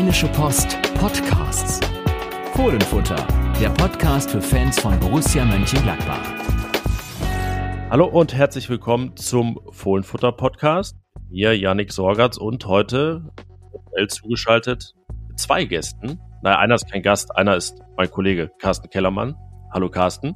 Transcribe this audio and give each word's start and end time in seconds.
Rheinische 0.00 0.28
Post 0.28 0.78
Podcasts. 0.94 1.78
Fohlenfutter, 2.54 3.22
der 3.60 3.68
Podcast 3.68 4.30
für 4.30 4.40
Fans 4.40 4.80
von 4.80 4.98
Borussia 4.98 5.44
Mönchengladbach. 5.44 6.22
Hallo 7.90 8.06
und 8.06 8.32
herzlich 8.32 8.70
willkommen 8.70 9.14
zum 9.16 9.60
Fohlenfutter 9.72 10.32
Podcast. 10.32 10.96
Hier 11.28 11.54
Yannick 11.54 11.92
Sorgatz 11.92 12.38
und 12.38 12.64
heute 12.64 13.30
zugeschaltet 14.08 14.94
mit 15.28 15.38
zwei 15.38 15.66
Gästen. 15.66 16.18
Naja, 16.42 16.60
einer 16.60 16.76
ist 16.76 16.90
kein 16.90 17.02
Gast, 17.02 17.36
einer 17.36 17.54
ist 17.54 17.82
mein 17.98 18.10
Kollege 18.10 18.50
Carsten 18.58 18.88
Kellermann. 18.88 19.36
Hallo 19.70 19.90
Carsten. 19.90 20.34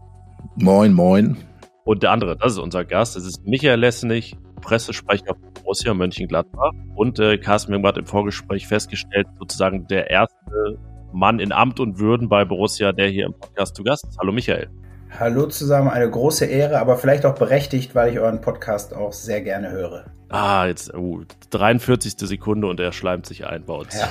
Moin, 0.56 0.92
moin. 0.92 1.38
Und 1.84 2.02
der 2.02 2.10
andere, 2.10 2.36
das 2.36 2.52
ist 2.52 2.58
unser 2.58 2.84
Gast, 2.84 3.16
das 3.16 3.24
ist 3.24 3.46
Michael 3.46 3.80
Lessenich, 3.80 4.36
Pressesprecher 4.64 5.34
von 5.34 5.52
Borussia 5.52 5.94
Mönchengladbach. 5.94 6.72
Und 6.96 7.18
äh, 7.18 7.38
Carsten, 7.38 7.74
haben 7.74 7.82
gerade 7.82 8.00
im 8.00 8.06
Vorgespräch 8.06 8.66
festgestellt, 8.66 9.26
sozusagen 9.38 9.86
der 9.86 10.10
erste 10.10 10.78
Mann 11.12 11.38
in 11.38 11.52
Amt 11.52 11.78
und 11.78 11.98
Würden 11.98 12.28
bei 12.28 12.44
Borussia, 12.44 12.92
der 12.92 13.08
hier 13.08 13.26
im 13.26 13.34
Podcast 13.34 13.76
zu 13.76 13.84
Gast 13.84 14.06
ist. 14.08 14.18
Hallo 14.18 14.32
Michael. 14.32 14.68
Hallo 15.16 15.46
zusammen, 15.46 15.88
eine 15.88 16.10
große 16.10 16.46
Ehre, 16.46 16.80
aber 16.80 16.96
vielleicht 16.96 17.24
auch 17.24 17.36
berechtigt, 17.36 17.94
weil 17.94 18.12
ich 18.12 18.18
euren 18.18 18.40
Podcast 18.40 18.94
auch 18.94 19.12
sehr 19.12 19.42
gerne 19.42 19.70
höre. 19.70 20.06
Ah, 20.30 20.66
jetzt 20.66 20.92
uh, 20.92 21.22
43. 21.50 22.14
Sekunde 22.18 22.66
und 22.66 22.80
er 22.80 22.90
schleimt 22.90 23.24
sich 23.26 23.46
ein 23.46 23.64
bei 23.64 23.74
uns. 23.74 23.94
Ja. 23.94 24.08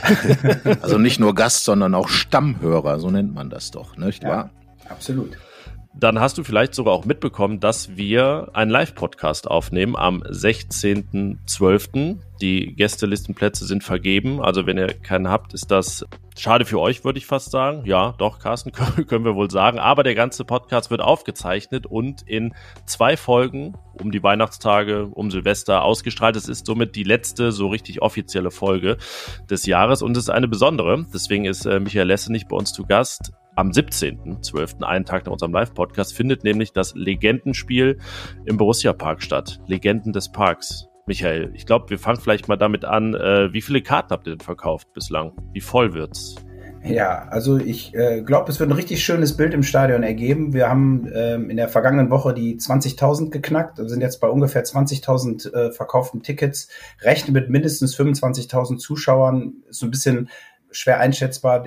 also 0.81 0.97
nicht 0.97 1.20
nur 1.20 1.35
Gast, 1.35 1.66
sondern 1.66 1.94
auch 1.95 2.08
Stammhörer, 2.08 2.99
so 2.99 3.09
nennt 3.09 3.33
man 3.33 3.49
das 3.49 3.72
doch, 3.72 3.97
nicht 3.97 4.23
wahr? 4.23 4.52
Ja, 4.85 4.91
absolut 4.91 5.38
dann 5.95 6.20
hast 6.20 6.38
du 6.38 6.43
vielleicht 6.43 6.73
sogar 6.73 6.93
auch 6.93 7.05
mitbekommen, 7.05 7.59
dass 7.59 7.95
wir 7.95 8.49
einen 8.53 8.71
Live-Podcast 8.71 9.47
aufnehmen 9.47 9.95
am 9.95 10.23
16.12. 10.23 12.17
Die 12.41 12.75
Gästelistenplätze 12.75 13.66
sind 13.66 13.83
vergeben. 13.83 14.41
Also 14.41 14.66
wenn 14.66 14.77
ihr 14.77 14.88
keinen 14.88 15.29
habt, 15.29 15.53
ist 15.53 15.69
das 15.69 16.05
schade 16.38 16.66
für 16.66 16.79
euch, 16.79 17.05
würde 17.05 17.19
ich 17.19 17.27
fast 17.27 17.52
sagen. 17.52 17.83
Ja, 17.85 18.16
doch, 18.17 18.39
Carsten, 18.39 18.71
können 19.08 19.23
wir 19.23 19.36
wohl 19.36 19.52
sagen. 19.52 19.77
Aber 19.77 20.03
der 20.03 20.16
ganze 20.16 20.45
Podcast 20.45 20.89
wird 20.89 21.02
aufgezeichnet 21.02 21.86
und 21.86 22.23
in 22.23 22.55
zwei 22.86 23.16
Folgen 23.16 23.75
um 23.94 24.11
die 24.11 24.23
Weihnachtstage, 24.23 25.05
um 25.05 25.30
Silvester 25.30 25.83
ausgestrahlt. 25.83 26.36
Es 26.36 26.49
ist 26.49 26.66
somit 26.66 26.95
die 26.95 27.03
letzte 27.03 27.52
so 27.52 27.67
richtig 27.67 28.02
offizielle 28.02 28.49
Folge 28.49 28.97
des 29.49 29.67
Jahres 29.67 30.02
und 30.02 30.17
es 30.17 30.23
ist 30.23 30.30
eine 30.30 30.47
besondere. 30.47 31.05
Deswegen 31.14 31.45
ist 31.45 31.66
äh, 31.66 31.80
Michael 31.80 32.08
Lesse 32.08 32.31
nicht 32.31 32.47
bei 32.47 32.58
uns 32.58 32.73
zu 32.73 32.83
Gast. 32.83 33.31
Am 33.55 33.69
17.12., 33.69 34.83
einen 34.83 35.05
Tag 35.05 35.25
nach 35.25 35.31
unserem 35.31 35.53
Live-Podcast, 35.53 36.13
findet 36.13 36.43
nämlich 36.43 36.73
das 36.73 36.95
Legendenspiel 36.95 37.99
im 38.45 38.57
Borussia 38.57 38.93
Park 38.93 39.21
statt. 39.21 39.59
Legenden 39.67 40.13
des 40.13 40.31
Parks. 40.31 40.87
Michael, 41.05 41.51
ich 41.53 41.65
glaube, 41.65 41.89
wir 41.89 41.99
fangen 41.99 42.19
vielleicht 42.19 42.47
mal 42.47 42.55
damit 42.55 42.85
an. 42.85 43.13
Äh, 43.13 43.53
wie 43.53 43.61
viele 43.61 43.81
Karten 43.81 44.11
habt 44.11 44.25
ihr 44.25 44.35
denn 44.35 44.39
verkauft 44.39 44.93
bislang? 44.93 45.33
Wie 45.51 45.61
voll 45.61 45.93
wird's? 45.93 46.35
Ja, 46.85 47.27
also 47.29 47.57
ich 47.57 47.93
äh, 47.93 48.21
glaube, 48.23 48.51
es 48.51 48.59
wird 48.59 48.69
ein 48.69 48.75
richtig 48.75 49.03
schönes 49.03 49.37
Bild 49.37 49.53
im 49.53 49.63
Stadion 49.63 50.03
ergeben. 50.03 50.53
Wir 50.53 50.69
haben 50.69 51.09
ähm, 51.13 51.49
in 51.49 51.55
der 51.55 51.69
vergangenen 51.69 52.09
Woche 52.09 52.33
die 52.33 52.57
20.000 52.57 53.29
geknackt, 53.29 53.77
Wir 53.77 53.87
sind 53.87 54.01
jetzt 54.01 54.19
bei 54.19 54.27
ungefähr 54.27 54.63
20.000 54.65 55.53
äh, 55.53 55.71
verkauften 55.71 56.23
Tickets, 56.23 56.67
rechnen 57.01 57.33
mit 57.33 57.49
mindestens 57.49 57.97
25.000 57.97 58.77
Zuschauern. 58.77 59.63
Ist 59.69 59.79
so 59.79 59.85
ein 59.85 59.91
bisschen 59.91 60.29
schwer 60.71 60.99
einschätzbar 60.99 61.63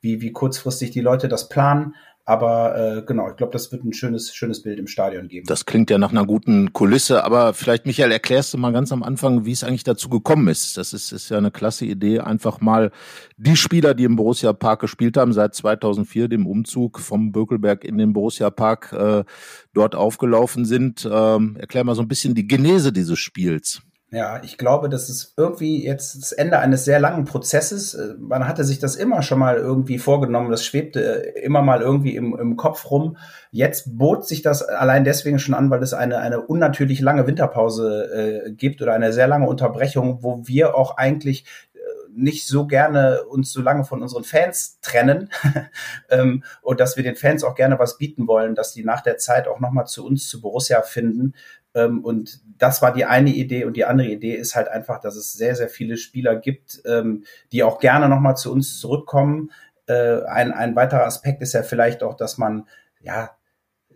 wie, 0.00 0.20
wie 0.20 0.32
kurzfristig 0.32 0.90
die 0.90 1.00
Leute 1.00 1.28
das 1.28 1.48
planen. 1.48 1.94
Aber 2.28 2.76
äh, 2.98 3.02
genau, 3.06 3.30
ich 3.30 3.36
glaube, 3.36 3.54
das 3.54 3.72
wird 3.72 3.84
ein 3.84 3.94
schönes, 3.94 4.34
schönes 4.34 4.62
Bild 4.62 4.78
im 4.78 4.86
Stadion 4.86 5.28
geben. 5.28 5.46
Das 5.46 5.64
klingt 5.64 5.88
ja 5.88 5.96
nach 5.96 6.10
einer 6.10 6.26
guten 6.26 6.74
Kulisse, 6.74 7.24
aber 7.24 7.54
vielleicht, 7.54 7.86
Michael, 7.86 8.12
erklärst 8.12 8.52
du 8.52 8.58
mal 8.58 8.70
ganz 8.70 8.92
am 8.92 9.02
Anfang, 9.02 9.46
wie 9.46 9.52
es 9.52 9.64
eigentlich 9.64 9.82
dazu 9.82 10.10
gekommen 10.10 10.46
ist. 10.48 10.76
Das 10.76 10.92
ist, 10.92 11.10
ist 11.10 11.30
ja 11.30 11.38
eine 11.38 11.50
klasse 11.50 11.86
Idee, 11.86 12.20
einfach 12.20 12.60
mal 12.60 12.90
die 13.38 13.56
Spieler, 13.56 13.94
die 13.94 14.04
im 14.04 14.16
Borussia 14.16 14.52
Park 14.52 14.80
gespielt 14.80 15.16
haben, 15.16 15.32
seit 15.32 15.54
2004, 15.54 16.28
dem 16.28 16.46
Umzug 16.46 16.98
vom 16.98 17.32
Bökelberg 17.32 17.82
in 17.82 17.96
den 17.96 18.12
Borussia 18.12 18.50
Park 18.50 18.92
äh, 18.92 19.24
dort 19.72 19.94
aufgelaufen 19.94 20.66
sind. 20.66 21.08
Ähm, 21.10 21.56
erklär 21.58 21.84
mal 21.84 21.94
so 21.94 22.02
ein 22.02 22.08
bisschen 22.08 22.34
die 22.34 22.46
Genese 22.46 22.92
dieses 22.92 23.18
Spiels. 23.18 23.80
Ja, 24.10 24.40
ich 24.42 24.56
glaube, 24.56 24.88
das 24.88 25.10
ist 25.10 25.34
irgendwie 25.36 25.84
jetzt 25.84 26.16
das 26.16 26.32
Ende 26.32 26.58
eines 26.60 26.86
sehr 26.86 26.98
langen 26.98 27.26
Prozesses. 27.26 27.92
Äh, 27.92 28.14
man 28.18 28.48
hatte 28.48 28.64
sich 28.64 28.78
das 28.78 28.96
immer 28.96 29.20
schon 29.22 29.38
mal 29.38 29.56
irgendwie 29.56 29.98
vorgenommen, 29.98 30.50
das 30.50 30.64
schwebte 30.64 31.36
äh, 31.36 31.40
immer 31.42 31.60
mal 31.60 31.82
irgendwie 31.82 32.16
im, 32.16 32.34
im 32.38 32.56
Kopf 32.56 32.90
rum. 32.90 33.18
Jetzt 33.50 33.98
bot 33.98 34.26
sich 34.26 34.40
das 34.40 34.62
allein 34.62 35.04
deswegen 35.04 35.38
schon 35.38 35.54
an, 35.54 35.68
weil 35.68 35.82
es 35.82 35.92
eine, 35.92 36.18
eine 36.18 36.40
unnatürlich 36.40 37.00
lange 37.00 37.26
Winterpause 37.26 38.46
äh, 38.46 38.52
gibt 38.52 38.80
oder 38.80 38.94
eine 38.94 39.12
sehr 39.12 39.26
lange 39.28 39.46
Unterbrechung, 39.46 40.22
wo 40.22 40.40
wir 40.46 40.74
auch 40.74 40.96
eigentlich 40.96 41.44
äh, 41.74 41.78
nicht 42.10 42.46
so 42.46 42.66
gerne 42.66 43.24
uns 43.24 43.52
so 43.52 43.60
lange 43.60 43.84
von 43.84 44.00
unseren 44.00 44.24
Fans 44.24 44.80
trennen 44.80 45.28
ähm, 46.08 46.44
und 46.62 46.80
dass 46.80 46.96
wir 46.96 47.04
den 47.04 47.16
Fans 47.16 47.44
auch 47.44 47.54
gerne 47.54 47.78
was 47.78 47.98
bieten 47.98 48.26
wollen, 48.26 48.54
dass 48.54 48.72
die 48.72 48.84
nach 48.84 49.02
der 49.02 49.18
Zeit 49.18 49.48
auch 49.48 49.60
nochmal 49.60 49.86
zu 49.86 50.06
uns, 50.06 50.30
zu 50.30 50.40
Borussia 50.40 50.80
finden. 50.80 51.34
Ähm, 51.74 52.04
und 52.04 52.40
das 52.58 52.82
war 52.82 52.92
die 52.92 53.04
eine 53.04 53.30
Idee. 53.30 53.64
Und 53.64 53.76
die 53.76 53.84
andere 53.84 54.08
Idee 54.08 54.34
ist 54.34 54.56
halt 54.56 54.68
einfach, 54.68 55.00
dass 55.00 55.16
es 55.16 55.32
sehr, 55.32 55.54
sehr 55.54 55.68
viele 55.68 55.96
Spieler 55.96 56.36
gibt, 56.36 56.82
ähm, 56.84 57.24
die 57.52 57.62
auch 57.62 57.78
gerne 57.78 58.08
nochmal 58.08 58.36
zu 58.36 58.52
uns 58.52 58.78
zurückkommen. 58.78 59.50
Äh, 59.86 60.22
ein, 60.24 60.52
ein 60.52 60.76
weiterer 60.76 61.04
Aspekt 61.04 61.42
ist 61.42 61.54
ja 61.54 61.62
vielleicht 61.62 62.02
auch, 62.02 62.14
dass 62.14 62.38
man, 62.38 62.66
ja, 63.00 63.30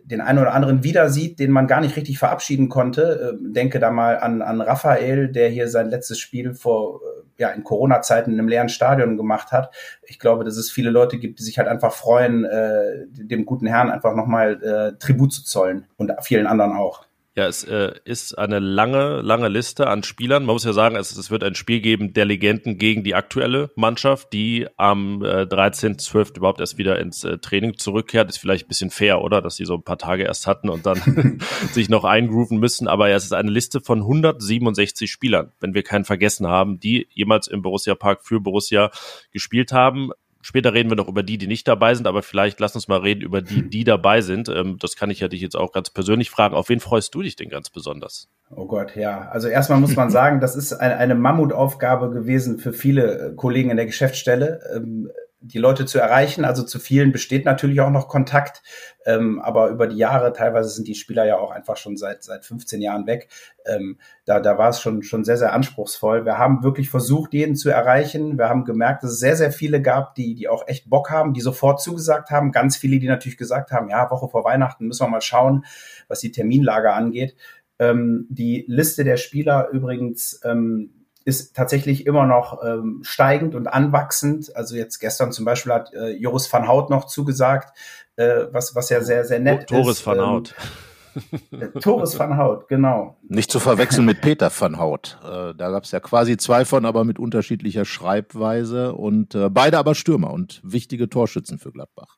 den 0.05 0.19
einen 0.19 0.39
oder 0.39 0.53
anderen 0.53 0.83
wieder 0.83 1.09
sieht, 1.09 1.39
den 1.39 1.51
man 1.51 1.67
gar 1.67 1.79
nicht 1.79 1.95
richtig 1.95 2.19
verabschieden 2.19 2.67
konnte. 2.67 3.37
Äh, 3.41 3.53
denke 3.53 3.79
da 3.79 3.89
mal 3.89 4.17
an, 4.17 4.41
an 4.41 4.61
Raphael, 4.61 5.29
der 5.29 5.49
hier 5.49 5.69
sein 5.69 5.89
letztes 5.89 6.19
Spiel 6.19 6.53
vor, 6.53 6.99
äh, 7.01 7.41
ja, 7.41 7.49
in 7.49 7.63
Corona-Zeiten 7.63 8.31
in 8.31 8.39
einem 8.39 8.47
leeren 8.47 8.69
Stadion 8.69 9.17
gemacht 9.17 9.51
hat. 9.51 9.73
Ich 10.03 10.19
glaube, 10.19 10.43
dass 10.43 10.57
es 10.57 10.71
viele 10.71 10.89
Leute 10.89 11.17
gibt, 11.19 11.39
die 11.39 11.43
sich 11.43 11.57
halt 11.57 11.67
einfach 11.67 11.93
freuen, 11.93 12.43
äh, 12.43 13.05
dem 13.07 13.45
guten 13.45 13.65
Herrn 13.65 13.89
einfach 13.89 14.15
nochmal 14.15 14.95
Tribut 14.99 15.33
zu 15.33 15.43
zollen 15.43 15.85
und 15.97 16.11
vielen 16.21 16.47
anderen 16.47 16.73
auch. 16.73 17.05
Ja, 17.35 17.47
es 17.47 17.63
äh, 17.63 17.93
ist 18.05 18.37
eine 18.37 18.59
lange, 18.59 19.21
lange 19.21 19.47
Liste 19.47 19.87
an 19.87 20.03
Spielern. 20.03 20.45
Man 20.45 20.53
muss 20.53 20.65
ja 20.65 20.73
sagen, 20.73 20.95
es, 20.95 21.15
es 21.15 21.31
wird 21.31 21.43
ein 21.43 21.55
Spiel 21.55 21.81
geben 21.81 22.13
der 22.13 22.25
Legenden 22.25 22.77
gegen 22.77 23.03
die 23.03 23.15
aktuelle 23.15 23.71
Mannschaft, 23.75 24.33
die 24.33 24.67
am 24.77 25.23
äh, 25.23 25.41
13.12. 25.41 26.37
überhaupt 26.37 26.59
erst 26.59 26.77
wieder 26.77 26.99
ins 26.99 27.23
äh, 27.23 27.39
Training 27.39 27.79
zurückkehrt. 27.79 28.29
Ist 28.29 28.37
vielleicht 28.37 28.65
ein 28.65 28.67
bisschen 28.67 28.91
fair, 28.91 29.23
oder? 29.23 29.41
Dass 29.41 29.55
sie 29.55 29.65
so 29.65 29.73
ein 29.73 29.83
paar 29.83 29.97
Tage 29.97 30.25
erst 30.25 30.45
hatten 30.45 30.69
und 30.69 30.85
dann 30.85 31.39
sich 31.71 31.89
noch 31.89 32.03
eingrooven 32.03 32.59
müssen. 32.59 32.87
Aber 32.87 33.09
ja, 33.09 33.15
es 33.15 33.23
ist 33.23 33.33
eine 33.33 33.49
Liste 33.49 33.81
von 33.81 34.01
167 34.01 35.11
Spielern, 35.11 35.53
wenn 35.59 35.73
wir 35.73 35.81
keinen 35.81 36.05
vergessen 36.05 36.45
haben, 36.45 36.79
die 36.79 37.07
jemals 37.13 37.47
im 37.47 37.63
Borussia 37.63 37.95
Park 37.95 38.21
für 38.23 38.41
Borussia 38.41 38.91
gespielt 39.31 39.71
haben. 39.71 40.11
Später 40.45 40.73
reden 40.73 40.89
wir 40.89 40.97
noch 40.97 41.07
über 41.07 41.23
die, 41.23 41.37
die 41.37 41.47
nicht 41.47 41.67
dabei 41.67 41.95
sind, 41.95 42.05
aber 42.05 42.21
vielleicht 42.21 42.59
lass 42.59 42.75
uns 42.75 42.89
mal 42.89 42.99
reden 42.99 43.21
über 43.21 43.41
die, 43.41 43.61
die 43.69 43.85
dabei 43.85 44.21
sind. 44.21 44.49
Ähm, 44.49 44.77
das 44.79 44.97
kann 44.97 45.09
ich 45.09 45.21
ja 45.21 45.29
dich 45.29 45.41
jetzt 45.41 45.55
auch 45.55 45.71
ganz 45.71 45.89
persönlich 45.89 46.29
fragen. 46.29 46.53
Auf 46.53 46.67
wen 46.67 46.81
freust 46.81 47.15
du 47.15 47.21
dich 47.21 47.37
denn 47.37 47.49
ganz 47.49 47.69
besonders? 47.69 48.27
Oh 48.49 48.67
Gott, 48.67 48.95
ja. 48.97 49.29
Also 49.29 49.47
erstmal 49.47 49.79
muss 49.79 49.95
man 49.95 50.09
sagen, 50.11 50.41
das 50.41 50.57
ist 50.57 50.73
eine, 50.73 50.97
eine 50.97 51.15
Mammutaufgabe 51.15 52.11
gewesen 52.11 52.59
für 52.59 52.73
viele 52.73 53.31
äh, 53.31 53.35
Kollegen 53.35 53.69
in 53.69 53.77
der 53.77 53.85
Geschäftsstelle. 53.85 54.59
Ähm, 54.75 55.09
die 55.43 55.59
Leute 55.59 55.85
zu 55.85 55.99
erreichen. 55.99 56.45
Also 56.45 56.63
zu 56.63 56.79
vielen 56.79 57.11
besteht 57.11 57.45
natürlich 57.45 57.81
auch 57.81 57.89
noch 57.89 58.07
Kontakt, 58.07 58.63
ähm, 59.05 59.41
aber 59.41 59.69
über 59.69 59.87
die 59.87 59.97
Jahre, 59.97 60.31
teilweise 60.31 60.69
sind 60.69 60.87
die 60.87 60.95
Spieler 60.95 61.25
ja 61.25 61.37
auch 61.37 61.51
einfach 61.51 61.75
schon 61.75 61.97
seit 61.97 62.23
seit 62.23 62.45
15 62.45 62.81
Jahren 62.81 63.05
weg. 63.05 63.27
Ähm, 63.65 63.97
da 64.25 64.39
da 64.39 64.57
war 64.57 64.69
es 64.69 64.79
schon 64.79 65.03
schon 65.03 65.25
sehr 65.25 65.37
sehr 65.37 65.53
anspruchsvoll. 65.53 66.25
Wir 66.25 66.37
haben 66.37 66.63
wirklich 66.63 66.89
versucht, 66.89 67.33
jeden 67.33 67.55
zu 67.55 67.69
erreichen. 67.69 68.37
Wir 68.37 68.47
haben 68.47 68.63
gemerkt, 68.63 69.03
dass 69.03 69.11
es 69.11 69.19
sehr 69.19 69.35
sehr 69.35 69.51
viele 69.51 69.81
gab, 69.81 70.15
die 70.15 70.33
die 70.33 70.47
auch 70.47 70.67
echt 70.67 70.89
Bock 70.89 71.09
haben, 71.09 71.33
die 71.33 71.41
sofort 71.41 71.81
zugesagt 71.81 72.29
haben. 72.31 72.53
Ganz 72.53 72.77
viele, 72.77 72.99
die 72.99 73.07
natürlich 73.07 73.37
gesagt 73.37 73.71
haben, 73.71 73.89
ja 73.89 74.09
Woche 74.09 74.29
vor 74.29 74.45
Weihnachten 74.45 74.87
müssen 74.87 75.05
wir 75.05 75.09
mal 75.09 75.21
schauen, 75.21 75.65
was 76.07 76.21
die 76.21 76.31
Terminlage 76.31 76.93
angeht. 76.93 77.35
Ähm, 77.79 78.27
die 78.29 78.63
Liste 78.67 79.03
der 79.03 79.17
Spieler 79.17 79.69
übrigens 79.71 80.39
ähm, 80.45 81.02
ist 81.25 81.55
tatsächlich 81.55 82.05
immer 82.05 82.25
noch 82.25 82.63
ähm, 82.63 83.01
steigend 83.03 83.55
und 83.55 83.67
anwachsend. 83.67 84.55
Also 84.55 84.75
jetzt 84.75 84.99
gestern 84.99 85.31
zum 85.31 85.45
Beispiel 85.45 85.73
hat 85.73 85.93
äh, 85.93 86.11
Joris 86.11 86.51
van 86.51 86.67
Hout 86.67 86.89
noch 86.89 87.05
zugesagt, 87.05 87.77
äh, 88.15 88.45
was, 88.51 88.75
was 88.75 88.89
ja 88.89 89.01
sehr, 89.01 89.25
sehr 89.25 89.39
nett 89.39 89.67
Toris 89.67 89.99
ist. 89.99 90.07
Van 90.07 90.17
ähm, 90.17 90.25
Hout. 90.25 90.55
Äh, 91.51 91.67
Toris 91.79 92.17
van 92.17 92.39
Hout, 92.39 92.65
genau. 92.67 93.17
Nicht 93.29 93.51
zu 93.51 93.59
verwechseln 93.59 94.03
mit 94.03 94.21
Peter 94.21 94.51
van 94.57 94.79
Hout. 94.79 95.19
Äh, 95.23 95.53
da 95.53 95.69
gab 95.69 95.83
es 95.83 95.91
ja 95.91 95.99
quasi 95.99 96.37
zwei 96.37 96.65
von, 96.65 96.87
aber 96.87 97.03
mit 97.03 97.19
unterschiedlicher 97.19 97.85
Schreibweise 97.85 98.93
und 98.93 99.35
äh, 99.35 99.51
beide 99.51 99.77
aber 99.77 99.93
Stürmer 99.93 100.31
und 100.31 100.59
wichtige 100.63 101.09
Torschützen 101.09 101.59
für 101.59 101.71
Gladbach. 101.71 102.17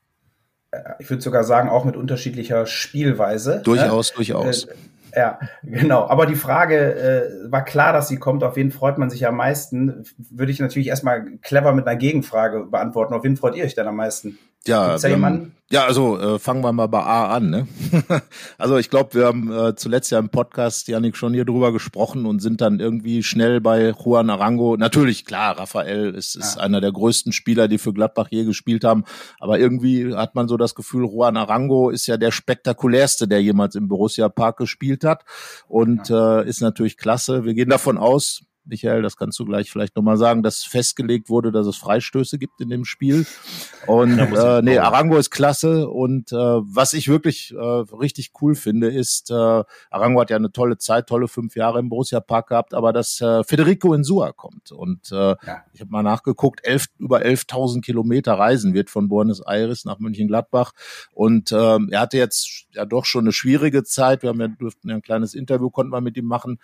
Äh, 0.72 0.94
ich 1.00 1.10
würde 1.10 1.22
sogar 1.22 1.44
sagen, 1.44 1.68
auch 1.68 1.84
mit 1.84 1.98
unterschiedlicher 1.98 2.66
Spielweise. 2.66 3.62
Durchaus, 3.64 4.12
ne? 4.12 4.16
durchaus. 4.16 4.64
Äh, 4.64 4.76
ja, 5.16 5.40
genau. 5.64 6.08
Aber 6.08 6.26
die 6.26 6.36
Frage 6.36 6.96
äh, 6.96 7.52
war 7.52 7.64
klar, 7.64 7.94
dass 7.94 8.08
sie 8.08 8.18
kommt. 8.18 8.44
Auf 8.44 8.56
wen 8.56 8.72
freut 8.72 8.98
man 8.98 9.10
sich 9.10 9.26
am 9.26 9.38
meisten? 9.38 10.04
Würde 10.18 10.52
ich 10.52 10.60
natürlich 10.60 10.88
erstmal 10.88 11.38
clever 11.42 11.74
mit 11.74 11.88
einer 11.88 11.98
Gegenfrage 11.98 12.66
beantworten. 12.66 13.14
Auf 13.14 13.24
wen 13.24 13.38
freut 13.38 13.56
ihr 13.56 13.64
euch 13.64 13.76
denn 13.76 13.88
am 13.88 13.96
meisten? 13.96 14.38
Ja, 14.68 14.98
jemanden? 14.98 15.56
Ja, 15.72 15.86
also 15.86 16.20
äh, 16.20 16.38
fangen 16.38 16.64
wir 16.64 16.72
mal 16.74 16.86
bei 16.86 17.02
A 17.02 17.36
an. 17.36 17.50
Ne? 17.50 17.68
also 18.60 18.78
ich 18.78 18.92
glaube, 18.92 19.16
wir 19.16 19.26
haben 19.26 19.52
äh, 19.52 19.76
zuletzt 19.76 20.12
ja 20.12 20.20
im 20.20 20.30
Podcast, 20.30 20.88
Janik, 20.88 21.18
schon 21.18 21.34
hier 21.34 21.44
drüber 21.44 21.72
gesprochen 21.72 22.28
und 22.28 22.40
sind 22.40 22.62
dann 22.62 22.80
irgendwie 22.80 23.24
schnell 23.24 23.62
bei 23.62 23.90
Juan 23.90 24.30
Arango. 24.30 24.78
Natürlich, 24.78 25.26
klar, 25.26 25.58
Raphael 25.58 26.14
ist, 26.14 26.36
ist 26.36 26.58
ja. 26.58 26.62
einer 26.62 26.82
der 26.82 26.92
größten 26.92 27.34
Spieler, 27.34 27.68
die 27.68 27.80
für 27.80 27.94
Gladbach 27.94 28.28
je 28.30 28.46
gespielt 28.46 28.84
haben. 28.84 29.06
Aber 29.40 29.58
irgendwie 29.58 30.14
hat 30.14 30.36
man 30.36 30.48
so 30.48 30.56
das 30.56 30.76
Gefühl, 30.76 31.06
Juan 31.06 31.36
Arango 31.36 31.90
ist 31.90 32.06
ja 32.06 32.18
der 32.18 32.30
spektakulärste, 32.30 33.28
der 33.28 33.42
jemals 33.42 33.74
im 33.74 33.88
Borussia 33.88 34.30
Park 34.30 34.58
gespielt 34.58 35.04
hat 35.04 35.26
und 35.68 36.10
ja. 36.10 36.42
äh, 36.42 36.48
ist 36.48 36.62
natürlich 36.62 36.96
klasse. 36.96 37.44
Wir 37.44 37.56
gehen 37.56 37.70
davon 37.70 37.98
aus, 37.98 38.44
Michael, 38.66 39.02
das 39.02 39.18
kannst 39.18 39.40
du 39.40 39.46
gleich 39.46 39.72
vielleicht 39.72 39.96
nochmal 39.96 40.18
sagen, 40.18 40.44
dass 40.44 40.64
festgelegt 40.64 41.30
wurde, 41.30 41.52
dass 41.52 41.68
es 41.68 41.78
Freistöße 41.78 42.38
gibt 42.38 42.62
in 42.62 42.70
dem 42.70 42.86
Spiel. 42.86 43.26
Und 43.88 44.20
äh, 44.20 44.62
nee, 44.62 44.78
Arango 44.78 45.18
ist 45.18 45.30
klasse. 45.30 45.88
Und 45.88 46.32
äh, 46.32 46.36
was 46.36 46.94
ich 46.94 47.08
wirklich 47.08 47.54
äh, 47.54 47.58
richtig 47.58 48.32
cool 48.42 48.56
finde, 48.56 48.88
ist, 48.88 49.32
äh, 49.32 49.64
Arango 49.90 50.22
hat 50.22 50.30
ja 50.30 50.38
eine 50.38 50.52
tolle 50.52 50.78
Zeit, 50.78 51.08
tolle 51.08 51.28
fünf 51.28 51.56
Jahre 51.56 51.80
im 51.80 51.90
Borussia 51.90 52.20
Park 52.20 52.50
gehabt, 52.50 52.74
aber 52.74 52.94
dass 52.94 53.22
äh, 53.22 53.44
Federico 53.44 53.94
Insua 53.94 54.32
kommt. 54.32 54.72
Und 54.72 55.12
äh, 55.12 55.16
ja. 55.16 55.64
ich 55.74 55.82
habe 55.82 55.92
mal 55.92 56.04
nachgeguckt, 56.04 56.62
elf, 56.64 56.88
über 56.98 57.20
11.000 57.20 57.82
Kilometer 57.82 58.34
reisen 58.34 58.74
wird 58.74 58.90
von 58.90 59.08
Buenos 59.08 59.42
Aires 59.42 59.86
nach 59.86 60.00
Mönchengladbach. 60.00 60.72
Und 61.14 61.52
äh, 61.52 61.56
er 61.92 62.00
hatte 62.00 62.18
jetzt 62.18 62.66
ja 62.72 62.86
doch 62.86 63.06
schon 63.06 63.26
eine 63.26 63.32
schwierige 63.32 63.84
Zeit. 63.84 64.24
Wir 64.24 64.30
haben 64.30 64.42
ja, 64.42 64.48
durften 64.48 64.90
ja 64.90 64.96
ein 64.96 65.02
kleines 65.02 65.34
Interview, 65.34 65.70
konnten 65.70 65.92
wir 65.92 66.02
mit 66.02 66.18
ihm 66.18 66.26
machen. 66.26 66.60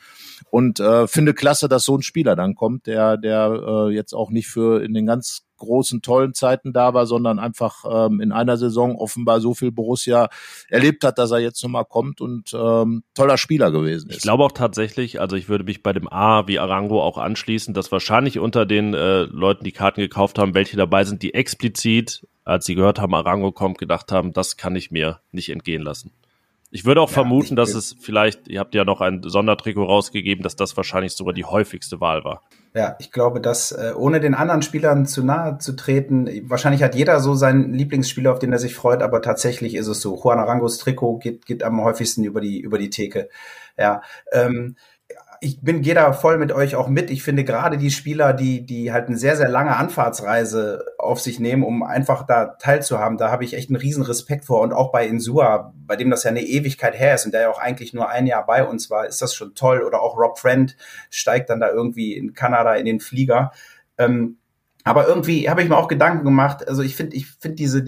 Und 0.49 0.79
äh, 0.79 1.07
finde 1.07 1.33
klasse, 1.33 1.69
dass 1.69 1.83
so 1.83 1.90
ein 1.97 2.01
Spieler 2.01 2.35
dann 2.35 2.55
kommt, 2.55 2.87
der, 2.87 3.17
der 3.17 3.87
äh, 3.87 3.93
jetzt 3.93 4.13
auch 4.13 4.29
nicht 4.29 4.47
für 4.47 4.83
in 4.83 4.93
den 4.93 5.05
ganz 5.05 5.45
großen, 5.61 6.01
tollen 6.01 6.33
Zeiten 6.33 6.73
da 6.73 6.93
war, 6.93 7.05
sondern 7.05 7.39
einfach 7.39 7.85
ähm, 7.89 8.19
in 8.19 8.31
einer 8.31 8.57
Saison 8.57 8.95
offenbar 8.95 9.39
so 9.39 9.53
viel 9.53 9.71
Borussia 9.71 10.29
erlebt 10.69 11.03
hat, 11.03 11.17
dass 11.17 11.31
er 11.31 11.39
jetzt 11.39 11.63
nochmal 11.63 11.85
kommt 11.85 12.19
und 12.19 12.51
ähm, 12.53 13.03
toller 13.13 13.37
Spieler 13.37 13.71
gewesen 13.71 14.09
ist. 14.09 14.17
Ich 14.17 14.21
glaube 14.23 14.43
auch 14.43 14.51
tatsächlich, 14.51 15.21
also 15.21 15.35
ich 15.35 15.47
würde 15.47 15.63
mich 15.63 15.83
bei 15.83 15.93
dem 15.93 16.11
A 16.11 16.47
wie 16.47 16.59
Arango 16.59 17.01
auch 17.01 17.17
anschließen, 17.17 17.73
dass 17.73 17.91
wahrscheinlich 17.91 18.39
unter 18.39 18.65
den 18.65 18.93
äh, 18.93 19.23
Leuten, 19.23 19.63
die 19.63 19.71
Karten 19.71 20.01
gekauft 20.01 20.39
haben, 20.39 20.55
welche 20.55 20.77
dabei 20.77 21.03
sind, 21.03 21.21
die 21.21 21.33
explizit, 21.33 22.27
als 22.43 22.65
sie 22.65 22.75
gehört 22.75 22.99
haben, 22.99 23.13
Arango 23.13 23.51
kommt, 23.51 23.77
gedacht 23.77 24.11
haben, 24.11 24.33
das 24.33 24.57
kann 24.57 24.75
ich 24.75 24.91
mir 24.91 25.19
nicht 25.31 25.49
entgehen 25.49 25.83
lassen. 25.83 26.11
Ich 26.73 26.85
würde 26.85 27.01
auch 27.01 27.09
ja, 27.09 27.15
vermuten, 27.15 27.57
dass 27.57 27.73
es 27.75 27.97
vielleicht, 27.99 28.47
ihr 28.47 28.61
habt 28.61 28.73
ja 28.73 28.85
noch 28.85 29.01
ein 29.01 29.21
Sondertrikot 29.23 29.83
rausgegeben, 29.83 30.41
dass 30.41 30.55
das 30.55 30.75
wahrscheinlich 30.77 31.13
sogar 31.13 31.33
die 31.33 31.43
häufigste 31.43 31.99
Wahl 31.99 32.23
war. 32.23 32.43
Ja, 32.73 32.95
ich 32.99 33.11
glaube, 33.11 33.41
dass 33.41 33.73
äh, 33.73 33.91
ohne 33.93 34.21
den 34.21 34.33
anderen 34.33 34.61
Spielern 34.61 35.05
zu 35.05 35.25
nahe 35.25 35.57
zu 35.57 35.73
treten, 35.75 36.29
wahrscheinlich 36.49 36.81
hat 36.81 36.95
jeder 36.95 37.19
so 37.19 37.35
seinen 37.35 37.73
Lieblingsspieler, 37.73 38.31
auf 38.31 38.39
den 38.39 38.53
er 38.53 38.59
sich 38.59 38.73
freut, 38.73 39.03
aber 39.03 39.21
tatsächlich 39.21 39.75
ist 39.75 39.87
es 39.87 39.99
so. 39.99 40.15
Juan 40.15 40.39
Arangos 40.39 40.77
Trikot 40.77 41.17
geht, 41.17 41.45
geht 41.45 41.63
am 41.63 41.83
häufigsten 41.83 42.23
über 42.23 42.39
die, 42.39 42.61
über 42.61 42.77
die 42.77 42.89
Theke. 42.89 43.27
Ja, 43.77 44.01
ähm, 44.31 44.77
ich 45.43 45.59
bin, 45.59 45.81
gehe 45.81 45.95
da 45.95 46.13
voll 46.13 46.37
mit 46.37 46.51
euch 46.51 46.75
auch 46.75 46.87
mit. 46.87 47.09
Ich 47.09 47.23
finde 47.23 47.43
gerade 47.43 47.79
die 47.79 47.89
Spieler, 47.89 48.31
die, 48.31 48.63
die 48.63 48.93
halt 48.93 49.07
eine 49.07 49.17
sehr, 49.17 49.35
sehr 49.35 49.49
lange 49.49 49.75
Anfahrtsreise 49.75 50.85
auf 50.99 51.19
sich 51.19 51.39
nehmen, 51.39 51.63
um 51.63 51.81
einfach 51.81 52.27
da 52.27 52.45
teilzuhaben, 52.45 53.17
da 53.17 53.31
habe 53.31 53.43
ich 53.43 53.55
echt 53.55 53.71
einen 53.71 53.81
riesen 53.81 54.03
Respekt 54.03 54.45
vor. 54.45 54.61
Und 54.61 54.71
auch 54.71 54.91
bei 54.91 55.07
Insua, 55.07 55.73
bei 55.75 55.95
dem 55.95 56.11
das 56.11 56.25
ja 56.25 56.29
eine 56.29 56.43
Ewigkeit 56.43 56.97
her 56.97 57.15
ist 57.15 57.25
und 57.25 57.33
der 57.33 57.41
ja 57.41 57.49
auch 57.49 57.57
eigentlich 57.57 57.91
nur 57.91 58.07
ein 58.07 58.27
Jahr 58.27 58.45
bei 58.45 58.63
uns 58.63 58.91
war, 58.91 59.07
ist 59.07 59.19
das 59.23 59.33
schon 59.33 59.55
toll. 59.55 59.81
Oder 59.81 60.03
auch 60.03 60.15
Rob 60.15 60.37
Friend 60.37 60.77
steigt 61.09 61.49
dann 61.49 61.59
da 61.59 61.71
irgendwie 61.71 62.13
in 62.13 62.33
Kanada 62.33 62.75
in 62.75 62.85
den 62.85 62.99
Flieger. 62.99 63.51
Ähm, 63.97 64.37
aber 64.83 65.07
irgendwie 65.07 65.49
habe 65.49 65.63
ich 65.63 65.69
mir 65.69 65.77
auch 65.77 65.87
Gedanken 65.87 66.23
gemacht. 66.23 66.67
Also 66.67 66.83
ich 66.83 66.95
finde, 66.95 67.15
ich 67.15 67.25
finde 67.25 67.55
diese, 67.55 67.85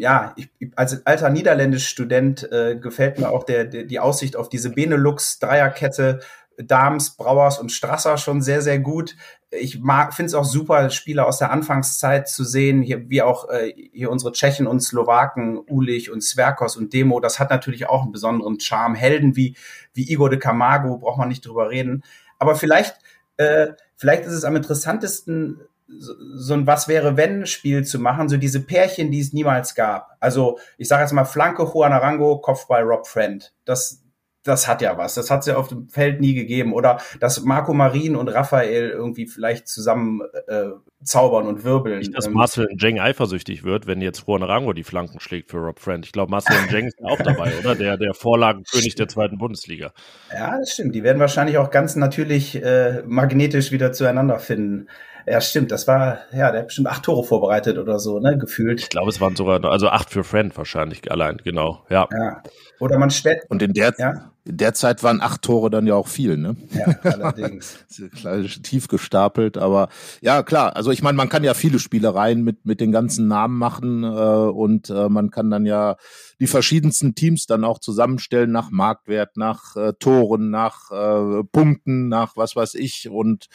ja, 0.00 0.34
ich, 0.36 0.48
als 0.76 1.06
alter 1.06 1.28
Niederländisch-Student 1.28 2.50
äh, 2.50 2.76
gefällt 2.76 3.18
mir 3.18 3.28
auch 3.30 3.44
der, 3.44 3.66
der, 3.66 3.84
die 3.84 4.00
Aussicht 4.00 4.34
auf 4.34 4.48
diese 4.48 4.70
Benelux-Dreierkette 4.70 6.20
Dams, 6.56 7.16
Brauers 7.16 7.58
und 7.58 7.70
Strasser 7.70 8.16
schon 8.16 8.40
sehr, 8.40 8.62
sehr 8.62 8.78
gut. 8.78 9.16
Ich 9.50 9.80
mag, 9.80 10.14
finde 10.14 10.28
es 10.28 10.34
auch 10.34 10.44
super, 10.44 10.88
Spieler 10.90 11.26
aus 11.26 11.38
der 11.38 11.50
Anfangszeit 11.50 12.28
zu 12.28 12.44
sehen, 12.44 12.82
hier, 12.82 13.10
wie 13.10 13.20
auch 13.20 13.48
äh, 13.50 13.72
hier 13.92 14.10
unsere 14.10 14.32
Tschechen 14.32 14.66
und 14.66 14.80
Slowaken, 14.80 15.58
Ulich 15.68 16.10
und 16.10 16.22
Sverkos 16.22 16.76
und 16.76 16.92
Demo. 16.92 17.20
Das 17.20 17.38
hat 17.38 17.50
natürlich 17.50 17.88
auch 17.88 18.02
einen 18.02 18.12
besonderen 18.12 18.58
Charme. 18.58 18.94
Helden 18.94 19.36
wie, 19.36 19.54
wie 19.92 20.10
Igor 20.10 20.30
de 20.30 20.38
Camargo, 20.38 20.96
braucht 20.96 21.18
man 21.18 21.28
nicht 21.28 21.44
drüber 21.44 21.68
reden. 21.68 22.04
Aber 22.38 22.54
vielleicht, 22.54 22.96
äh, 23.36 23.68
vielleicht 23.96 24.24
ist 24.24 24.32
es 24.32 24.44
am 24.44 24.56
interessantesten, 24.56 25.60
so, 25.98 26.14
so 26.34 26.54
ein 26.54 26.66
Was 26.66 26.88
wäre 26.88 27.16
wenn 27.16 27.46
Spiel 27.46 27.84
zu 27.84 27.98
machen, 27.98 28.28
so 28.28 28.36
diese 28.36 28.60
Pärchen, 28.60 29.10
die 29.10 29.20
es 29.20 29.32
niemals 29.32 29.74
gab. 29.74 30.16
Also 30.20 30.58
ich 30.78 30.88
sage 30.88 31.02
jetzt 31.02 31.12
mal 31.12 31.24
Flanke 31.24 31.64
Juan 31.64 31.92
Arango, 31.92 32.38
Kopfball 32.38 32.82
Rob 32.82 33.06
Friend. 33.06 33.52
Das 33.64 34.02
das 34.42 34.66
hat 34.66 34.80
ja 34.80 34.96
was. 34.96 35.14
Das 35.14 35.30
hat 35.30 35.40
es 35.40 35.46
ja 35.46 35.56
auf 35.56 35.68
dem 35.68 35.88
Feld 35.88 36.20
nie 36.20 36.34
gegeben. 36.34 36.72
Oder 36.72 37.00
dass 37.20 37.42
Marco 37.42 37.74
Marin 37.74 38.16
und 38.16 38.28
Raphael 38.28 38.88
irgendwie 38.88 39.26
vielleicht 39.26 39.68
zusammen 39.68 40.22
äh, 40.48 40.70
zaubern 41.04 41.46
und 41.46 41.62
wirbeln. 41.64 41.98
Nicht, 41.98 42.16
dass 42.16 42.26
ähm, 42.26 42.32
Marcel 42.32 42.68
Jeng 42.78 42.98
eifersüchtig 42.98 43.64
wird, 43.64 43.86
wenn 43.86 44.00
jetzt 44.00 44.24
Juan 44.26 44.42
Arango 44.42 44.72
die 44.72 44.84
Flanken 44.84 45.20
schlägt 45.20 45.50
für 45.50 45.58
Rob 45.58 45.78
Friend. 45.78 46.04
Ich 46.06 46.12
glaube, 46.12 46.30
Marcel 46.30 46.56
Jeng 46.70 46.86
ist 46.86 47.02
auch 47.04 47.18
dabei, 47.18 47.52
oder? 47.60 47.74
Der, 47.74 47.98
der 47.98 48.14
Vorlagenkönig 48.14 48.94
der 48.94 49.08
zweiten 49.08 49.36
Bundesliga. 49.36 49.92
Ja, 50.32 50.58
das 50.58 50.72
stimmt. 50.72 50.94
Die 50.94 51.02
werden 51.02 51.20
wahrscheinlich 51.20 51.58
auch 51.58 51.70
ganz 51.70 51.96
natürlich 51.96 52.62
äh, 52.62 53.02
magnetisch 53.06 53.72
wieder 53.72 53.92
zueinander 53.92 54.38
finden. 54.38 54.88
Ja, 55.26 55.40
stimmt. 55.40 55.70
Das 55.70 55.86
war, 55.86 56.18
ja, 56.32 56.50
der 56.50 56.60
hat 56.60 56.66
bestimmt 56.68 56.88
acht 56.88 57.04
Tore 57.04 57.24
vorbereitet 57.24 57.78
oder 57.78 57.98
so, 57.98 58.18
ne, 58.20 58.38
gefühlt. 58.38 58.80
Ich 58.80 58.88
glaube, 58.88 59.10
es 59.10 59.20
waren 59.20 59.36
sogar, 59.36 59.64
also 59.64 59.88
acht 59.88 60.10
für 60.10 60.24
Friend 60.24 60.56
wahrscheinlich 60.56 61.10
allein, 61.10 61.38
genau, 61.38 61.84
ja. 61.88 62.08
ja. 62.12 62.42
Oder 62.80 62.98
man 62.98 63.10
stellt. 63.10 63.42
Und 63.48 63.62
in 63.62 63.74
der, 63.74 63.94
ja? 63.98 64.32
in 64.44 64.56
der 64.56 64.72
Zeit 64.72 65.02
waren 65.02 65.20
acht 65.20 65.42
Tore 65.42 65.68
dann 65.68 65.86
ja 65.86 65.94
auch 65.94 66.08
viel, 66.08 66.38
ne? 66.38 66.56
Ja, 66.72 66.86
allerdings. 67.02 67.78
Tief 68.62 68.88
gestapelt, 68.88 69.58
aber 69.58 69.90
ja, 70.22 70.42
klar. 70.42 70.76
Also 70.76 70.90
ich 70.90 71.02
meine, 71.02 71.16
man 71.16 71.28
kann 71.28 71.44
ja 71.44 71.52
viele 71.52 71.78
Spielereien 71.78 72.42
mit, 72.42 72.64
mit 72.64 72.80
den 72.80 72.90
ganzen 72.90 73.28
Namen 73.28 73.58
machen 73.58 74.02
äh, 74.02 74.06
und 74.06 74.88
äh, 74.88 75.10
man 75.10 75.30
kann 75.30 75.50
dann 75.50 75.66
ja 75.66 75.96
die 76.40 76.46
verschiedensten 76.46 77.14
Teams 77.14 77.44
dann 77.44 77.64
auch 77.64 77.78
zusammenstellen 77.78 78.50
nach 78.50 78.70
Marktwert, 78.70 79.36
nach 79.36 79.76
äh, 79.76 79.92
Toren, 79.98 80.48
nach 80.48 80.90
äh, 80.90 81.44
Punkten, 81.44 82.08
nach 82.08 82.34
was 82.36 82.56
weiß 82.56 82.76
ich. 82.76 83.10
Und, 83.10 83.48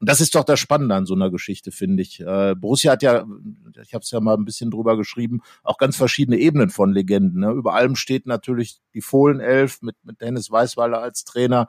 und 0.00 0.08
das 0.08 0.20
ist 0.20 0.34
doch 0.34 0.42
das 0.42 0.58
Spannende 0.58 0.96
an 0.96 1.06
so 1.06 1.14
einer 1.14 1.30
Geschichte, 1.30 1.70
finde 1.70 2.02
ich. 2.02 2.20
Äh, 2.20 2.56
Borussia 2.56 2.92
hat 2.92 3.04
ja, 3.04 3.24
ich 3.80 3.94
habe 3.94 4.02
es 4.02 4.10
ja 4.10 4.20
mal 4.20 4.34
ein 4.34 4.44
bisschen 4.44 4.72
drüber 4.72 4.96
geschrieben, 4.96 5.40
auch 5.62 5.78
ganz 5.78 5.96
verschiedene 5.96 6.38
Ebenen 6.38 6.70
von 6.70 6.92
Legenden. 6.92 7.40
Ne? 7.40 7.52
Über 7.52 7.74
allem 7.74 7.94
steht 7.94 8.26
natürlich 8.26 8.71
die 8.94 9.00
Fohlenelf 9.00 9.82
mit, 9.82 9.96
mit 10.04 10.20
Dennis 10.20 10.50
Weißweiler 10.50 11.00
als 11.00 11.24
Trainer. 11.24 11.68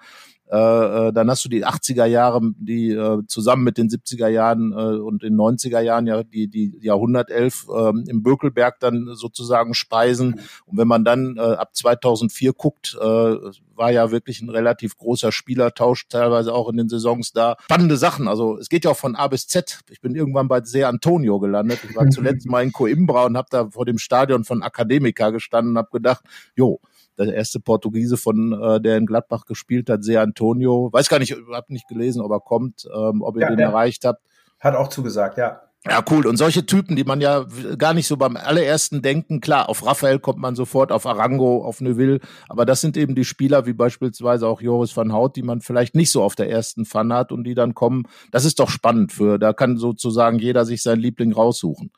Äh, 0.52 1.08
äh, 1.08 1.14
dann 1.14 1.30
hast 1.32 1.46
du 1.46 1.50
die 1.50 1.66
80er 1.66 2.06
Jahre, 2.06 2.42
die 2.58 2.92
äh, 2.92 3.24
zusammen 3.28 3.64
mit 3.64 3.78
den 3.78 3.88
70er 3.88 4.28
Jahren 4.28 4.74
äh, 4.74 5.00
und 5.00 5.24
den 5.24 5.36
90er 5.36 5.80
Jahren 5.80 6.06
ja 6.06 6.22
die, 6.22 6.48
die 6.48 6.78
Jahrhundertelf 6.82 7.66
äh, 7.74 7.92
im 8.08 8.22
Bökelberg 8.24 8.80
dann 8.80 9.10
sozusagen 9.14 9.74
speisen. 9.74 10.42
Und 10.66 10.78
wenn 10.78 10.88
man 10.88 11.06
dann 11.06 11.38
äh, 11.38 11.42
ab 11.42 11.74
2004 11.74 12.54
guckt, 12.54 12.96
äh, 13.02 13.06
war 13.06 13.92
ja 13.92 14.12
wirklich 14.12 14.42
ein 14.42 14.50
relativ 14.50 14.98
großer 14.98 15.32
Spielertausch, 15.32 16.08
teilweise 16.08 16.54
auch 16.54 16.70
in 16.70 16.78
den 16.78 16.90
Saisons 16.90 17.32
da. 17.32 17.56
Spannende 17.64 17.98
Sachen. 17.98 18.28
Also 18.28 18.58
es 18.58 18.70
geht 18.70 18.86
ja 18.86 18.92
auch 18.92 18.98
von 18.98 19.16
A 19.16 19.30
bis 19.30 19.48
Z. 19.48 19.80
Ich 19.90 20.02
bin 20.02 20.14
irgendwann 20.14 20.50
bei 20.50 20.62
Se 20.64 20.88
Antonio 20.88 21.40
gelandet. 21.40 21.80
Ich 21.90 21.96
war 21.96 22.08
zuletzt 22.12 22.46
mal 22.48 22.64
in 22.64 22.74
Coimbra 22.74 23.26
und 23.26 23.38
habe 23.38 23.48
da 23.50 23.70
vor 23.72 23.86
dem 23.86 23.98
Stadion 23.98 24.44
von 24.44 24.62
Academica 24.62 25.32
gestanden 25.32 25.72
und 25.72 25.78
habe 25.80 25.90
gedacht, 25.92 26.24
jo, 26.56 26.80
der 27.18 27.34
erste 27.34 27.60
Portugiese 27.60 28.18
von 28.18 28.54
äh, 28.54 28.82
der 28.82 28.98
in 28.98 29.06
Gladbach 29.06 29.46
gespielt 29.46 29.90
hat, 29.90 30.04
Se 30.04 30.20
Antonio. 30.20 30.90
Weiß 30.92 31.10
gar 31.10 31.20
nicht, 31.20 31.32
habe 31.32 31.74
nicht 31.74 31.88
gelesen, 31.88 32.22
ob 32.22 32.32
er 32.32 32.40
kommt, 32.40 32.88
ähm, 32.94 33.22
ob 33.22 33.36
ihr 33.36 33.44
ja, 33.44 33.50
den 33.50 33.60
erreicht 33.60 34.06
habt. 34.06 34.22
Hat 34.60 34.76
auch 34.76 34.88
zugesagt, 34.88 35.38
ja. 35.38 35.62
Ja, 35.86 36.02
cool. 36.10 36.26
Und 36.28 36.38
solche 36.38 36.66
Typen, 36.66 36.96
die 36.96 37.04
man 37.04 37.20
ja 37.20 37.46
gar 37.78 37.94
nicht 37.94 38.08
so 38.08 38.16
beim 38.16 38.38
allerersten 38.38 39.02
denken, 39.02 39.42
klar, 39.42 39.68
auf 39.68 39.86
Raphael 39.86 40.18
kommt 40.18 40.40
man 40.40 40.56
sofort, 40.56 40.94
auf 40.94 41.06
Arango, 41.06 41.66
auf 41.66 41.82
Neuville, 41.82 42.22
aber 42.48 42.66
das 42.66 42.80
sind 42.80 42.96
eben 42.96 43.16
die 43.16 43.26
Spieler, 43.26 43.66
wie 43.66 43.74
beispielsweise 43.74 44.48
auch 44.48 44.62
Joris 44.62 44.96
van 44.96 45.14
Hout, 45.14 45.32
die 45.36 45.44
man 45.44 45.60
vielleicht 45.60 45.94
nicht 45.94 46.10
so 46.10 46.24
auf 46.24 46.36
der 46.36 46.50
ersten 46.50 46.86
Pfanne 46.86 47.16
hat 47.16 47.34
und 47.34 47.44
die 47.44 47.54
dann 47.54 47.74
kommen. 47.74 48.08
Das 48.32 48.46
ist 48.46 48.60
doch 48.60 48.70
spannend 48.70 49.12
für, 49.12 49.38
da 49.38 49.52
kann 49.52 49.76
sozusagen 49.76 50.40
jeder 50.40 50.64
sich 50.64 50.82
seinen 50.82 51.02
Liebling 51.02 51.34
raussuchen. 51.34 51.92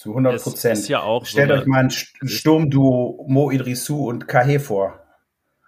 Zu 0.00 0.12
100 0.12 0.42
Prozent. 0.42 0.88
Ja 0.88 1.02
auch 1.02 1.26
Stellt 1.26 1.50
so 1.50 1.56
euch 1.56 1.66
mal 1.66 1.84
ein 1.84 1.90
Sturmduo 1.90 3.26
Mo 3.28 3.50
Idrissou 3.50 4.08
und 4.08 4.26
Kahe 4.28 4.58
vor. 4.58 4.98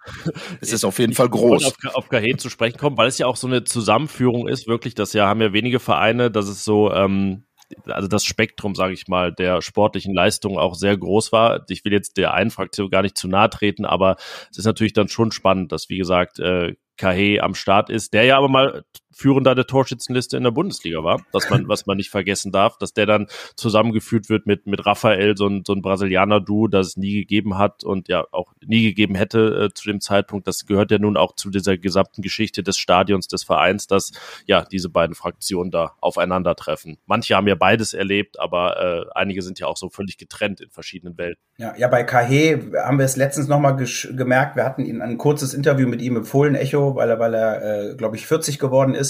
es 0.59 0.73
ist 0.73 0.83
auf 0.85 0.97
jeden 0.97 1.13
Fall 1.13 1.29
groß. 1.29 1.65
Auf, 1.65 1.75
auf 1.93 2.09
Kahe 2.09 2.35
zu 2.37 2.49
sprechen 2.49 2.79
kommen, 2.79 2.97
weil 2.97 3.07
es 3.07 3.19
ja 3.19 3.27
auch 3.27 3.35
so 3.35 3.45
eine 3.45 3.63
Zusammenführung 3.63 4.47
ist, 4.47 4.67
wirklich, 4.67 4.95
das 4.95 5.13
ja 5.13 5.27
haben 5.27 5.39
ja 5.39 5.53
wenige 5.53 5.79
Vereine, 5.79 6.31
dass 6.31 6.47
es 6.47 6.65
so, 6.65 6.91
ähm, 6.91 7.45
also 7.85 8.07
das 8.07 8.25
Spektrum, 8.25 8.73
sage 8.73 8.93
ich 8.93 9.07
mal, 9.07 9.31
der 9.31 9.61
sportlichen 9.61 10.15
Leistung 10.15 10.57
auch 10.57 10.73
sehr 10.73 10.97
groß 10.97 11.31
war. 11.31 11.63
Ich 11.69 11.85
will 11.85 11.93
jetzt 11.93 12.17
der 12.17 12.33
einen 12.33 12.49
Fraktion 12.49 12.89
gar 12.89 13.03
nicht 13.03 13.15
zu 13.15 13.27
nahe 13.27 13.51
treten, 13.51 13.85
aber 13.85 14.15
es 14.49 14.57
ist 14.57 14.65
natürlich 14.65 14.93
dann 14.93 15.09
schon 15.09 15.31
spannend, 15.31 15.71
dass, 15.71 15.89
wie 15.89 15.97
gesagt, 15.97 16.39
äh, 16.39 16.73
Kahe 16.97 17.39
am 17.39 17.53
Start 17.53 17.91
ist, 17.91 18.13
der 18.13 18.23
ja 18.23 18.37
aber 18.37 18.49
mal 18.49 18.83
Führender 19.13 19.55
der 19.55 19.67
Torschützenliste 19.67 20.37
in 20.37 20.43
der 20.43 20.51
Bundesliga 20.51 21.03
war, 21.03 21.21
was 21.31 21.49
man, 21.49 21.67
was 21.67 21.85
man 21.85 21.97
nicht 21.97 22.09
vergessen 22.09 22.51
darf, 22.51 22.77
dass 22.77 22.93
der 22.93 23.05
dann 23.05 23.27
zusammengeführt 23.55 24.29
wird 24.29 24.45
mit, 24.45 24.67
mit 24.67 24.85
Raphael, 24.85 25.37
so 25.37 25.47
ein, 25.47 25.63
so 25.65 25.73
ein 25.73 25.81
Brasilianer-Du, 25.81 26.67
das 26.67 26.87
es 26.87 26.97
nie 26.97 27.13
gegeben 27.13 27.57
hat 27.57 27.83
und 27.83 28.07
ja 28.07 28.25
auch 28.31 28.53
nie 28.65 28.83
gegeben 28.83 29.15
hätte 29.15 29.69
äh, 29.69 29.73
zu 29.73 29.89
dem 29.89 30.01
Zeitpunkt. 30.01 30.47
Das 30.47 30.65
gehört 30.65 30.91
ja 30.91 30.99
nun 30.99 31.17
auch 31.17 31.35
zu 31.35 31.49
dieser 31.49 31.77
gesamten 31.77 32.21
Geschichte 32.21 32.63
des 32.63 32.77
Stadions, 32.77 33.27
des 33.27 33.43
Vereins, 33.43 33.87
dass 33.87 34.11
ja 34.45 34.63
diese 34.63 34.89
beiden 34.89 35.15
Fraktionen 35.15 35.71
da 35.71 35.93
aufeinandertreffen. 36.01 36.97
Manche 37.05 37.35
haben 37.35 37.47
ja 37.47 37.55
beides 37.55 37.93
erlebt, 37.93 38.39
aber 38.39 38.79
äh, 38.79 39.05
einige 39.15 39.41
sind 39.41 39.59
ja 39.59 39.67
auch 39.67 39.77
so 39.77 39.89
völlig 39.89 40.17
getrennt 40.17 40.61
in 40.61 40.69
verschiedenen 40.69 41.17
Welten. 41.17 41.41
Ja, 41.57 41.75
ja 41.77 41.87
bei 41.87 42.03
Kahe 42.03 42.71
haben 42.83 42.97
wir 42.97 43.05
es 43.05 43.15
letztens 43.15 43.47
nochmal 43.47 43.75
gemerkt, 43.75 44.55
wir 44.55 44.63
hatten 44.63 44.85
ihn 44.85 45.01
ein 45.01 45.17
kurzes 45.17 45.53
Interview 45.53 45.87
mit 45.87 46.01
ihm 46.01 46.17
im 46.17 46.25
Fohlen-Echo, 46.25 46.95
weil 46.95 47.09
er, 47.09 47.19
weil 47.19 47.33
er, 47.33 47.91
äh, 47.91 47.95
glaube 47.95 48.15
ich, 48.15 48.25
40 48.25 48.59
geworden 48.59 48.95
ist. 48.95 49.02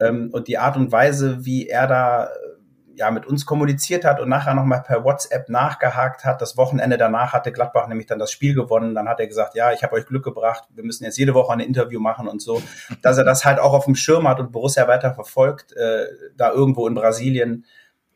Ähm, 0.00 0.30
und 0.32 0.48
die 0.48 0.58
Art 0.58 0.76
und 0.76 0.92
Weise, 0.92 1.44
wie 1.44 1.68
er 1.68 1.86
da 1.86 2.30
ja 2.96 3.10
mit 3.10 3.26
uns 3.26 3.44
kommuniziert 3.44 4.04
hat 4.04 4.20
und 4.20 4.28
nachher 4.28 4.54
nochmal 4.54 4.82
per 4.82 5.04
WhatsApp 5.04 5.48
nachgehakt 5.48 6.24
hat. 6.24 6.40
Das 6.40 6.56
Wochenende 6.56 6.96
danach 6.96 7.32
hatte 7.32 7.52
Gladbach 7.52 7.88
nämlich 7.88 8.06
dann 8.06 8.18
das 8.18 8.30
Spiel 8.30 8.54
gewonnen. 8.54 8.94
Dann 8.94 9.08
hat 9.08 9.20
er 9.20 9.26
gesagt, 9.26 9.54
ja, 9.54 9.72
ich 9.72 9.82
habe 9.82 9.94
euch 9.94 10.06
Glück 10.06 10.24
gebracht, 10.24 10.64
wir 10.74 10.82
müssen 10.82 11.04
jetzt 11.04 11.18
jede 11.18 11.34
Woche 11.34 11.52
ein 11.52 11.60
Interview 11.60 12.00
machen 12.00 12.26
und 12.26 12.40
so. 12.40 12.62
Dass 13.02 13.18
er 13.18 13.24
das 13.24 13.44
halt 13.44 13.58
auch 13.58 13.72
auf 13.72 13.84
dem 13.84 13.94
Schirm 13.94 14.26
hat 14.26 14.40
und 14.40 14.52
Borussia 14.52 14.88
weiter 14.88 15.14
verfolgt, 15.14 15.72
äh, 15.74 16.06
da 16.36 16.50
irgendwo 16.52 16.88
in 16.88 16.94
Brasilien, 16.94 17.66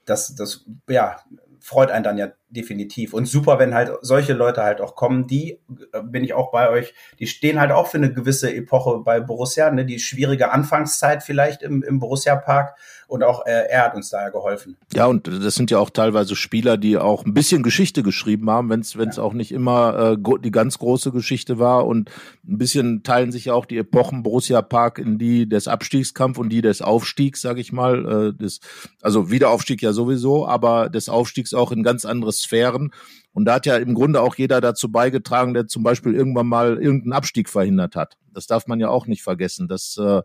das, 0.06 0.34
das 0.34 0.64
ja, 0.88 1.16
freut 1.60 1.90
einen 1.90 2.04
dann 2.04 2.18
ja 2.18 2.28
definitiv. 2.50 3.14
Und 3.14 3.26
super, 3.26 3.58
wenn 3.58 3.74
halt 3.74 3.92
solche 4.02 4.32
Leute 4.32 4.62
halt 4.62 4.80
auch 4.80 4.96
kommen, 4.96 5.26
die, 5.26 5.60
äh, 5.92 6.02
bin 6.02 6.24
ich 6.24 6.34
auch 6.34 6.50
bei 6.50 6.68
euch, 6.68 6.94
die 7.18 7.26
stehen 7.26 7.60
halt 7.60 7.70
auch 7.70 7.86
für 7.86 7.98
eine 7.98 8.12
gewisse 8.12 8.52
Epoche 8.52 8.98
bei 8.98 9.20
Borussia, 9.20 9.70
ne? 9.70 9.84
die 9.86 9.98
schwierige 9.98 10.50
Anfangszeit 10.50 11.22
vielleicht 11.22 11.62
im, 11.62 11.82
im 11.82 11.98
Borussia-Park 12.00 12.76
und 13.10 13.24
auch 13.24 13.44
äh, 13.44 13.66
er 13.68 13.84
hat 13.84 13.94
uns 13.94 14.10
daher 14.10 14.30
geholfen. 14.30 14.76
Ja, 14.94 15.06
und 15.06 15.26
das 15.26 15.56
sind 15.56 15.70
ja 15.70 15.78
auch 15.78 15.90
teilweise 15.90 16.36
Spieler, 16.36 16.76
die 16.76 16.96
auch 16.96 17.24
ein 17.24 17.34
bisschen 17.34 17.62
Geschichte 17.62 18.02
geschrieben 18.02 18.48
haben, 18.48 18.70
wenn 18.70 18.80
es 18.80 18.94
ja. 18.94 19.22
auch 19.22 19.32
nicht 19.32 19.50
immer 19.50 20.16
äh, 20.16 20.38
die 20.40 20.52
ganz 20.52 20.78
große 20.78 21.10
Geschichte 21.10 21.58
war 21.58 21.86
und 21.86 22.10
ein 22.46 22.58
bisschen 22.58 23.02
teilen 23.02 23.32
sich 23.32 23.46
ja 23.46 23.54
auch 23.54 23.66
die 23.66 23.78
Epochen 23.78 24.22
Borussia 24.22 24.62
Park 24.62 24.98
in 24.98 25.18
die 25.18 25.48
des 25.48 25.66
Abstiegskampf 25.66 26.38
und 26.38 26.50
die 26.50 26.62
des 26.62 26.82
Aufstiegs, 26.82 27.42
sage 27.42 27.60
ich 27.60 27.72
mal, 27.72 28.28
äh, 28.28 28.32
des, 28.32 28.60
also 29.02 29.30
Wiederaufstieg 29.30 29.82
ja 29.82 29.92
sowieso, 29.92 30.46
aber 30.46 30.88
des 30.88 31.08
Aufstiegs 31.08 31.52
auch 31.52 31.72
in 31.72 31.82
ganz 31.82 32.04
andere 32.04 32.32
Sphären. 32.32 32.92
Und 33.32 33.44
da 33.44 33.54
hat 33.54 33.66
ja 33.66 33.76
im 33.76 33.94
Grunde 33.94 34.20
auch 34.20 34.34
jeder 34.34 34.60
dazu 34.60 34.90
beigetragen, 34.90 35.54
der 35.54 35.66
zum 35.66 35.82
Beispiel 35.82 36.14
irgendwann 36.14 36.46
mal 36.46 36.78
irgendeinen 36.82 37.12
Abstieg 37.12 37.48
verhindert 37.48 37.96
hat. 37.96 38.16
Das 38.32 38.46
darf 38.46 38.66
man 38.66 38.80
ja 38.80 38.88
auch 38.88 39.06
nicht 39.06 39.22
vergessen, 39.22 39.68
dass 39.68 39.96
äh, 39.96 40.22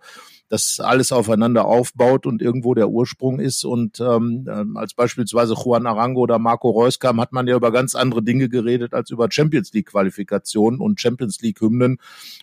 das 0.49 0.79
alles 0.79 1.11
aufeinander 1.11 1.65
aufbaut 1.65 2.25
und 2.25 2.41
irgendwo 2.41 2.75
der 2.75 2.89
Ursprung 2.89 3.39
ist. 3.39 3.65
Und 3.65 3.99
ähm, 3.99 4.47
ähm, 4.49 4.77
als 4.77 4.93
beispielsweise 4.93 5.55
Juan 5.55 5.87
Arango 5.87 6.21
oder 6.21 6.37
Marco 6.37 6.69
Reus 6.69 6.99
kam, 6.99 7.19
hat 7.19 7.31
man 7.31 7.47
ja 7.47 7.55
über 7.55 7.71
ganz 7.71 7.95
andere 7.95 8.21
Dinge 8.21 8.47
geredet 8.47 8.93
als 8.93 9.09
über 9.09 9.27
Champions 9.31 9.73
League 9.73 9.87
Qualifikationen 9.87 10.79
und 10.79 11.01
Champions 11.01 11.41
League 11.41 11.61
Hymnen. 11.61 11.97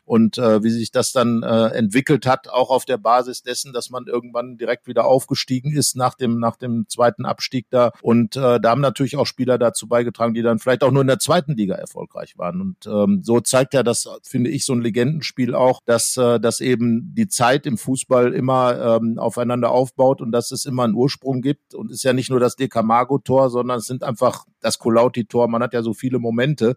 Und 0.05 0.39
äh, 0.39 0.63
wie 0.65 0.71
sich 0.71 0.91
das 0.91 1.13
dann 1.13 1.43
äh, 1.43 1.69
entwickelt 1.69 2.27
hat, 2.27 2.49
auch 2.49 2.71
auf 2.71 2.85
der 2.85 2.99
Basis 2.99 3.43
dessen, 3.43 3.73
dass 3.73 3.91
man 3.91 4.07
irgendwann 4.07 4.57
direkt 4.59 4.89
wieder 4.89 5.05
aufgestiegen 5.05 5.73
ist 5.73 5.95
nach 5.95 6.15
dem, 6.15 6.39
nach 6.39 6.57
dem 6.57 6.87
zweiten 6.89 7.25
Abstieg 7.25 7.67
da. 7.71 7.93
Und 8.03 8.37
äh, 8.37 8.59
da 8.61 8.71
haben 8.71 8.81
natürlich 8.81 9.17
auch 9.17 9.27
Spieler 9.27 9.59
dazu 9.59 9.87
beigetragen, 9.87 10.35
die 10.35 10.43
dann 10.43 10.52
vielleicht 10.59 10.83
auch 10.83 10.91
nur 10.91 11.03
in 11.03 11.09
der 11.09 11.19
zweiten 11.19 11.55
Liga 11.55 11.75
erfolgreich 11.75 12.39
waren. 12.39 12.61
Und 12.61 12.87
ähm, 12.87 13.21
so 13.23 13.41
zeigt 13.41 13.75
ja 13.75 13.83
das, 13.83 14.09
finde 14.23 14.51
ich, 14.51 14.65
so 14.65 14.73
ein 14.73 14.81
Legendenspiel 14.81 15.55
auch, 15.55 15.81
dass, 15.85 16.17
äh, 16.17 16.41
dass 16.41 16.61
eben 16.61 17.15
die 17.15 17.29
Zeit 17.29 17.67
im 17.67 17.79
Fußball 17.79 18.33
immer 18.35 18.99
ähm, 19.01 19.19
aufeinander 19.19 19.71
aufbaut 19.71 20.21
und 20.21 20.33
dass 20.33 20.51
es 20.51 20.65
immer 20.65 20.85
einen 20.85 20.95
Ursprung 20.95 21.43
gibt. 21.43 21.75
Und 21.75 21.91
ist 21.91 22.05
ja 22.05 22.13
nicht 22.13 22.31
nur 22.31 22.41
das 22.41 22.57
Decamago-Tor, 22.57 23.51
sondern 23.51 23.79
es 23.79 23.87
sind 23.87 24.03
einfach 24.03 24.45
das 24.61 24.79
Colauti-Tor. 24.79 25.49
Man 25.49 25.63
hat 25.63 25.75
ja 25.75 25.83
so 25.83 25.93
viele 25.93 26.19
Momente 26.19 26.77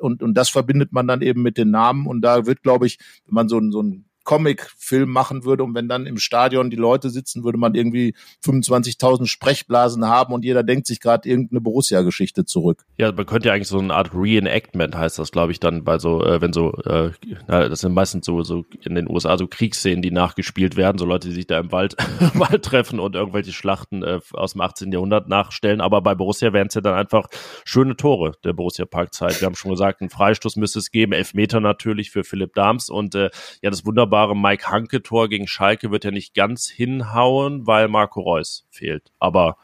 und, 0.00 0.22
und 0.22 0.34
das 0.34 0.48
verbindet 0.48 0.92
man 0.92 1.06
dann 1.06 1.22
eben 1.22 1.42
mit 1.42 1.58
den 1.58 1.70
Namen. 1.70 2.06
Und 2.06 2.22
da 2.22 2.46
wird, 2.46 2.62
glaube 2.62 2.86
ich, 2.86 2.98
wenn 3.26 3.34
man 3.34 3.48
so, 3.48 3.60
so 3.70 3.82
ein 3.82 4.04
Comic-Film 4.24 5.10
machen 5.10 5.44
würde 5.44 5.64
und 5.64 5.74
wenn 5.74 5.88
dann 5.88 6.06
im 6.06 6.18
Stadion 6.18 6.70
die 6.70 6.76
Leute 6.76 7.10
sitzen, 7.10 7.44
würde 7.44 7.58
man 7.58 7.74
irgendwie 7.74 8.14
25.000 8.44 9.26
Sprechblasen 9.26 10.06
haben 10.06 10.32
und 10.32 10.44
jeder 10.44 10.62
denkt 10.62 10.86
sich 10.86 11.00
gerade 11.00 11.28
irgendeine 11.28 11.60
Borussia-Geschichte 11.60 12.44
zurück. 12.44 12.84
Ja, 12.98 13.12
man 13.12 13.26
könnte 13.26 13.48
ja 13.48 13.54
eigentlich 13.54 13.68
so 13.68 13.78
eine 13.78 13.94
Art 13.94 14.12
Reenactment 14.14 14.96
heißt 14.96 15.18
das, 15.18 15.32
glaube 15.32 15.52
ich, 15.52 15.60
dann 15.60 15.84
bei 15.84 15.98
so, 15.98 16.24
äh, 16.24 16.40
wenn 16.40 16.52
so, 16.52 16.72
äh, 16.84 17.10
das 17.46 17.80
sind 17.80 17.92
meistens 17.92 18.26
so, 18.26 18.42
so 18.42 18.64
in 18.84 18.94
den 18.94 19.08
USA 19.08 19.36
so 19.36 19.46
Kriegsszenen, 19.46 20.02
die 20.02 20.10
nachgespielt 20.10 20.76
werden, 20.76 20.98
so 20.98 21.04
Leute, 21.04 21.28
die 21.28 21.34
sich 21.34 21.46
da 21.46 21.58
im 21.58 21.72
Wald, 21.72 21.96
Wald 22.34 22.64
treffen 22.64 23.00
und 23.00 23.14
irgendwelche 23.14 23.52
Schlachten 23.52 24.02
äh, 24.02 24.20
aus 24.32 24.52
dem 24.52 24.60
18. 24.60 24.92
Jahrhundert 24.92 25.28
nachstellen. 25.28 25.80
Aber 25.80 26.00
bei 26.00 26.14
Borussia 26.14 26.52
wären 26.52 26.68
es 26.68 26.74
ja 26.74 26.80
dann 26.80 26.94
einfach 26.94 27.28
schöne 27.64 27.96
Tore 27.96 28.32
der 28.44 28.52
Borussia 28.52 28.84
Parkzeit. 28.84 29.40
Wir 29.40 29.46
haben 29.46 29.54
schon 29.54 29.70
gesagt, 29.70 30.00
einen 30.00 30.10
Freistoß 30.10 30.56
müsste 30.56 30.78
es 30.78 30.90
geben, 30.90 31.12
Elfmeter 31.12 31.60
natürlich 31.60 32.10
für 32.10 32.24
Philipp 32.24 32.54
Dahms 32.54 32.88
und 32.90 33.14
äh, 33.14 33.30
ja, 33.62 33.70
das 33.70 33.84
wunderbar 33.84 34.11
wunderbare 34.12 34.36
Mike 34.36 34.70
Hanke-Tor 34.70 35.28
gegen 35.28 35.46
Schalke 35.46 35.90
wird 35.90 36.04
ja 36.04 36.10
nicht 36.10 36.34
ganz 36.34 36.68
hinhauen, 36.68 37.66
weil 37.66 37.88
Marco 37.88 38.20
Reus 38.20 38.66
fehlt. 38.70 39.10
Aber 39.18 39.56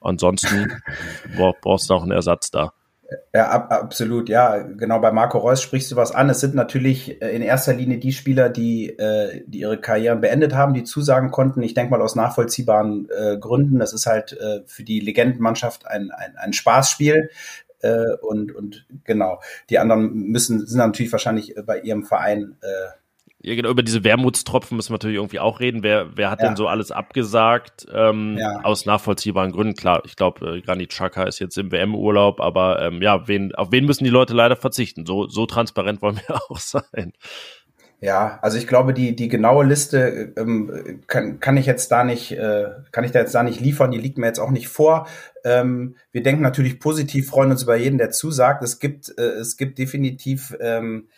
ansonsten 0.00 0.80
brauchst 1.60 1.90
du 1.90 1.94
auch 1.94 2.02
einen 2.02 2.12
Ersatz 2.12 2.50
da. 2.50 2.72
Ja, 3.32 3.50
ab, 3.50 3.72
absolut. 3.72 4.28
Ja, 4.28 4.58
genau. 4.58 5.00
Bei 5.00 5.12
Marco 5.12 5.38
Reus 5.38 5.62
sprichst 5.62 5.92
du 5.92 5.96
was 5.96 6.12
an. 6.12 6.28
Es 6.28 6.40
sind 6.40 6.54
natürlich 6.56 7.22
äh, 7.22 7.36
in 7.36 7.42
erster 7.42 7.72
Linie 7.72 7.98
die 7.98 8.12
Spieler, 8.12 8.48
die, 8.48 8.90
äh, 8.90 9.44
die 9.46 9.60
ihre 9.60 9.80
Karrieren 9.80 10.20
beendet 10.20 10.54
haben, 10.54 10.74
die 10.74 10.82
zusagen 10.82 11.30
konnten. 11.30 11.62
Ich 11.62 11.74
denke 11.74 11.92
mal 11.92 12.02
aus 12.02 12.16
nachvollziehbaren 12.16 13.08
äh, 13.10 13.38
Gründen. 13.38 13.78
Das 13.78 13.92
ist 13.92 14.06
halt 14.06 14.32
äh, 14.32 14.62
für 14.66 14.82
die 14.82 14.98
Legendenmannschaft 14.98 15.86
ein, 15.86 16.10
ein, 16.10 16.36
ein 16.36 16.52
Spaßspiel. 16.52 17.30
Äh, 17.80 18.16
und, 18.22 18.52
und 18.52 18.86
genau. 19.04 19.40
Die 19.70 19.78
anderen 19.78 20.12
müssen, 20.12 20.66
sind 20.66 20.78
natürlich 20.78 21.12
wahrscheinlich 21.12 21.54
bei 21.64 21.80
ihrem 21.80 22.04
Verein 22.04 22.56
äh, 22.60 22.66
ja, 23.40 23.54
genau, 23.54 23.70
über 23.70 23.82
diese 23.82 24.02
Wermutstropfen 24.02 24.76
müssen 24.76 24.90
wir 24.90 24.94
natürlich 24.94 25.16
irgendwie 25.16 25.40
auch 25.40 25.60
reden. 25.60 25.82
Wer, 25.82 26.16
wer 26.16 26.30
hat 26.30 26.40
ja. 26.40 26.48
denn 26.48 26.56
so 26.56 26.68
alles 26.68 26.90
abgesagt? 26.90 27.86
Ähm, 27.92 28.36
ja. 28.38 28.60
Aus 28.62 28.86
nachvollziehbaren 28.86 29.52
Gründen. 29.52 29.74
Klar, 29.74 30.02
ich 30.04 30.16
glaube, 30.16 30.56
äh, 30.56 30.60
Granit 30.62 30.90
Xhaka 30.90 31.24
ist 31.24 31.38
jetzt 31.38 31.58
im 31.58 31.70
WM-Urlaub, 31.70 32.40
aber 32.40 32.82
ähm, 32.82 33.02
ja, 33.02 33.28
wen, 33.28 33.54
auf 33.54 33.72
wen 33.72 33.84
müssen 33.84 34.04
die 34.04 34.10
Leute 34.10 34.34
leider 34.34 34.56
verzichten? 34.56 35.04
So, 35.04 35.28
so 35.28 35.46
transparent 35.46 36.02
wollen 36.02 36.20
wir 36.26 36.36
auch 36.36 36.58
sein. 36.58 37.12
Ja, 38.00 38.38
also 38.42 38.58
ich 38.58 38.66
glaube, 38.66 38.92
die, 38.92 39.16
die 39.16 39.28
genaue 39.28 39.64
Liste 39.64 40.34
ähm, 40.36 41.00
kann, 41.06 41.40
kann 41.40 41.56
ich 41.56 41.66
jetzt 41.66 41.90
da 41.90 42.04
nicht, 42.04 42.32
äh, 42.32 42.68
kann 42.92 43.04
ich 43.04 43.10
da 43.10 43.20
jetzt 43.20 43.34
da 43.34 43.42
nicht 43.42 43.60
liefern, 43.60 43.90
die 43.90 43.98
liegt 43.98 44.18
mir 44.18 44.26
jetzt 44.26 44.38
auch 44.38 44.50
nicht 44.50 44.68
vor. 44.68 45.06
Ähm, 45.44 45.96
wir 46.12 46.22
denken 46.22 46.42
natürlich 46.42 46.78
positiv, 46.78 47.28
freuen 47.28 47.50
uns 47.50 47.62
über 47.62 47.76
jeden, 47.76 47.96
der 47.98 48.10
zusagt. 48.10 48.62
Es 48.62 48.80
gibt, 48.80 49.14
äh, 49.18 49.22
es 49.22 49.56
gibt 49.56 49.78
definitiv 49.78 50.54
ähm, 50.60 51.08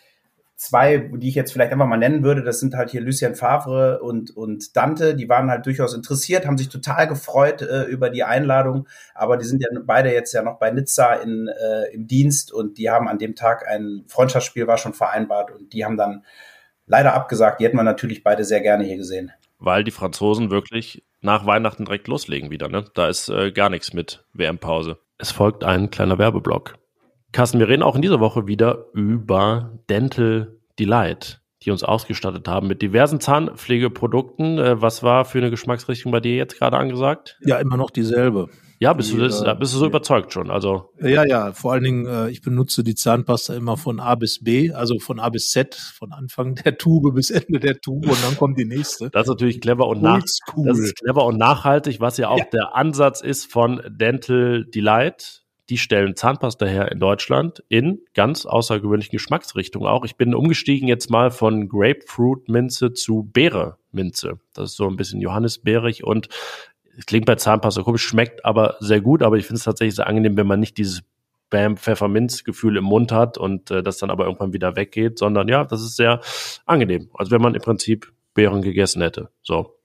zwei, 0.59 0.97
die 0.97 1.29
ich 1.29 1.35
jetzt 1.35 1.53
vielleicht 1.53 1.71
einfach 1.71 1.87
mal 1.87 1.95
nennen 1.95 2.21
würde, 2.21 2.43
das 2.43 2.59
sind 2.59 2.75
halt 2.75 2.89
hier 2.89 2.99
Lucien 2.99 3.33
Favre 3.33 4.01
und, 4.01 4.35
und 4.35 4.75
Dante, 4.75 5.15
die 5.15 5.29
waren 5.29 5.49
halt 5.49 5.65
durchaus 5.65 5.93
interessiert, 5.93 6.45
haben 6.45 6.57
sich 6.57 6.67
total 6.67 7.07
gefreut 7.07 7.61
äh, 7.61 7.83
über 7.83 8.09
die 8.09 8.25
Einladung, 8.25 8.85
aber 9.15 9.37
die 9.37 9.45
sind 9.45 9.63
ja 9.63 9.69
beide 9.85 10.11
jetzt 10.11 10.33
ja 10.33 10.43
noch 10.43 10.59
bei 10.59 10.69
Nizza 10.69 11.13
in, 11.13 11.47
äh, 11.47 11.93
im 11.93 12.07
Dienst 12.07 12.51
und 12.51 12.77
die 12.77 12.89
haben 12.89 13.07
an 13.07 13.17
dem 13.17 13.35
Tag 13.35 13.65
ein 13.69 14.03
Freundschaftsspiel 14.07 14.67
war 14.67 14.77
schon 14.77 14.93
vereinbart 14.93 15.49
und 15.51 15.71
die 15.71 15.85
haben 15.85 15.95
dann 15.95 16.25
leider 16.87 17.13
abgesagt, 17.13 17.61
die 17.61 17.63
hätten 17.63 17.77
wir 17.77 17.83
natürlich 17.83 18.25
beide 18.25 18.43
sehr 18.43 18.59
gerne 18.59 18.83
hier 18.83 18.97
gesehen. 18.97 19.31
Weil 19.59 19.85
die 19.85 19.91
Franzosen 19.91 20.51
wirklich 20.51 21.05
nach 21.21 21.45
Weihnachten 21.45 21.85
direkt 21.85 22.09
loslegen 22.09 22.51
wieder, 22.51 22.67
ne? 22.67 22.83
Da 22.95 23.07
ist 23.07 23.29
äh, 23.29 23.53
gar 23.53 23.69
nichts 23.69 23.93
mit 23.93 24.25
WM-Pause. 24.33 24.97
Es 25.17 25.31
folgt 25.31 25.63
ein 25.63 25.89
kleiner 25.89 26.17
Werbeblock. 26.17 26.77
Carsten, 27.31 27.59
wir 27.59 27.67
reden 27.67 27.83
auch 27.83 27.95
in 27.95 28.01
dieser 28.01 28.19
Woche 28.19 28.47
wieder 28.47 28.85
über 28.93 29.79
Dental 29.89 30.55
Delight, 30.79 31.41
die 31.63 31.71
uns 31.71 31.83
ausgestattet 31.83 32.47
haben 32.47 32.67
mit 32.67 32.81
diversen 32.81 33.19
Zahnpflegeprodukten. 33.19 34.57
Äh, 34.57 34.81
was 34.81 35.03
war 35.03 35.25
für 35.25 35.37
eine 35.37 35.51
Geschmacksrichtung 35.51 36.11
bei 36.11 36.19
dir 36.19 36.35
jetzt 36.35 36.57
gerade 36.57 36.77
angesagt? 36.77 37.37
Ja, 37.41 37.57
immer 37.57 37.77
noch 37.77 37.91
dieselbe. 37.91 38.49
Ja, 38.81 38.93
bist, 38.93 39.11
die, 39.11 39.17
du, 39.17 39.23
das, 39.23 39.41
äh, 39.41 39.55
bist 39.59 39.73
du 39.73 39.77
so 39.77 39.85
überzeugt 39.85 40.31
schon? 40.31 40.49
Also 40.49 40.93
ja, 41.01 41.25
ja. 41.25 41.51
Vor 41.51 41.73
allen 41.73 41.83
Dingen, 41.83 42.05
äh, 42.05 42.29
ich 42.29 42.41
benutze 42.41 42.81
die 42.81 42.95
Zahnpasta 42.95 43.53
immer 43.53 43.75
von 43.75 43.99
A 43.99 44.15
bis 44.15 44.41
B, 44.41 44.71
also 44.71 44.99
von 44.99 45.19
A 45.19 45.27
bis 45.27 45.51
Z, 45.51 45.75
von 45.75 46.13
Anfang 46.13 46.55
der 46.55 46.77
Tube 46.77 47.13
bis 47.13 47.29
Ende 47.29 47.59
der 47.59 47.81
Tube 47.81 48.07
und 48.07 48.23
dann 48.23 48.37
kommt 48.37 48.57
die 48.57 48.65
nächste. 48.65 49.09
Das 49.09 49.23
ist 49.23 49.29
natürlich 49.29 49.59
clever 49.59 49.85
und 49.85 50.01
nach, 50.01 50.21
das 50.21 50.79
ist 50.79 50.95
clever 50.95 51.25
und 51.25 51.37
nachhaltig, 51.37 51.99
was 51.99 52.17
ja 52.17 52.29
auch 52.29 52.39
ja. 52.39 52.45
der 52.53 52.75
Ansatz 52.75 53.19
ist 53.19 53.51
von 53.51 53.81
Dental 53.89 54.63
Delight 54.63 55.38
die 55.69 55.77
stellen 55.77 56.15
Zahnpasta 56.15 56.65
her 56.65 56.91
in 56.91 56.99
Deutschland 56.99 57.63
in 57.69 58.01
ganz 58.13 58.45
außergewöhnlichen 58.45 59.11
Geschmacksrichtungen 59.11 59.87
auch. 59.87 60.03
Ich 60.03 60.15
bin 60.15 60.33
umgestiegen 60.33 60.87
jetzt 60.87 61.09
mal 61.09 61.31
von 61.31 61.69
Grapefruit-Minze 61.69 62.93
zu 62.93 63.29
Beere-Minze. 63.31 64.39
Das 64.53 64.71
ist 64.71 64.77
so 64.77 64.87
ein 64.87 64.95
bisschen 64.95 65.21
Johannisbeerig 65.21 66.03
und 66.03 66.29
klingt 67.05 67.25
bei 67.25 67.35
Zahnpasta 67.35 67.83
komisch, 67.83 68.03
schmeckt 68.03 68.43
aber 68.45 68.77
sehr 68.79 69.01
gut, 69.01 69.21
aber 69.21 69.37
ich 69.37 69.45
finde 69.45 69.57
es 69.59 69.63
tatsächlich 69.63 69.95
sehr 69.95 70.07
angenehm, 70.07 70.37
wenn 70.37 70.47
man 70.47 70.59
nicht 70.59 70.77
dieses 70.77 71.01
Bam 71.49 71.77
Pfefferminz-Gefühl 71.77 72.77
im 72.77 72.83
Mund 72.83 73.11
hat 73.11 73.37
und 73.37 73.71
äh, 73.71 73.81
das 73.81 73.97
dann 73.97 74.11
aber 74.11 74.25
irgendwann 74.25 74.53
wieder 74.53 74.75
weggeht, 74.75 75.17
sondern 75.17 75.47
ja, 75.47 75.63
das 75.63 75.81
ist 75.81 75.95
sehr 75.95 76.21
angenehm. 76.65 77.09
Also 77.13 77.31
wenn 77.31 77.41
man 77.41 77.55
im 77.55 77.61
Prinzip 77.61 78.11
Beeren 78.33 78.61
gegessen 78.61 79.01
hätte. 79.01 79.29
So. 79.41 79.78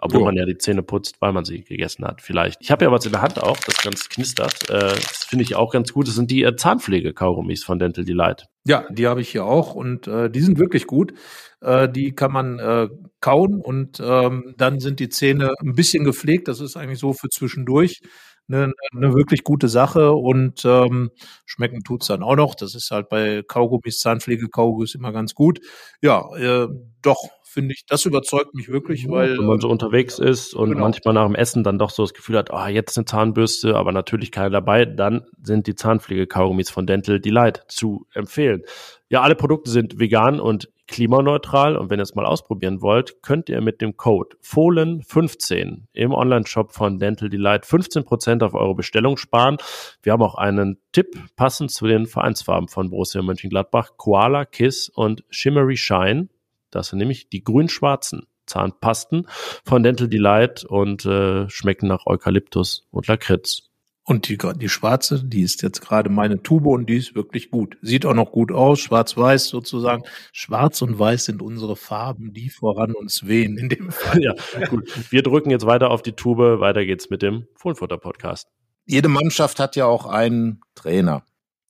Obwohl 0.00 0.20
jo. 0.20 0.26
man 0.26 0.36
ja 0.36 0.46
die 0.46 0.56
Zähne 0.56 0.82
putzt, 0.82 1.20
weil 1.20 1.32
man 1.32 1.44
sie 1.44 1.64
gegessen 1.64 2.04
hat, 2.04 2.22
vielleicht. 2.22 2.60
Ich 2.60 2.70
habe 2.70 2.84
ja 2.84 2.92
was 2.92 3.04
in 3.04 3.12
der 3.12 3.20
Hand 3.20 3.42
auch, 3.42 3.56
das 3.58 3.82
ganz 3.82 4.08
knistert. 4.08 4.70
Äh, 4.70 4.94
das 4.94 5.24
finde 5.24 5.42
ich 5.42 5.56
auch 5.56 5.72
ganz 5.72 5.92
gut. 5.92 6.06
Das 6.06 6.14
sind 6.14 6.30
die 6.30 6.44
äh, 6.44 6.54
Zahnpflege-Kaugummis 6.54 7.64
von 7.64 7.80
Dental 7.80 8.04
Delight. 8.04 8.46
Ja, 8.64 8.86
die 8.90 9.08
habe 9.08 9.20
ich 9.20 9.30
hier 9.30 9.44
auch 9.44 9.74
und 9.74 10.06
äh, 10.06 10.30
die 10.30 10.40
sind 10.40 10.58
wirklich 10.58 10.86
gut. 10.86 11.14
Äh, 11.60 11.88
die 11.88 12.14
kann 12.14 12.32
man 12.32 12.60
äh, 12.60 12.88
kauen 13.20 13.60
und 13.60 14.00
ähm, 14.00 14.54
dann 14.56 14.78
sind 14.78 15.00
die 15.00 15.08
Zähne 15.08 15.52
ein 15.60 15.74
bisschen 15.74 16.04
gepflegt. 16.04 16.46
Das 16.46 16.60
ist 16.60 16.76
eigentlich 16.76 17.00
so 17.00 17.12
für 17.12 17.28
zwischendurch 17.28 18.00
eine, 18.48 18.72
eine 18.94 19.14
wirklich 19.14 19.44
gute 19.44 19.68
Sache 19.68 20.12
und 20.12 20.64
ähm, 20.64 21.10
schmecken 21.44 21.82
tut's 21.82 22.06
dann 22.06 22.22
auch 22.22 22.36
noch. 22.36 22.54
Das 22.54 22.74
ist 22.74 22.90
halt 22.90 23.08
bei 23.08 23.42
Kaugummis, 23.46 23.98
Zahnpflege-Kaugummis 23.98 24.94
immer 24.94 25.12
ganz 25.12 25.34
gut. 25.34 25.60
Ja, 26.00 26.34
äh, 26.36 26.68
doch, 27.02 27.18
finde 27.58 27.74
ich, 27.74 27.84
das 27.86 28.04
überzeugt 28.04 28.54
mich 28.54 28.68
wirklich, 28.68 29.08
weil. 29.08 29.36
Wenn 29.36 29.46
man 29.46 29.60
so 29.60 29.68
unterwegs 29.68 30.20
ist 30.20 30.54
und 30.54 30.70
genau. 30.70 30.82
manchmal 30.82 31.14
nach 31.14 31.26
dem 31.26 31.34
Essen 31.34 31.64
dann 31.64 31.76
doch 31.76 31.90
so 31.90 32.04
das 32.04 32.14
Gefühl 32.14 32.38
hat, 32.38 32.52
ah, 32.52 32.66
oh, 32.66 32.68
jetzt 32.68 32.96
eine 32.96 33.04
Zahnbürste, 33.04 33.74
aber 33.74 33.90
natürlich 33.90 34.30
keine 34.30 34.50
dabei, 34.50 34.84
dann 34.84 35.26
sind 35.42 35.66
die 35.66 35.74
Zahnpflege-Kaugummis 35.74 36.70
von 36.70 36.86
Dental 36.86 37.18
Delight 37.18 37.64
zu 37.66 38.06
empfehlen. 38.14 38.62
Ja, 39.08 39.22
alle 39.22 39.34
Produkte 39.34 39.70
sind 39.70 39.98
vegan 39.98 40.38
und 40.38 40.68
klimaneutral. 40.86 41.76
Und 41.76 41.90
wenn 41.90 41.98
ihr 41.98 42.04
es 42.04 42.14
mal 42.14 42.26
ausprobieren 42.26 42.80
wollt, 42.80 43.22
könnt 43.22 43.48
ihr 43.48 43.60
mit 43.60 43.80
dem 43.80 43.96
Code 43.96 44.36
Fohlen15 44.42 45.82
im 45.92 46.12
Online-Shop 46.12 46.72
von 46.72 46.98
Dental 46.98 47.28
Delight 47.28 47.64
15% 47.64 48.44
auf 48.44 48.54
eure 48.54 48.74
Bestellung 48.74 49.16
sparen. 49.16 49.56
Wir 50.02 50.12
haben 50.12 50.22
auch 50.22 50.36
einen 50.36 50.78
Tipp 50.92 51.18
passend 51.36 51.72
zu 51.72 51.86
den 51.86 52.06
Vereinsfarben 52.06 52.68
von 52.68 52.90
Borussia 52.90 53.20
Mönchengladbach. 53.20 53.96
Koala, 53.96 54.44
Kiss 54.44 54.88
und 54.88 55.24
Shimmery 55.30 55.76
Shine. 55.76 56.28
Das 56.70 56.88
sind 56.88 56.98
nämlich 56.98 57.28
die 57.28 57.42
grün-schwarzen 57.42 58.26
Zahnpasten 58.46 59.26
von 59.64 59.82
Dental 59.82 60.08
Delight 60.08 60.64
und 60.64 61.04
äh, 61.04 61.48
schmecken 61.48 61.88
nach 61.88 62.06
Eukalyptus 62.06 62.86
und 62.90 63.06
Lakritz. 63.06 63.68
Und 64.08 64.26
die, 64.28 64.38
die 64.38 64.70
schwarze, 64.70 65.22
die 65.22 65.42
ist 65.42 65.60
jetzt 65.60 65.82
gerade 65.82 66.08
meine 66.08 66.42
Tube 66.42 66.68
und 66.68 66.88
die 66.88 66.96
ist 66.96 67.14
wirklich 67.14 67.50
gut. 67.50 67.76
Sieht 67.82 68.06
auch 68.06 68.14
noch 68.14 68.32
gut 68.32 68.50
aus, 68.50 68.80
schwarz-weiß 68.80 69.48
sozusagen. 69.48 70.02
Schwarz 70.32 70.80
und 70.80 70.98
weiß 70.98 71.26
sind 71.26 71.42
unsere 71.42 71.76
Farben, 71.76 72.32
die 72.32 72.48
voran 72.48 72.94
uns 72.94 73.26
wehen 73.26 73.58
in 73.58 73.68
dem 73.68 73.90
Fall. 73.90 74.18
Ja, 74.22 74.66
gut. 74.66 75.12
Wir 75.12 75.22
drücken 75.22 75.50
jetzt 75.50 75.66
weiter 75.66 75.90
auf 75.90 76.00
die 76.00 76.12
Tube. 76.12 76.58
Weiter 76.58 76.86
geht's 76.86 77.10
mit 77.10 77.20
dem 77.20 77.48
Fohlenfutter 77.54 77.98
Podcast. 77.98 78.48
Jede 78.86 79.08
Mannschaft 79.08 79.60
hat 79.60 79.76
ja 79.76 79.84
auch 79.84 80.06
einen 80.06 80.62
Trainer. 80.74 81.22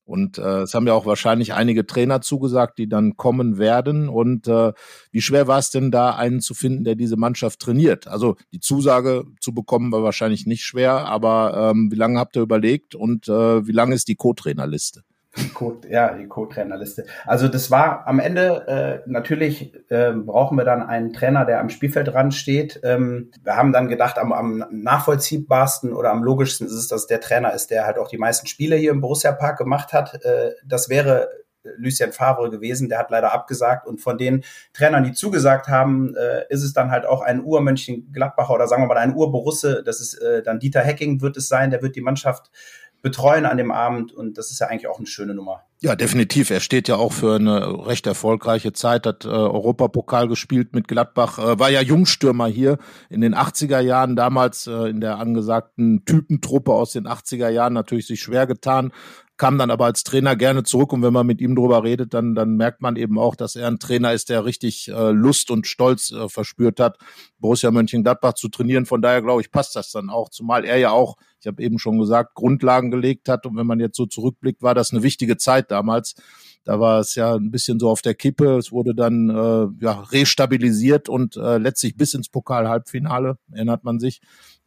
Und 0.08 0.38
äh, 0.38 0.62
es 0.62 0.72
haben 0.72 0.86
ja 0.86 0.94
auch 0.94 1.04
wahrscheinlich 1.04 1.52
einige 1.52 1.84
Trainer 1.84 2.22
zugesagt, 2.22 2.78
die 2.78 2.88
dann 2.88 3.18
kommen 3.18 3.58
werden. 3.58 4.08
Und 4.08 4.48
äh, 4.48 4.72
wie 5.10 5.20
schwer 5.20 5.46
war 5.46 5.58
es 5.58 5.68
denn 5.68 5.90
da, 5.90 6.14
einen 6.14 6.40
zu 6.40 6.54
finden, 6.54 6.84
der 6.84 6.94
diese 6.94 7.18
Mannschaft 7.18 7.60
trainiert? 7.60 8.08
Also 8.08 8.36
die 8.50 8.60
Zusage 8.60 9.24
zu 9.38 9.52
bekommen 9.52 9.92
war 9.92 10.02
wahrscheinlich 10.02 10.46
nicht 10.46 10.62
schwer, 10.62 11.04
aber 11.04 11.72
ähm, 11.72 11.92
wie 11.92 11.96
lange 11.96 12.18
habt 12.18 12.36
ihr 12.36 12.42
überlegt 12.42 12.94
und 12.94 13.28
äh, 13.28 13.66
wie 13.66 13.72
lange 13.72 13.94
ist 13.94 14.08
die 14.08 14.16
Co-Trainerliste? 14.16 15.02
Ja, 15.88 16.14
die 16.14 16.26
Co-Trainerliste. 16.26 17.06
Also 17.26 17.48
das 17.48 17.70
war 17.70 18.06
am 18.06 18.20
Ende 18.20 19.02
äh, 19.06 19.10
natürlich 19.10 19.74
äh, 19.90 20.12
brauchen 20.12 20.56
wir 20.56 20.64
dann 20.64 20.82
einen 20.82 21.12
Trainer, 21.12 21.44
der 21.44 21.60
am 21.60 21.70
Spielfeldrand 21.70 22.34
steht. 22.34 22.80
Ähm, 22.82 23.30
wir 23.42 23.56
haben 23.56 23.72
dann 23.72 23.88
gedacht, 23.88 24.18
am, 24.18 24.32
am 24.32 24.64
nachvollziehbarsten 24.70 25.92
oder 25.92 26.10
am 26.10 26.22
logischsten 26.22 26.66
ist 26.66 26.74
es, 26.74 26.88
dass 26.88 27.06
der 27.06 27.20
Trainer 27.20 27.52
ist, 27.52 27.70
der 27.70 27.86
halt 27.86 27.98
auch 27.98 28.08
die 28.08 28.18
meisten 28.18 28.46
Spiele 28.46 28.76
hier 28.76 28.90
im 28.90 29.00
Borussia 29.00 29.32
Park 29.32 29.58
gemacht 29.58 29.92
hat. 29.92 30.24
Äh, 30.24 30.52
das 30.66 30.88
wäre 30.88 31.28
Lucien 31.76 32.12
Favre 32.12 32.50
gewesen, 32.50 32.88
der 32.88 32.98
hat 32.98 33.10
leider 33.10 33.32
abgesagt 33.32 33.86
und 33.86 34.00
von 34.00 34.18
den 34.18 34.44
Trainern, 34.72 35.04
die 35.04 35.12
zugesagt 35.12 35.68
haben, 35.68 36.14
äh, 36.16 36.44
ist 36.48 36.62
es 36.62 36.72
dann 36.72 36.90
halt 36.90 37.06
auch 37.06 37.20
ein 37.20 37.42
Ur-Mönchengladbacher 37.42 38.54
oder 38.54 38.66
sagen 38.66 38.82
wir 38.82 38.86
mal 38.86 38.96
ein 38.96 39.14
Ur-Borusse, 39.14 39.82
das 39.84 40.00
ist 40.00 40.14
äh, 40.14 40.42
dann 40.42 40.60
Dieter 40.60 40.80
Hecking 40.80 41.20
wird 41.20 41.36
es 41.36 41.48
sein, 41.48 41.70
der 41.70 41.82
wird 41.82 41.96
die 41.96 42.00
Mannschaft 42.00 42.50
betreuen 43.02 43.46
an 43.46 43.56
dem 43.56 43.70
Abend 43.70 44.12
und 44.12 44.38
das 44.38 44.50
ist 44.50 44.58
ja 44.60 44.66
eigentlich 44.66 44.88
auch 44.88 44.98
eine 44.98 45.06
schöne 45.06 45.34
Nummer. 45.34 45.62
Ja, 45.80 45.94
definitiv. 45.94 46.50
Er 46.50 46.58
steht 46.58 46.88
ja 46.88 46.96
auch 46.96 47.12
für 47.12 47.36
eine 47.36 47.86
recht 47.86 48.06
erfolgreiche 48.08 48.72
Zeit, 48.72 49.06
hat 49.06 49.24
äh, 49.24 49.28
Europapokal 49.28 50.26
gespielt 50.26 50.74
mit 50.74 50.88
Gladbach, 50.88 51.38
äh, 51.38 51.58
war 51.58 51.70
ja 51.70 51.80
Jungstürmer 51.80 52.48
hier 52.48 52.78
in 53.08 53.20
den 53.20 53.34
80er 53.34 53.78
Jahren, 53.78 54.16
damals 54.16 54.66
äh, 54.66 54.88
in 54.88 55.00
der 55.00 55.18
angesagten 55.18 56.04
Typentruppe 56.04 56.72
aus 56.72 56.92
den 56.92 57.06
80er 57.06 57.48
Jahren 57.48 57.74
natürlich 57.74 58.08
sich 58.08 58.20
schwer 58.20 58.48
getan, 58.48 58.92
kam 59.38 59.56
dann 59.56 59.70
aber 59.70 59.84
als 59.86 60.02
Trainer 60.02 60.34
gerne 60.34 60.64
zurück 60.64 60.92
und 60.92 61.02
wenn 61.02 61.12
man 61.12 61.26
mit 61.26 61.40
ihm 61.40 61.54
drüber 61.54 61.84
redet, 61.84 62.12
dann, 62.12 62.34
dann 62.34 62.56
merkt 62.56 62.82
man 62.82 62.96
eben 62.96 63.18
auch, 63.18 63.36
dass 63.36 63.54
er 63.54 63.68
ein 63.68 63.78
Trainer 63.78 64.12
ist, 64.12 64.30
der 64.30 64.44
richtig 64.44 64.88
äh, 64.88 65.10
Lust 65.12 65.52
und 65.52 65.66
Stolz 65.68 66.10
äh, 66.10 66.28
verspürt 66.28 66.80
hat, 66.80 66.98
Borussia 67.38 67.70
Mönchengladbach 67.70 68.34
zu 68.34 68.48
trainieren. 68.48 68.86
Von 68.86 69.02
daher 69.02 69.22
glaube 69.22 69.40
ich, 69.40 69.50
passt 69.50 69.76
das 69.76 69.90
dann 69.90 70.10
auch, 70.10 70.28
zumal 70.28 70.64
er 70.64 70.76
ja 70.78 70.90
auch, 70.90 71.16
ich 71.40 71.46
habe 71.46 71.62
eben 71.62 71.78
schon 71.78 71.98
gesagt, 71.98 72.34
Grundlagen 72.34 72.90
gelegt 72.90 73.28
hat 73.28 73.46
und 73.46 73.56
wenn 73.56 73.66
man 73.66 73.80
jetzt 73.80 73.96
so 73.96 74.06
zurückblickt, 74.06 74.62
war 74.62 74.74
das 74.74 74.92
eine 74.92 75.02
wichtige 75.02 75.36
Zeit 75.36 75.70
damals. 75.70 76.14
Da 76.64 76.80
war 76.80 77.00
es 77.00 77.14
ja 77.14 77.34
ein 77.34 77.50
bisschen 77.50 77.80
so 77.80 77.88
auf 77.88 78.02
der 78.02 78.14
Kippe. 78.14 78.58
Es 78.58 78.72
wurde 78.72 78.94
dann 78.94 79.30
äh, 79.30 79.84
ja, 79.84 80.00
restabilisiert 80.10 81.08
und 81.08 81.36
äh, 81.36 81.56
letztlich 81.56 81.96
bis 81.96 82.12
ins 82.12 82.28
Pokal-Halbfinale, 82.28 83.38
erinnert 83.52 83.84
man 83.84 83.98
sich, 84.00 84.20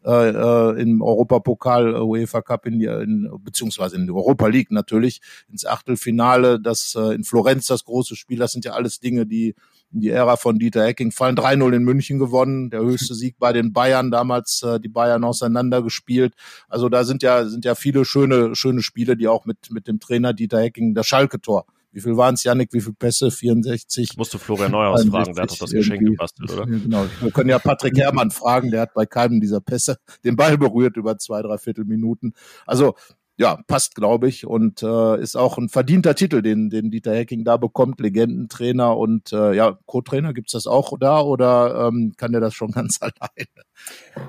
äh, 0.03 0.29
äh, 0.29 0.81
im 0.81 1.03
Europapokal, 1.03 1.93
äh, 1.93 1.99
UEFA 1.99 2.41
Cup 2.41 2.65
in, 2.65 2.79
die, 2.79 2.85
in 2.85 3.29
beziehungsweise 3.43 3.97
in 3.97 4.07
die 4.07 4.11
Europa 4.11 4.47
League 4.47 4.71
natürlich 4.71 5.21
ins 5.47 5.63
Achtelfinale, 5.63 6.59
das 6.59 6.95
äh, 6.97 7.13
in 7.13 7.23
Florenz 7.23 7.67
das 7.67 7.83
große 7.83 8.15
Spiel, 8.15 8.39
das 8.39 8.51
sind 8.51 8.65
ja 8.65 8.71
alles 8.71 8.99
Dinge, 8.99 9.27
die 9.27 9.53
in 9.93 9.99
die 9.99 10.09
Ära 10.09 10.37
von 10.37 10.57
Dieter 10.57 10.83
Hecking 10.83 11.11
fallen. 11.11 11.35
3-0 11.35 11.75
in 11.75 11.83
München 11.83 12.17
gewonnen, 12.17 12.60
der 12.69 12.81
höchste 12.81 13.15
Sieg 13.15 13.35
bei 13.39 13.53
den 13.53 13.73
Bayern, 13.73 14.11
damals 14.11 14.61
äh, 14.63 14.79
die 14.79 14.89
Bayern 14.89 15.23
auseinandergespielt. 15.23 16.33
Also 16.69 16.89
da 16.89 17.03
sind 17.03 17.23
ja 17.23 17.45
sind 17.45 17.65
ja 17.65 17.75
viele 17.75 18.05
schöne 18.05 18.55
schöne 18.55 18.81
Spiele, 18.81 19.17
die 19.17 19.27
auch 19.27 19.45
mit 19.45 19.71
mit 19.71 19.87
dem 19.87 19.99
Trainer 19.99 20.33
Dieter 20.33 20.59
Hecking 20.59 20.93
das 20.93 21.07
Schalke-Tor 21.07 21.65
wie 21.91 21.99
viel 21.99 22.15
waren 22.15 22.35
es, 22.35 22.43
Janik? 22.43 22.71
Wie 22.71 22.79
viel 22.79 22.93
Pässe? 22.93 23.31
64? 23.31 24.15
Musst 24.17 24.33
du 24.33 24.37
Florian 24.37 24.71
Neuhaus 24.71 25.05
fragen, 25.05 25.33
der 25.33 25.43
hat 25.43 25.51
doch 25.51 25.57
das 25.57 25.71
Geschenk 25.71 26.01
gebastelt, 26.01 26.51
oder? 26.51 26.65
Genau. 26.65 27.05
Wir 27.19 27.31
können 27.31 27.49
ja 27.49 27.59
Patrick 27.59 27.97
Herrmann 27.97 28.31
fragen, 28.31 28.71
der 28.71 28.81
hat 28.81 28.93
bei 28.93 29.05
keinem 29.05 29.41
dieser 29.41 29.59
Pässe 29.59 29.97
den 30.23 30.35
Ball 30.37 30.57
berührt 30.57 30.95
über 30.95 31.17
zwei, 31.17 31.41
drei 31.41 31.57
Viertelminuten. 31.57 32.33
Also 32.65 32.95
ja, 33.41 33.57
passt, 33.65 33.95
glaube 33.95 34.27
ich, 34.27 34.45
und 34.45 34.83
äh, 34.83 35.19
ist 35.19 35.35
auch 35.35 35.57
ein 35.57 35.67
verdienter 35.67 36.13
Titel, 36.13 36.43
den, 36.43 36.69
den 36.69 36.91
Dieter 36.91 37.15
Hecking 37.15 37.43
da 37.43 37.57
bekommt, 37.57 37.99
Legendentrainer 37.99 38.95
und 38.95 39.33
äh, 39.33 39.53
ja, 39.53 39.79
Co-Trainer, 39.87 40.31
gibt's 40.33 40.51
das 40.51 40.67
auch 40.67 40.95
da 40.99 41.21
oder 41.21 41.87
ähm, 41.87 42.13
kann 42.17 42.33
der 42.33 42.39
das 42.39 42.53
schon 42.53 42.69
ganz 42.71 42.99
alleine? 43.01 43.49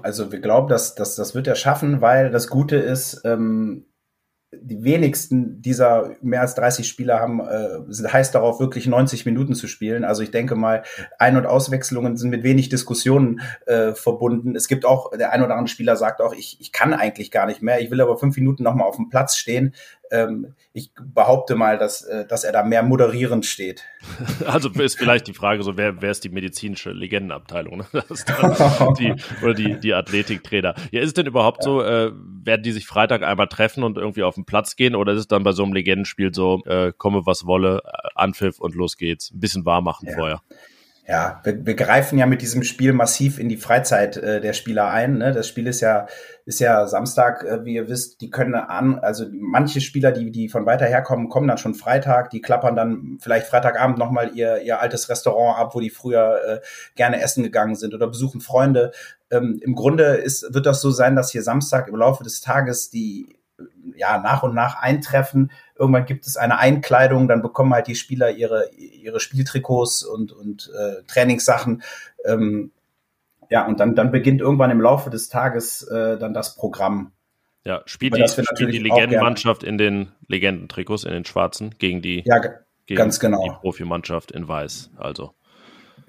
Also 0.03 0.33
wir 0.33 0.41
glauben, 0.41 0.69
dass, 0.69 0.95
dass 0.95 1.15
das 1.15 1.35
wird 1.35 1.47
er 1.47 1.57
schaffen, 1.57 2.01
weil 2.01 2.31
das 2.31 2.49
Gute 2.49 2.77
ist, 2.77 3.21
ähm, 3.27 3.85
die 4.61 4.85
wenigsten 4.85 5.63
dieser 5.63 6.15
mehr 6.21 6.43
als 6.43 6.55
30 6.55 6.87
Spieler 6.87 7.21
haben, 7.21 7.41
äh, 7.41 7.81
sind 7.89 8.13
heiß 8.13 8.33
darauf, 8.33 8.61
wirklich 8.61 8.87
90 8.87 9.25
Minuten 9.25 9.55
zu 9.55 9.67
spielen. 9.67 10.05
Also 10.05 10.23
ich 10.23 10.31
denke 10.31 10.55
mal, 10.57 10.83
Ein- 11.19 11.37
und 11.37 11.47
Auswechslungen 11.47 12.17
sind 12.17 12.31
mit 12.31 12.43
wenig 12.43 12.69
Diskussionen 12.69 13.41
äh, 13.67 13.93
verbunden. 13.93 14.55
Es 14.55 14.69
gibt 14.69 14.85
auch, 14.85 15.11
der 15.17 15.33
ein 15.33 15.43
oder 15.43 15.55
andere 15.55 15.69
Spieler 15.69 15.97
sagt 15.97 16.21
auch, 16.21 16.35
ich, 16.35 16.61
ich 16.61 16.71
kann 16.71 16.93
eigentlich 16.93 17.31
gar 17.31 17.47
nicht 17.47 17.63
mehr, 17.63 17.81
ich 17.81 17.91
will 17.91 18.01
aber 18.01 18.19
fünf 18.19 18.37
Minuten 18.37 18.63
nochmal 18.63 18.87
auf 18.87 18.97
dem 18.97 19.09
Platz 19.09 19.37
stehen. 19.37 19.75
Ähm, 20.11 20.55
ich 20.75 20.91
behaupte 20.95 21.55
mal, 21.55 21.79
dass, 21.79 22.03
äh, 22.03 22.27
dass 22.27 22.45
er 22.45 22.53
da 22.53 22.63
mehr 22.63 22.83
moderierend 22.83 23.47
steht. 23.47 23.85
Also 24.47 24.69
ist 24.69 24.99
vielleicht 24.99 25.29
die 25.29 25.35
Frage 25.35 25.63
so, 25.63 25.77
wer, 25.77 26.03
wer 26.03 26.11
ist 26.11 26.25
die 26.25 26.29
medizinische 26.29 26.91
Legendenabteilung? 26.91 27.79
Ne? 27.79 27.87
die, 28.99 29.15
oder 29.43 29.55
die, 29.55 29.79
die 29.79 29.95
Athletiktrainer. 29.95 30.75
Ja, 30.91 31.01
ist 31.01 31.09
es 31.09 31.15
denn 31.15 31.27
überhaupt 31.27 31.59
ja. 31.59 31.65
so, 31.65 31.83
äh, 31.83 32.11
werden 32.45 32.63
die 32.63 32.73
sich 32.73 32.87
Freitag 32.87 33.23
einmal 33.23 33.47
treffen 33.47 33.85
und 33.85 33.97
irgendwie 33.97 34.25
auf 34.25 34.35
den 34.43 34.47
Platz 34.47 34.77
gehen 34.77 34.95
oder 34.95 35.13
ist 35.13 35.21
es 35.21 35.29
dann 35.29 35.43
bei 35.43 35.53
so 35.53 35.63
einem 35.63 35.73
Legendenspiel 35.73 36.35
so, 36.35 36.63
äh, 36.67 36.93
komme 36.97 37.27
was 37.27 37.47
wolle, 37.47 37.83
Anpfiff 38.15 38.59
und 38.61 38.75
los 38.75 38.97
geht's? 38.97 39.31
Ein 39.33 39.41
bisschen 39.41 39.65
warm 39.65 39.85
machen 39.85 40.09
ja. 40.09 40.15
vorher 40.15 40.43
ja, 41.09 41.41
wir, 41.43 41.67
wir 41.67 41.75
greifen 41.75 42.17
ja 42.17 42.27
mit 42.27 42.43
diesem 42.43 42.63
Spiel 42.63 42.93
massiv 42.93 43.41
in 43.41 43.49
die 43.49 43.57
Freizeit 43.57 44.17
äh, 44.17 44.41
der 44.41 44.53
Spieler 44.53 44.89
ein. 44.89 45.19
Ne? 45.19 45.33
Das 45.33 45.49
Spiel 45.49 45.67
ist 45.67 45.81
ja 45.81 46.07
ist 46.45 46.61
ja 46.61 46.87
Samstag, 46.87 47.43
äh, 47.43 47.65
wie 47.65 47.75
ihr 47.75 47.89
wisst, 47.89 48.21
die 48.21 48.31
können 48.31 48.55
an, 48.55 49.01
also 49.01 49.27
manche 49.33 49.81
Spieler, 49.81 50.13
die 50.13 50.31
die 50.31 50.49
von 50.49 50.65
weiter 50.65 50.87
herkommen, 50.87 51.29
kommen 51.29 51.49
dann 51.49 51.59
schon 51.59 51.75
Freitag, 51.75 52.31
die 52.31 52.41
klappern 52.41 52.77
dann 52.77 53.19
vielleicht 53.21 53.49
Freitagabend 53.49 53.99
nochmal 53.99 54.31
ihr 54.35 54.63
ihr 54.63 54.81
altes 54.81 55.09
Restaurant 55.09 55.59
ab, 55.59 55.75
wo 55.75 55.81
die 55.81 55.91
früher 55.91 56.41
äh, 56.47 56.61
gerne 56.95 57.21
essen 57.21 57.43
gegangen 57.43 57.75
sind 57.75 57.95
oder 57.95 58.07
besuchen 58.07 58.41
Freunde. 58.41 58.93
Ähm, 59.33 59.59
Im 59.61 59.75
Grunde 59.75 60.05
ist 60.05 60.55
wird 60.55 60.67
das 60.67 60.81
so 60.81 60.93
sein, 60.93 61.17
dass 61.17 61.33
hier 61.33 61.43
Samstag 61.43 61.89
im 61.89 61.97
Laufe 61.97 62.23
des 62.23 62.41
Tages 62.41 62.91
die 62.91 63.42
ja 63.95 64.19
nach 64.19 64.43
und 64.43 64.55
nach 64.55 64.81
eintreffen 64.81 65.51
Irgendwann 65.83 66.05
gibt 66.05 66.29
es 66.29 66.37
eine 66.37 66.61
Einkleidung, 66.61 67.27
dann 67.27 67.43
bekommen 67.43 67.75
halt 67.75 67.89
die 67.89 67.97
Spieler 67.97 68.31
ihre, 68.31 68.71
ihre 68.77 69.19
Spieltrikots 69.19 70.05
und, 70.05 70.31
und 70.31 70.71
äh, 70.79 71.03
Trainingssachen. 71.09 71.83
Ähm, 72.25 72.71
ja, 73.51 73.67
und 73.67 73.81
dann, 73.81 73.97
dann 73.97 74.13
beginnt 74.13 74.41
irgendwann 74.41 74.71
im 74.71 74.81
Laufe 74.81 75.11
des 75.11 75.29
Tages 75.29 75.83
äh, 75.83 76.19
dann 76.19 76.35
das 76.35 76.55
Programm. 76.55 77.11
Ja, 77.65 77.83
spielt 77.87 78.17
die, 78.17 78.29
spielt 78.29 78.73
die 78.73 78.79
Legendenmannschaft 78.79 79.65
in 79.65 79.77
den 79.77 80.13
Legendentrikots, 80.29 81.03
in 81.03 81.11
den 81.11 81.25
schwarzen, 81.25 81.75
gegen 81.79 82.01
die, 82.01 82.23
ja, 82.27 82.39
gegen 82.87 82.97
ganz 82.97 83.19
genau. 83.19 83.43
die 83.43 83.51
Profimannschaft 83.61 84.31
in 84.31 84.47
weiß, 84.47 84.91
also. 84.99 85.35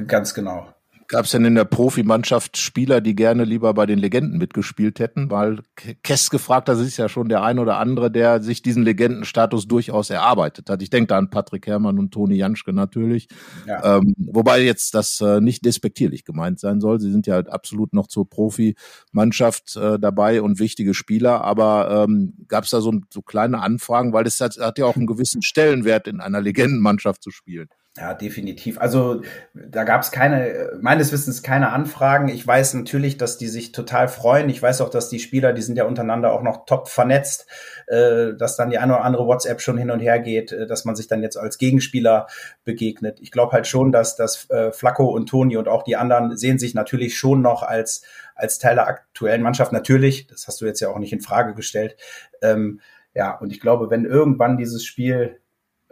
Ganz 0.06 0.36
genau. 0.36 0.72
Gab 1.14 1.26
es 1.26 1.32
denn 1.32 1.46
in 1.46 1.54
der 1.54 1.66
Profimannschaft 1.66 2.58
Spieler, 2.58 3.00
die 3.00 3.14
gerne 3.14 3.44
lieber 3.44 3.76
bei 3.76 3.86
den 3.86 4.00
Legenden 4.00 4.40
mitgespielt 4.40 5.00
hätten? 5.00 5.30
Weil 5.30 5.60
Kess 6.02 6.32
gefragt, 6.32 6.68
das 6.68 6.80
ist 6.80 6.98
ja 6.98 7.08
schon 7.08 7.30
der 7.30 7.44
ein 7.44 7.60
oder 7.60 7.78
andere, 7.78 8.10
der 8.10 8.42
sich 8.42 8.64
diesen 8.64 8.82
Legendenstatus 8.82 9.68
durchaus 9.68 10.10
erarbeitet 10.10 10.72
hat. 10.72 10.82
Ich 10.82 10.90
denke 10.90 11.10
da 11.10 11.20
an 11.20 11.30
Patrick 11.30 11.68
Herrmann 11.68 12.00
und 12.00 12.16
Toni 12.16 12.34
Janschke 12.34 12.74
natürlich. 12.74 13.28
Ja. 13.68 13.98
Ähm, 13.98 14.16
wobei 14.18 14.64
jetzt 14.64 14.96
das 14.96 15.22
äh, 15.22 15.40
nicht 15.40 15.64
despektierlich 15.64 16.26
gemeint 16.26 16.60
sein 16.60 16.82
soll. 16.82 17.00
Sie 17.00 17.12
sind 17.12 17.28
ja 17.28 17.38
absolut 17.42 17.94
noch 17.94 18.08
zur 18.08 18.28
Profimannschaft 18.28 19.76
äh, 19.76 20.00
dabei 20.00 20.42
und 20.42 20.58
wichtige 20.58 20.96
Spieler. 20.96 21.44
Aber 21.44 22.08
ähm, 22.10 22.34
gab 22.48 22.64
es 22.64 22.72
da 22.72 22.82
so, 22.82 22.92
so 23.14 23.22
kleine 23.22 23.62
Anfragen? 23.62 24.14
Weil 24.14 24.26
es 24.26 24.40
hat, 24.40 24.58
hat 24.58 24.80
ja 24.80 24.86
auch 24.86 24.96
einen 24.96 25.06
gewissen 25.06 25.44
Stellenwert, 25.44 26.08
in 26.08 26.22
einer 26.22 26.42
Legendenmannschaft 26.42 27.22
zu 27.22 27.30
spielen. 27.30 27.68
Ja, 27.96 28.16
definitiv. 28.16 28.80
Also 28.82 29.22
da 29.54 29.84
gab 29.84 30.02
es 30.02 30.10
keine, 30.10 30.72
meines 30.82 31.12
Wissens 31.12 31.44
keine 31.44 31.72
Anfragen. 31.72 32.28
Ich 32.28 32.46
weiß 32.46 32.74
natürlich, 32.74 33.18
dass 33.18 33.38
die 33.38 33.48
sich 33.48 33.72
total 33.72 34.08
freuen. 34.08 34.50
Ich 34.50 34.60
weiß 34.60 34.82
auch, 34.82 34.90
dass 34.90 35.10
die 35.10 35.20
Spieler, 35.20 35.54
die 35.54 35.62
sind 35.62 35.78
ja 35.78 35.86
untereinander 35.86 36.34
auch 36.34 36.42
noch 36.42 36.66
top 36.66 36.88
vernetzt, 36.90 37.46
äh, 37.86 38.34
dass 38.34 38.56
dann 38.56 38.72
die 38.72 38.80
eine 38.80 38.96
oder 38.96 39.04
andere 39.04 39.28
WhatsApp 39.28 39.62
schon 39.62 39.78
hin 39.78 39.92
und 39.92 40.00
her 40.00 40.18
geht, 40.18 40.52
äh, 40.52 40.66
dass 40.66 40.86
man 40.86 40.96
sich 40.96 41.08
dann 41.08 41.22
jetzt 41.22 41.38
als 41.38 41.60
Gegenspieler 41.60 42.26
begegnet. 42.64 43.20
Ich 43.22 43.30
glaube 43.30 43.52
halt 43.52 43.68
schon, 43.68 43.92
dass 43.92 44.16
dass 44.16 44.50
äh, 44.50 44.72
Flacco 44.72 45.06
und 45.12 45.30
Toni 45.30 45.56
und 45.56 45.68
auch 45.68 45.84
die 45.84 45.96
anderen 45.96 46.36
sehen 46.36 46.58
sich 46.58 46.74
natürlich 46.74 47.16
schon 47.16 47.44
noch 47.44 47.62
als 47.62 48.02
als 48.34 48.58
Teil 48.58 48.74
der 48.74 48.88
aktuellen 48.88 49.44
Mannschaft. 49.44 49.72
Natürlich, 49.72 50.26
das 50.26 50.48
hast 50.48 50.60
du 50.62 50.66
jetzt 50.66 50.80
ja 50.80 50.90
auch 50.90 50.98
nicht 50.98 51.14
in 51.14 51.22
Frage 51.22 51.54
gestellt. 51.54 51.96
Ähm, 52.42 52.82
ja, 53.14 53.38
und 53.38 53.52
ich 53.52 53.60
glaube, 53.60 53.92
wenn 53.92 54.06
irgendwann 54.06 54.58
dieses 54.58 54.84
Spiel 54.84 55.40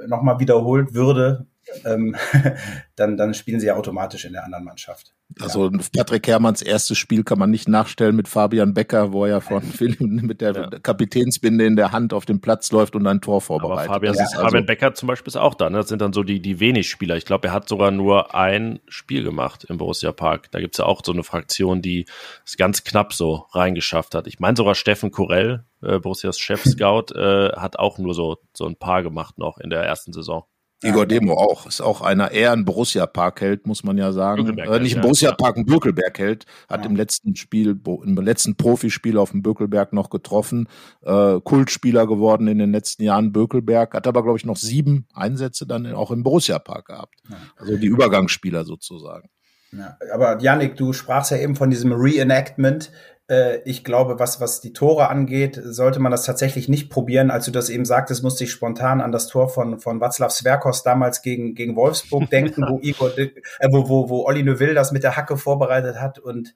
nochmal 0.07 0.39
wiederholt 0.39 0.95
würde, 0.95 1.45
ähm, 1.85 2.15
dann, 2.95 3.17
dann 3.17 3.33
spielen 3.33 3.59
sie 3.59 3.67
ja 3.67 3.75
automatisch 3.75 4.25
in 4.25 4.33
der 4.33 4.43
anderen 4.43 4.63
Mannschaft. 4.63 5.13
Also 5.39 5.71
ja. 5.71 5.79
Patrick 5.95 6.27
Herrmanns 6.27 6.61
erstes 6.61 6.97
Spiel 6.97 7.23
kann 7.23 7.39
man 7.39 7.49
nicht 7.49 7.69
nachstellen 7.69 8.15
mit 8.15 8.27
Fabian 8.27 8.73
Becker, 8.73 9.13
wo 9.13 9.25
er 9.25 9.39
von 9.39 9.63
mit 9.99 10.41
der 10.41 10.53
ja. 10.53 10.69
Kapitänsbinde 10.69 11.65
in 11.65 11.75
der 11.75 11.91
Hand 11.91 12.13
auf 12.13 12.25
dem 12.25 12.41
Platz 12.41 12.71
läuft 12.71 12.95
und 12.95 13.07
ein 13.07 13.21
Tor 13.21 13.39
vorbereitet. 13.39 13.89
Aber 13.89 13.93
Fabian, 13.95 14.15
ja, 14.15 14.23
also 14.23 14.41
Fabian 14.41 14.65
Becker 14.65 14.93
zum 14.93 15.07
Beispiel 15.07 15.29
ist 15.29 15.37
auch 15.37 15.53
da. 15.53 15.69
Ne? 15.69 15.77
Das 15.77 15.87
sind 15.87 16.01
dann 16.01 16.13
so 16.13 16.23
die, 16.23 16.41
die 16.41 16.59
wenig 16.59 16.89
Spieler. 16.89 17.15
Ich 17.15 17.25
glaube, 17.25 17.47
er 17.47 17.53
hat 17.53 17.69
sogar 17.69 17.91
nur 17.91 18.35
ein 18.35 18.79
Spiel 18.87 19.23
gemacht 19.23 19.65
im 19.69 19.77
Borussia 19.77 20.11
Park. 20.11 20.51
Da 20.51 20.59
gibt's 20.59 20.79
ja 20.79 20.85
auch 20.85 21.01
so 21.03 21.13
eine 21.13 21.23
Fraktion, 21.23 21.81
die 21.81 22.05
es 22.45 22.57
ganz 22.57 22.83
knapp 22.83 23.13
so 23.13 23.45
reingeschafft 23.51 24.15
hat. 24.15 24.27
Ich 24.27 24.39
meine 24.39 24.57
sogar 24.57 24.75
Steffen 24.75 25.11
Korell, 25.11 25.63
äh, 25.81 25.99
Borussias 25.99 26.39
Chef-Scout, 26.39 27.13
äh, 27.15 27.53
hat 27.53 27.79
auch 27.79 27.97
nur 27.97 28.13
so, 28.13 28.37
so 28.53 28.65
ein 28.65 28.75
paar 28.75 29.01
gemacht 29.01 29.37
noch 29.37 29.57
in 29.59 29.69
der 29.69 29.83
ersten 29.83 30.11
Saison. 30.11 30.43
Igor 30.83 31.05
Demo 31.05 31.33
auch. 31.33 31.67
Ist 31.67 31.81
auch 31.81 32.01
einer 32.01 32.31
eher 32.31 32.51
ein 32.51 32.65
Borussia-Park-Held, 32.65 33.67
muss 33.67 33.83
man 33.83 33.97
ja 33.97 34.11
sagen. 34.11 34.57
Äh, 34.57 34.79
nicht 34.79 34.95
ein 34.95 35.01
Borussia-Park, 35.01 35.57
ein 35.57 35.65
Bökelberg-Held. 35.65 36.45
Hat 36.69 36.81
ja. 36.81 36.89
im 36.89 36.95
letzten 36.95 37.35
Spiel, 37.35 37.79
im 37.85 38.15
letzten 38.15 38.55
Profispiel 38.55 39.17
auf 39.17 39.31
dem 39.31 39.41
Bökelberg 39.41 39.93
noch 39.93 40.09
getroffen. 40.09 40.67
Äh, 41.03 41.39
Kultspieler 41.43 42.07
geworden 42.07 42.47
in 42.47 42.57
den 42.57 42.71
letzten 42.71 43.03
Jahren, 43.03 43.31
Bökelberg. 43.31 43.93
Hat 43.93 44.07
aber, 44.07 44.23
glaube 44.23 44.37
ich, 44.37 44.45
noch 44.45 44.57
sieben 44.57 45.07
Einsätze 45.13 45.67
dann 45.67 45.91
auch 45.93 46.11
im 46.11 46.23
Borussia-Park 46.23 46.87
gehabt. 46.87 47.15
Ja. 47.29 47.37
Also 47.57 47.77
die 47.77 47.87
Übergangsspieler 47.87 48.65
sozusagen. 48.65 49.29
Ja, 49.71 49.97
aber 50.13 50.41
Janik, 50.41 50.75
du 50.75 50.91
sprachst 50.91 51.31
ja 51.31 51.37
eben 51.37 51.55
von 51.55 51.69
diesem 51.69 51.93
Reenactment. 51.93 52.91
Äh, 53.31 53.61
ich 53.63 53.85
glaube, 53.85 54.19
was, 54.19 54.41
was 54.41 54.59
die 54.59 54.73
Tore 54.73 55.07
angeht, 55.07 55.57
sollte 55.63 55.99
man 55.99 56.11
das 56.11 56.25
tatsächlich 56.25 56.67
nicht 56.67 56.89
probieren. 56.89 57.31
Als 57.31 57.45
du 57.45 57.51
das 57.51 57.69
eben 57.69 57.85
sagtest, 57.85 58.23
musste 58.23 58.43
ich 58.43 58.51
spontan 58.51 58.99
an 58.99 59.13
das 59.13 59.27
Tor 59.27 59.47
von, 59.47 59.79
von 59.79 60.01
Václav 60.01 60.31
Sverkos 60.31 60.83
damals 60.83 61.21
gegen, 61.21 61.55
gegen 61.55 61.77
Wolfsburg 61.77 62.29
denken, 62.29 62.63
wo 62.67 62.79
Igor, 62.81 63.17
äh, 63.17 63.31
wo, 63.71 63.87
wo, 63.87 64.09
wo 64.09 64.25
Olli 64.25 64.43
Neuville 64.43 64.73
das 64.73 64.91
mit 64.91 65.03
der 65.03 65.15
Hacke 65.15 65.37
vorbereitet 65.37 66.01
hat. 66.01 66.19
Und 66.19 66.53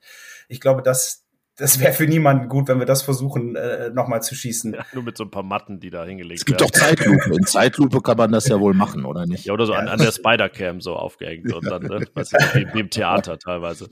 ich 0.49 0.59
glaube, 0.59 0.81
das, 0.81 1.23
das 1.55 1.79
wäre 1.79 1.93
für 1.93 2.07
niemanden 2.07 2.49
gut, 2.49 2.67
wenn 2.67 2.79
wir 2.79 2.85
das 2.85 3.03
versuchen, 3.03 3.55
äh, 3.55 3.89
nochmal 3.91 4.21
zu 4.21 4.35
schießen. 4.35 4.73
Ja, 4.73 4.85
nur 4.93 5.03
mit 5.03 5.15
so 5.15 5.23
ein 5.23 5.31
paar 5.31 5.43
Matten, 5.43 5.79
die 5.79 5.91
da 5.91 6.03
hingelegt 6.03 6.45
werden. 6.49 6.57
Es 6.59 6.59
gibt 6.59 6.59
werden. 6.59 6.71
doch 6.73 6.77
Zeitlupe. 6.77 7.37
In 7.37 7.45
Zeitlupe 7.45 8.01
kann 8.01 8.17
man 8.17 8.33
das 8.33 8.49
ja 8.49 8.59
wohl 8.59 8.73
machen, 8.73 9.05
oder 9.05 9.25
nicht? 9.25 9.45
Ja, 9.45 9.53
oder 9.53 9.65
so 9.65 9.71
an, 9.71 9.87
an 9.87 9.99
der 9.99 10.11
Spider-Cam 10.11 10.81
so 10.81 10.97
aufgehängt 10.97 11.53
und 11.53 11.65
dann, 11.65 11.83
ne, 11.83 12.05
was 12.15 12.33
ist, 12.33 12.55
wie 12.73 12.81
im 12.81 12.89
Theater 12.89 13.39
teilweise. 13.39 13.87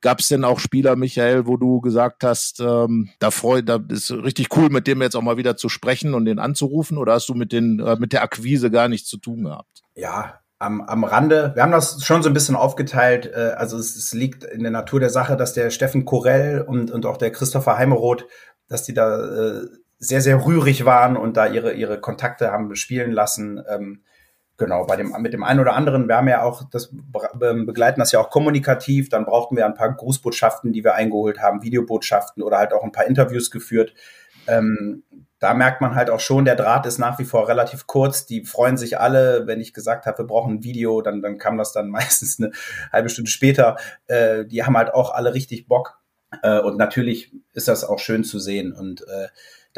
Gab 0.00 0.20
es 0.20 0.28
denn 0.28 0.44
auch 0.44 0.60
Spieler, 0.60 0.94
Michael, 0.94 1.46
wo 1.46 1.56
du 1.56 1.80
gesagt 1.80 2.22
hast, 2.22 2.60
ähm, 2.60 3.10
da 3.18 3.30
freut, 3.30 3.68
da 3.68 3.80
ist 3.88 4.12
richtig 4.12 4.56
cool, 4.56 4.68
mit 4.70 4.86
dem 4.86 5.02
jetzt 5.02 5.16
auch 5.16 5.22
mal 5.22 5.36
wieder 5.36 5.56
zu 5.56 5.68
sprechen 5.68 6.14
und 6.14 6.24
den 6.24 6.38
anzurufen? 6.38 6.98
Oder 6.98 7.14
hast 7.14 7.28
du 7.28 7.34
mit 7.34 7.52
den 7.52 7.80
äh, 7.80 7.96
mit 7.98 8.12
der 8.12 8.22
Akquise 8.22 8.70
gar 8.70 8.88
nichts 8.88 9.08
zu 9.08 9.18
tun 9.18 9.44
gehabt? 9.44 9.82
Ja, 9.94 10.40
am, 10.58 10.80
am 10.80 11.04
Rande. 11.04 11.52
Wir 11.54 11.62
haben 11.62 11.72
das 11.72 12.02
schon 12.04 12.22
so 12.22 12.28
ein 12.28 12.34
bisschen 12.34 12.56
aufgeteilt. 12.56 13.30
Äh, 13.34 13.54
also 13.56 13.78
es, 13.78 13.96
es 13.96 14.12
liegt 14.12 14.44
in 14.44 14.62
der 14.62 14.72
Natur 14.72 15.00
der 15.00 15.10
Sache, 15.10 15.36
dass 15.36 15.52
der 15.52 15.70
Steffen 15.70 16.04
Korell 16.04 16.62
und, 16.62 16.90
und 16.90 17.06
auch 17.06 17.16
der 17.16 17.32
Christopher 17.32 17.76
Heimeroth, 17.78 18.26
dass 18.68 18.82
die 18.82 18.94
da 18.94 19.18
äh, 19.18 19.66
sehr, 19.98 20.20
sehr 20.20 20.44
rührig 20.44 20.84
waren 20.84 21.16
und 21.16 21.36
da 21.36 21.46
ihre, 21.46 21.72
ihre 21.72 22.00
Kontakte 22.00 22.52
haben 22.52 22.74
spielen 22.76 23.12
lassen. 23.12 23.60
Ähm, 23.68 24.02
Genau, 24.58 24.84
bei 24.86 24.96
dem, 24.96 25.14
mit 25.20 25.32
dem 25.32 25.44
einen 25.44 25.60
oder 25.60 25.74
anderen, 25.74 26.08
wir 26.08 26.16
haben 26.16 26.26
ja 26.26 26.42
auch, 26.42 26.64
das 26.68 26.92
ähm, 27.40 27.64
begleiten 27.64 28.00
das 28.00 28.10
ja 28.10 28.18
auch 28.18 28.28
kommunikativ, 28.28 29.08
dann 29.08 29.24
brauchten 29.24 29.56
wir 29.56 29.64
ein 29.64 29.74
paar 29.74 29.92
Grußbotschaften, 29.92 30.72
die 30.72 30.82
wir 30.82 30.96
eingeholt 30.96 31.40
haben, 31.40 31.62
Videobotschaften 31.62 32.42
oder 32.42 32.58
halt 32.58 32.72
auch 32.72 32.82
ein 32.82 32.90
paar 32.90 33.06
Interviews 33.06 33.52
geführt. 33.52 33.94
Ähm, 34.48 35.04
da 35.38 35.54
merkt 35.54 35.80
man 35.80 35.94
halt 35.94 36.10
auch 36.10 36.18
schon, 36.18 36.44
der 36.44 36.56
Draht 36.56 36.86
ist 36.86 36.98
nach 36.98 37.20
wie 37.20 37.24
vor 37.24 37.46
relativ 37.46 37.86
kurz. 37.86 38.26
Die 38.26 38.44
freuen 38.44 38.76
sich 38.76 38.98
alle, 38.98 39.46
wenn 39.46 39.60
ich 39.60 39.72
gesagt 39.72 40.06
habe, 40.06 40.18
wir 40.18 40.26
brauchen 40.26 40.54
ein 40.54 40.64
Video, 40.64 41.02
dann, 41.02 41.22
dann 41.22 41.38
kam 41.38 41.56
das 41.56 41.72
dann 41.72 41.88
meistens 41.90 42.40
eine 42.40 42.50
halbe 42.92 43.10
Stunde 43.10 43.30
später. 43.30 43.76
Äh, 44.08 44.44
die 44.44 44.64
haben 44.64 44.76
halt 44.76 44.92
auch 44.92 45.14
alle 45.14 45.34
richtig 45.34 45.68
Bock. 45.68 46.00
Äh, 46.42 46.58
und 46.58 46.76
natürlich 46.76 47.32
ist 47.52 47.68
das 47.68 47.84
auch 47.84 48.00
schön 48.00 48.24
zu 48.24 48.40
sehen. 48.40 48.72
Und 48.72 49.02
äh, 49.02 49.28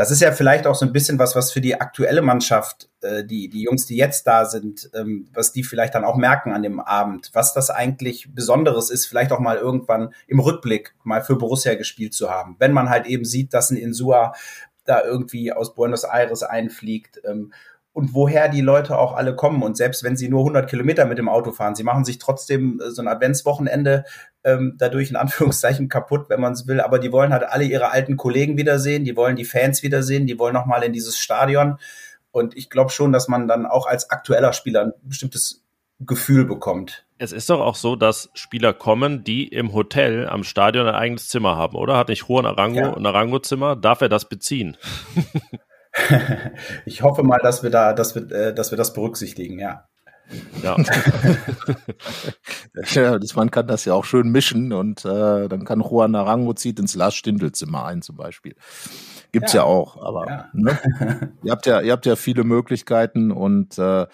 das 0.00 0.10
ist 0.10 0.22
ja 0.22 0.32
vielleicht 0.32 0.66
auch 0.66 0.74
so 0.74 0.86
ein 0.86 0.94
bisschen 0.94 1.18
was, 1.18 1.36
was 1.36 1.52
für 1.52 1.60
die 1.60 1.78
aktuelle 1.78 2.22
Mannschaft, 2.22 2.88
äh, 3.02 3.22
die, 3.22 3.50
die 3.50 3.64
Jungs, 3.64 3.84
die 3.84 3.98
jetzt 3.98 4.26
da 4.26 4.46
sind, 4.46 4.88
ähm, 4.94 5.28
was 5.34 5.52
die 5.52 5.62
vielleicht 5.62 5.94
dann 5.94 6.06
auch 6.06 6.16
merken 6.16 6.54
an 6.54 6.62
dem 6.62 6.80
Abend, 6.80 7.28
was 7.34 7.52
das 7.52 7.68
eigentlich 7.68 8.34
Besonderes 8.34 8.88
ist, 8.88 9.04
vielleicht 9.04 9.30
auch 9.30 9.40
mal 9.40 9.58
irgendwann 9.58 10.14
im 10.26 10.40
Rückblick 10.40 10.94
mal 11.04 11.20
für 11.20 11.36
Borussia 11.36 11.74
gespielt 11.74 12.14
zu 12.14 12.30
haben. 12.30 12.56
Wenn 12.58 12.72
man 12.72 12.88
halt 12.88 13.04
eben 13.04 13.26
sieht, 13.26 13.52
dass 13.52 13.70
ein 13.70 13.76
Insua 13.76 14.32
da 14.86 15.04
irgendwie 15.04 15.52
aus 15.52 15.74
Buenos 15.74 16.04
Aires 16.04 16.44
einfliegt 16.44 17.20
ähm, 17.28 17.52
und 17.92 18.14
woher 18.14 18.48
die 18.48 18.60
Leute 18.60 18.98
auch 18.98 19.14
alle 19.14 19.34
kommen. 19.34 19.62
Und 19.62 19.76
selbst 19.76 20.04
wenn 20.04 20.16
sie 20.16 20.28
nur 20.28 20.40
100 20.40 20.70
Kilometer 20.70 21.06
mit 21.06 21.18
dem 21.18 21.28
Auto 21.28 21.52
fahren, 21.52 21.74
sie 21.74 21.82
machen 21.82 22.04
sich 22.04 22.18
trotzdem 22.18 22.80
äh, 22.80 22.90
so 22.90 23.02
ein 23.02 23.08
Adventswochenende 23.08 24.04
ähm, 24.44 24.76
dadurch 24.78 25.10
in 25.10 25.16
Anführungszeichen 25.16 25.88
kaputt, 25.88 26.26
wenn 26.28 26.40
man 26.40 26.52
es 26.52 26.66
will. 26.66 26.80
Aber 26.80 26.98
die 26.98 27.12
wollen 27.12 27.32
halt 27.32 27.44
alle 27.44 27.64
ihre 27.64 27.90
alten 27.90 28.16
Kollegen 28.16 28.56
wiedersehen, 28.56 29.04
die 29.04 29.16
wollen 29.16 29.36
die 29.36 29.44
Fans 29.44 29.82
wiedersehen, 29.82 30.26
die 30.26 30.38
wollen 30.38 30.54
nochmal 30.54 30.82
in 30.84 30.92
dieses 30.92 31.18
Stadion. 31.18 31.78
Und 32.30 32.56
ich 32.56 32.70
glaube 32.70 32.90
schon, 32.90 33.12
dass 33.12 33.26
man 33.26 33.48
dann 33.48 33.66
auch 33.66 33.86
als 33.86 34.10
aktueller 34.10 34.52
Spieler 34.52 34.82
ein 34.82 34.92
bestimmtes 35.02 35.64
Gefühl 35.98 36.44
bekommt. 36.44 37.04
Es 37.18 37.32
ist 37.32 37.50
doch 37.50 37.60
auch 37.60 37.74
so, 37.74 37.96
dass 37.96 38.30
Spieler 38.32 38.72
kommen, 38.72 39.24
die 39.24 39.48
im 39.48 39.74
Hotel 39.74 40.26
am 40.26 40.44
Stadion 40.44 40.86
ein 40.86 40.94
eigenes 40.94 41.28
Zimmer 41.28 41.56
haben, 41.56 41.76
oder? 41.76 41.98
Hat 41.98 42.08
nicht 42.08 42.26
Juan 42.26 42.46
Arango 42.46 42.80
ja. 42.80 42.96
ein 42.96 43.04
Arango-Zimmer? 43.04 43.76
Darf 43.76 44.00
er 44.00 44.08
das 44.08 44.28
beziehen? 44.28 44.78
ich 46.84 47.02
hoffe 47.02 47.22
mal, 47.22 47.38
dass 47.42 47.62
wir 47.62 47.70
da, 47.70 47.92
dass 47.92 48.14
wir, 48.14 48.30
äh, 48.30 48.54
dass 48.54 48.70
wir 48.70 48.78
das 48.78 48.92
berücksichtigen, 48.92 49.58
ja. 49.58 49.86
Ja. 50.62 50.76
ja 52.92 53.18
das, 53.18 53.34
man 53.34 53.50
kann 53.50 53.66
das 53.66 53.84
ja 53.84 53.94
auch 53.94 54.04
schön 54.04 54.30
mischen 54.30 54.72
und 54.72 55.04
äh, 55.04 55.48
dann 55.48 55.64
kann 55.64 55.80
Juan 55.80 56.12
Narango 56.12 56.54
zieht 56.54 56.78
ins 56.78 56.94
Lars 56.94 57.14
Stindl 57.14 57.50
Zimmer 57.52 57.84
ein 57.86 58.02
zum 58.02 58.16
Beispiel. 58.16 58.54
Gibt's 59.32 59.52
ja, 59.52 59.62
ja 59.62 59.66
auch, 59.66 60.00
aber 60.00 60.26
ja. 60.28 60.48
Ne? 60.52 60.78
ihr 61.42 61.50
habt 61.52 61.66
ja, 61.66 61.80
ihr 61.80 61.92
habt 61.92 62.06
ja 62.06 62.16
viele 62.16 62.44
Möglichkeiten 62.44 63.32
und 63.32 63.78
äh, 63.78 64.06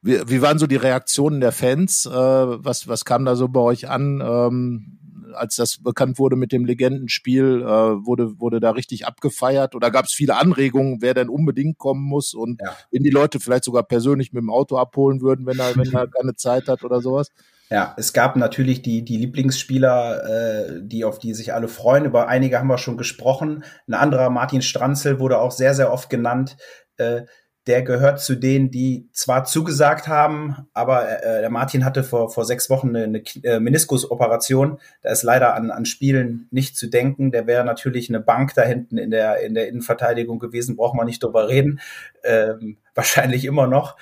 wie, 0.00 0.20
wie 0.26 0.42
waren 0.42 0.58
so 0.58 0.66
die 0.66 0.76
Reaktionen 0.76 1.40
der 1.40 1.52
Fans? 1.52 2.06
Äh, 2.06 2.12
was, 2.12 2.88
was 2.88 3.04
kam 3.04 3.24
da 3.24 3.36
so 3.36 3.48
bei 3.48 3.60
euch 3.60 3.88
an? 3.88 4.22
Ähm, 4.24 4.98
als 5.34 5.56
das 5.56 5.82
bekannt 5.82 6.18
wurde 6.18 6.36
mit 6.36 6.52
dem 6.52 6.64
Legendenspiel, 6.64 7.62
äh, 7.62 7.66
wurde, 7.66 8.40
wurde 8.40 8.60
da 8.60 8.70
richtig 8.70 9.06
abgefeiert 9.06 9.74
oder 9.74 9.90
gab 9.90 10.06
es 10.06 10.12
viele 10.12 10.36
Anregungen, 10.36 11.00
wer 11.00 11.14
denn 11.14 11.28
unbedingt 11.28 11.78
kommen 11.78 12.02
muss 12.02 12.34
und 12.34 12.60
ja. 12.62 12.76
wenn 12.90 13.02
die 13.02 13.10
Leute 13.10 13.40
vielleicht 13.40 13.64
sogar 13.64 13.82
persönlich 13.82 14.32
mit 14.32 14.42
dem 14.42 14.50
Auto 14.50 14.76
abholen 14.76 15.20
würden, 15.20 15.46
wenn 15.46 15.58
er, 15.58 15.76
wenn 15.76 15.92
er 15.92 16.06
keine 16.16 16.34
Zeit 16.36 16.68
hat 16.68 16.84
oder 16.84 17.00
sowas? 17.00 17.28
Ja, 17.70 17.94
es 17.98 18.14
gab 18.14 18.36
natürlich 18.36 18.80
die, 18.80 19.04
die 19.04 19.18
Lieblingsspieler, 19.18 20.24
äh, 20.24 20.80
die 20.82 21.04
auf 21.04 21.18
die 21.18 21.34
sich 21.34 21.52
alle 21.52 21.68
freuen. 21.68 22.06
Über 22.06 22.26
einige 22.26 22.58
haben 22.58 22.68
wir 22.68 22.78
schon 22.78 22.96
gesprochen. 22.96 23.62
Ein 23.86 23.94
anderer, 23.94 24.30
Martin 24.30 24.62
Stranzel, 24.62 25.20
wurde 25.20 25.38
auch 25.38 25.50
sehr, 25.50 25.74
sehr 25.74 25.92
oft 25.92 26.08
genannt. 26.08 26.56
Äh, 26.96 27.22
der 27.68 27.82
gehört 27.82 28.20
zu 28.20 28.34
denen, 28.34 28.70
die 28.70 29.08
zwar 29.12 29.44
zugesagt 29.44 30.08
haben, 30.08 30.66
aber 30.72 31.22
äh, 31.22 31.42
der 31.42 31.50
Martin 31.50 31.84
hatte 31.84 32.02
vor, 32.02 32.30
vor 32.30 32.46
sechs 32.46 32.70
Wochen 32.70 32.96
eine, 32.96 33.04
eine 33.04 33.22
äh, 33.44 33.60
Meniskusoperation. 33.60 34.80
Da 35.02 35.10
ist 35.10 35.22
leider 35.22 35.54
an, 35.54 35.70
an 35.70 35.84
Spielen 35.84 36.48
nicht 36.50 36.78
zu 36.78 36.88
denken. 36.88 37.30
Der 37.30 37.46
wäre 37.46 37.64
natürlich 37.64 38.08
eine 38.08 38.20
Bank 38.20 38.54
da 38.54 38.62
hinten 38.62 38.96
in 38.96 39.10
der, 39.10 39.40
in 39.42 39.52
der 39.52 39.68
Innenverteidigung 39.68 40.38
gewesen, 40.38 40.76
braucht 40.76 40.96
man 40.96 41.06
nicht 41.06 41.22
drüber 41.22 41.48
reden. 41.48 41.80
Ähm, 42.24 42.78
wahrscheinlich 42.94 43.44
immer 43.44 43.66
noch. 43.66 43.96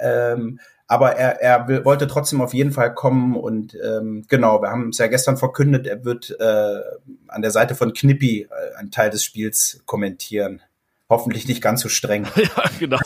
Ähm, 0.00 0.58
aber 0.86 1.12
er, 1.16 1.40
er 1.40 1.84
wollte 1.84 2.06
trotzdem 2.06 2.40
auf 2.40 2.54
jeden 2.54 2.72
Fall 2.72 2.94
kommen 2.94 3.36
und 3.36 3.76
ähm, 3.82 4.24
genau, 4.28 4.60
wir 4.60 4.70
haben 4.70 4.88
es 4.88 4.98
ja 4.98 5.06
gestern 5.06 5.36
verkündet, 5.36 5.86
er 5.86 6.04
wird 6.04 6.36
äh, 6.38 6.80
an 7.28 7.40
der 7.40 7.50
Seite 7.50 7.74
von 7.74 7.92
Knippi 7.92 8.42
äh, 8.50 8.76
einen 8.76 8.90
Teil 8.90 9.10
des 9.10 9.24
Spiels 9.24 9.82
kommentieren 9.86 10.60
hoffentlich 11.12 11.46
nicht 11.46 11.62
ganz 11.62 11.82
so 11.82 11.88
streng. 11.88 12.26
ja, 12.36 12.64
genau. 12.78 12.98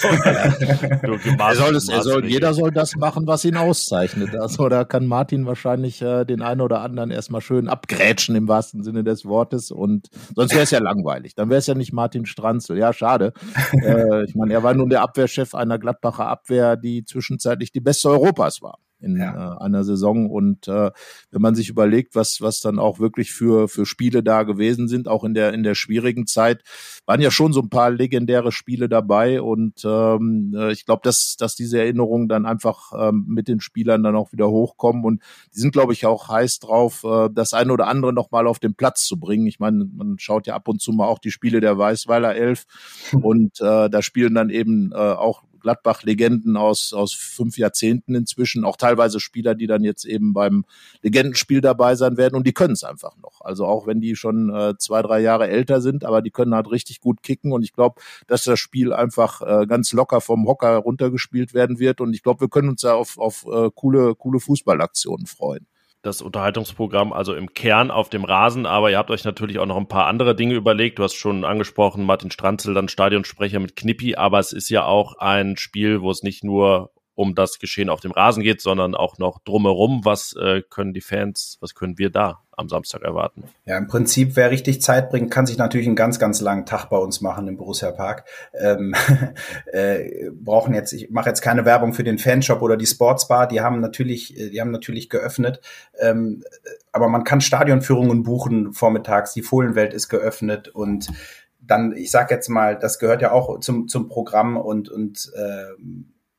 er 1.38 1.55
soll 1.55 1.75
es, 1.77 1.88
er 1.88 2.03
soll, 2.03 2.25
jeder 2.25 2.55
soll 2.55 2.71
das 2.71 2.97
machen, 2.97 3.27
was 3.27 3.45
ihn 3.45 3.57
auszeichnet. 3.57 4.35
Also 4.37 4.69
da 4.69 4.85
kann 4.85 5.07
Martin 5.07 5.45
wahrscheinlich 5.45 6.01
äh, 6.01 6.25
den 6.25 6.40
einen 6.40 6.61
oder 6.61 6.81
anderen 6.81 7.11
erstmal 7.11 7.40
schön 7.40 7.69
abgrätschen 7.69 8.37
im 8.37 8.49
wahrsten 8.49 8.83
Sinne 8.83 9.03
des 9.03 9.25
Wortes 9.25 9.71
und 9.71 10.09
sonst 10.35 10.53
wäre 10.53 10.62
es 10.62 10.71
ja 10.71 10.79
langweilig. 10.79 11.35
Dann 11.35 11.51
wäre 11.51 11.59
es 11.59 11.66
ja 11.66 11.75
nicht 11.75 11.92
Martin 11.92 12.27
Stranzel. 12.27 12.79
Ja, 12.79 12.92
schade. 12.92 13.33
äh, 13.83 14.25
ich 14.25 14.35
meine, 14.35 14.55
er 14.55 14.62
war 14.62 14.75
nun 14.75 14.88
der 14.88 15.03
Abwehrchef 15.03 15.55
einer 15.55 15.79
Gladbacher 15.79 16.29
Abwehr, 16.29 16.77
die 16.77 17.05
zwischenzeitlich 17.05 17.73
die 17.73 17.81
beste 17.81 18.09
Europas 18.09 18.62
war 18.62 18.79
in 19.01 19.17
ja. 19.17 19.55
äh, 19.55 19.65
einer 19.65 19.85
Saison. 19.85 20.31
Und 20.31 20.69
äh, 20.69 20.91
wenn 21.31 21.43
man 21.43 21.55
sich 21.55 21.69
überlegt, 21.69 22.15
was, 22.15 22.41
was 22.41 22.61
dann 22.61 22.79
auch 22.79 22.99
wirklich 22.99 23.33
für, 23.33 23.69
für 23.69 23.87
Spiele 23.87 24.23
da 24.23 24.43
gewesen 24.43 24.89
sind, 24.89 25.09
auch 25.09 25.25
in 25.25 25.35
der, 25.35 25.53
in 25.53 25.63
der 25.63 25.75
schwierigen 25.75 26.27
Zeit, 26.27 26.63
waren 27.05 27.21
ja 27.21 27.31
schon 27.31 27.53
so 27.53 27.61
ein 27.61 27.71
paar 27.71 27.91
legendäre 27.91 28.53
Spiele 28.53 28.89
dabei. 28.89 29.41
Und 29.41 29.85
ähm, 29.85 30.55
äh, 30.57 30.73
ich 30.73 30.87
glaube, 30.87 31.03
dass, 31.05 31.37
dass 31.39 31.55
diese 31.55 31.79
Erinnerungen 31.79 32.29
dann 32.29 32.47
einfach 32.47 32.93
ähm, 32.97 33.25
mit 33.29 33.49
den 33.49 33.61
Spielern 33.61 34.03
dann 34.03 34.17
auch 34.17 34.33
wieder 34.33 34.49
hochkommen. 34.49 35.05
Und 35.05 35.23
die 35.55 35.61
sind, 35.61 35.73
glaube 35.73 35.93
ich, 35.93 36.07
auch 36.07 36.29
heiß 36.29 36.59
drauf, 36.61 37.05
äh, 37.05 37.29
das 37.33 37.53
eine 37.53 37.73
oder 37.73 37.89
andere 37.89 38.13
nochmal 38.13 38.47
auf 38.47 38.59
den 38.59 38.75
Platz 38.75 39.05
zu 39.05 39.19
bringen. 39.19 39.47
Ich 39.47 39.59
meine, 39.59 39.85
man 39.85 40.19
schaut 40.19 40.47
ja 40.47 40.55
ab 40.55 40.69
und 40.69 40.81
zu 40.81 40.93
mal 40.93 41.07
auch 41.07 41.19
die 41.19 41.31
Spiele 41.31 41.61
der 41.61 41.79
Weißweiler 41.79 42.35
Elf. 42.35 42.65
und 43.23 43.61
äh, 43.61 43.91
da 43.91 44.03
spielen 44.03 44.35
dann 44.35 44.51
eben 44.51 44.93
äh, 44.93 44.97
auch 44.97 45.43
Gladbach-Legenden 45.66 46.57
aus, 46.57 46.92
aus 46.92 47.12
fünf 47.12 47.59
Jahrzehnten 47.59 48.14
inzwischen, 48.14 48.64
auch 48.64 48.76
teilweise 48.76 49.18
Spieler, 49.18 49.57
die 49.57 49.66
dann 49.66 49.83
jetzt 49.83 50.05
eben 50.05 50.33
beim 50.33 50.64
Legendenspiel 51.02 51.61
dabei 51.61 51.96
sein 51.96 52.16
werden. 52.16 52.37
Und 52.37 52.46
die 52.46 52.52
können 52.52 52.74
es 52.74 52.85
einfach 52.85 53.16
noch. 53.16 53.40
Also 53.40 53.66
auch 53.66 53.88
wenn 53.88 54.00
die 54.00 54.14
schon 54.14 54.55
äh, 54.55 54.74
zwei, 54.79 55.02
drei 55.02 55.18
Jahre 55.18 55.48
älter 55.48 55.81
sind, 55.81 56.05
aber 56.05 56.22
die 56.22 56.31
können 56.31 56.55
halt 56.55 56.70
richtig 56.70 57.00
gut 57.00 57.24
kicken. 57.24 57.50
Und 57.50 57.64
ich 57.64 57.72
glaube, 57.72 58.00
dass 58.29 58.44
das 58.44 58.61
Spiel 58.61 58.92
einfach 58.92 59.42
äh, 59.42 59.66
ganz 59.66 59.92
locker 59.92 60.20
vom 60.20 60.46
Hocker 60.46 60.76
runtergespielt 60.76 61.52
werden 61.52 61.81
wird. 61.81 62.00
Und 62.00 62.14
ich 62.14 62.22
glaube, 62.22 62.42
wir 62.42 62.48
können 62.48 62.68
uns 62.68 62.83
ja 62.83 62.94
auf, 62.94 63.18
auf 63.18 63.44
äh, 63.46 63.68
coole, 63.74 64.14
coole 64.14 64.38
Fußballaktionen 64.38 65.26
freuen 65.26 65.66
das 66.07 66.23
Unterhaltungsprogramm 66.23 67.12
also 67.12 67.35
im 67.35 67.53
Kern 67.53 67.90
auf 67.90 68.09
dem 68.09 68.25
Rasen, 68.25 68.64
aber 68.64 68.90
ihr 68.90 68.99
habt 68.99 69.11
euch 69.11 69.25
natürlich 69.25 69.59
auch 69.59 69.66
noch 69.66 69.77
ein 69.77 69.88
paar 69.88 70.07
andere 70.07 70.35
Dinge 70.35 70.55
überlegt. 70.55 70.99
Du 70.99 71.03
hast 71.03 71.14
schon 71.14 71.45
angesprochen, 71.45 72.05
Martin 72.05 72.31
Stranzel, 72.31 72.75
dann 72.75 72.88
Stadionsprecher 72.88 73.59
mit 73.59 73.77
Knippi, 73.77 74.14
aber 74.14 74.38
es 74.38 74.53
ist 74.53 74.69
ja 74.69 74.85
auch 74.85 75.19
ein 75.19 75.57
Spiel, 75.57 76.01
wo 76.01 76.11
es 76.11 76.23
nicht 76.23 76.45
nur 76.45 76.92
um 77.16 77.35
das 77.35 77.59
Geschehen 77.59 77.88
auf 77.88 78.00
dem 78.00 78.12
Rasen 78.12 78.42
geht, 78.42 78.61
sondern 78.61 78.94
auch 78.94 79.18
noch 79.18 79.40
drumherum. 79.40 80.05
Was 80.05 80.37
äh, 80.38 80.62
können 80.68 80.92
die 80.92 81.00
Fans, 81.00 81.57
was 81.61 81.74
können 81.74 81.98
wir 81.98 82.11
da 82.11 82.42
am 82.52 82.68
Samstag 82.68 83.02
erwarten? 83.02 83.44
Ja, 83.64 83.79
im 83.79 83.87
Prinzip, 83.87 84.37
wer 84.37 84.50
richtig 84.50 84.83
Zeit 84.83 85.09
bringt, 85.11 85.31
kann 85.31 85.46
sich 85.46 85.57
natürlich 85.57 85.87
einen 85.87 85.96
ganz, 85.96 86.18
ganz 86.18 86.42
langen 86.42 86.66
Tag 86.66 86.90
bei 86.90 86.98
uns 86.98 87.22
machen 87.22 87.48
im 87.48 87.57
Borussia 87.57 87.90
Park. 87.90 88.24
Ähm, 88.52 88.94
äh, 89.72 90.31
brauchen 90.31 90.74
jetzt, 90.74 90.92
ich 90.92 91.11
mache 91.11 91.31
jetzt 91.31 91.40
keine 91.40 91.64
Werbung 91.64 91.94
für 91.94 92.05
den 92.05 92.18
Fanshop 92.18 92.61
oder 92.61 92.76
die 92.76 92.87
Sportsbar, 92.87 93.48
die 93.48 93.62
haben 93.62 93.81
natürlich, 93.81 94.35
die 94.35 94.61
haben 94.61 94.70
natürlich 94.70 95.09
geöffnet. 95.09 95.61
Ähm, 95.98 96.44
aber 96.92 97.09
man 97.09 97.24
kann 97.24 97.40
Stadionführungen 97.40 98.22
buchen 98.22 98.74
vormittags, 98.74 99.33
die 99.33 99.42
Fohlenwelt 99.42 99.94
ist 99.94 100.11
geöffnet 100.11 100.68
und 100.68 101.09
dann, 101.61 101.92
ich 101.96 102.11
sag 102.11 102.31
jetzt 102.31 102.48
mal, 102.48 102.79
das 102.79 102.98
gehört 102.98 103.22
ja 103.22 103.33
auch 103.33 103.59
zum, 103.61 103.88
zum 103.88 104.09
Programm 104.09 104.57
und, 104.57 104.88
und 104.88 105.33
äh, 105.35 105.83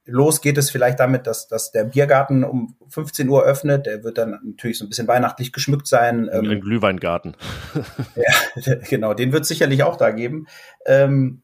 Los 0.10 0.42
geht 0.42 0.58
es 0.58 0.72
vielleicht 0.72 1.00
damit, 1.00 1.28
dass, 1.28 1.48
dass 1.48 1.72
der 1.72 1.84
Biergarten 1.84 2.46
um 2.46 2.76
15 2.88 3.28
Uhr 3.28 3.44
öffnet. 3.44 3.86
Der 3.86 4.04
wird 4.04 4.18
dann 4.18 4.40
natürlich 4.44 4.78
so 4.78 4.86
ein 4.86 4.90
bisschen 4.90 5.08
weihnachtlich 5.08 5.52
geschmückt 5.52 5.88
sein. 5.88 6.30
Ein 6.30 6.46
ähm, 6.46 6.62
Glühweingarten. 6.62 7.36
ja, 8.16 8.76
genau, 8.90 9.14
den 9.14 9.34
wird 9.34 9.44
es 9.44 9.50
sicherlich 9.50 9.84
auch 9.84 9.98
da 9.98 10.12
geben. 10.12 10.48
Ähm, 10.86 11.44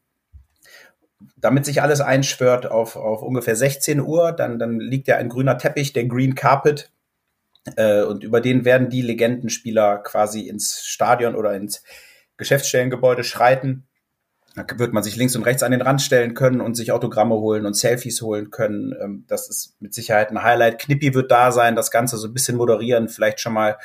damit 1.36 1.66
sich 1.66 1.82
alles 1.82 2.00
einschwört 2.00 2.66
auf, 2.70 2.96
auf 2.96 3.22
ungefähr 3.22 3.54
16 3.54 4.00
Uhr, 4.00 4.32
dann, 4.32 4.58
dann 4.58 4.80
liegt 4.80 5.08
ja 5.08 5.16
ein 5.16 5.28
grüner 5.28 5.58
Teppich, 5.58 5.92
der 5.92 6.06
Green 6.06 6.34
Carpet. 6.34 6.90
Äh, 7.76 8.02
und 8.02 8.24
über 8.24 8.40
den 8.40 8.64
werden 8.64 8.88
die 8.88 9.02
Legendenspieler 9.02 9.98
quasi 9.98 10.48
ins 10.48 10.84
Stadion 10.84 11.34
oder 11.34 11.54
ins 11.54 11.82
Geschäftsstellengebäude 12.38 13.24
schreiten 13.24 13.86
da 14.54 14.64
wird 14.78 14.92
man 14.92 15.02
sich 15.02 15.16
links 15.16 15.34
und 15.34 15.42
rechts 15.42 15.62
an 15.62 15.72
den 15.72 15.82
Rand 15.82 16.00
stellen 16.00 16.34
können 16.34 16.60
und 16.60 16.76
sich 16.76 16.92
Autogramme 16.92 17.34
holen 17.34 17.66
und 17.66 17.74
Selfies 17.74 18.22
holen 18.22 18.50
können. 18.50 18.94
Ähm, 19.00 19.24
das 19.26 19.48
ist 19.48 19.74
mit 19.80 19.94
Sicherheit 19.94 20.30
ein 20.30 20.42
Highlight. 20.42 20.78
Knippi 20.78 21.12
wird 21.14 21.30
da 21.30 21.50
sein, 21.50 21.74
das 21.74 21.90
Ganze 21.90 22.16
so 22.18 22.28
ein 22.28 22.34
bisschen 22.34 22.56
moderieren, 22.56 23.08
vielleicht 23.08 23.40
schon 23.40 23.52
mal 23.52 23.78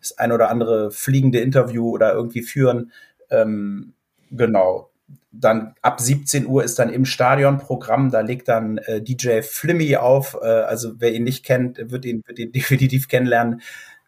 das 0.00 0.18
ein 0.18 0.32
oder 0.32 0.50
andere 0.50 0.90
fliegende 0.90 1.40
Interview 1.40 1.90
oder 1.90 2.12
irgendwie 2.12 2.42
führen. 2.42 2.92
Ähm, 3.30 3.94
genau. 4.30 4.90
Dann 5.32 5.74
ab 5.80 6.00
17 6.00 6.46
Uhr 6.46 6.64
ist 6.64 6.78
dann 6.78 6.92
im 6.92 7.04
Stadionprogramm, 7.04 8.10
da 8.10 8.20
legt 8.20 8.48
dann 8.48 8.78
äh, 8.78 9.00
DJ 9.00 9.42
Flimmy 9.42 9.96
auf. 9.96 10.36
Äh, 10.42 10.46
also 10.46 10.92
wer 10.98 11.14
ihn 11.14 11.24
nicht 11.24 11.44
kennt, 11.44 11.78
wird 11.90 12.04
ihn, 12.04 12.22
wird 12.26 12.38
ihn 12.38 12.52
definitiv 12.52 13.08
kennenlernen. 13.08 13.62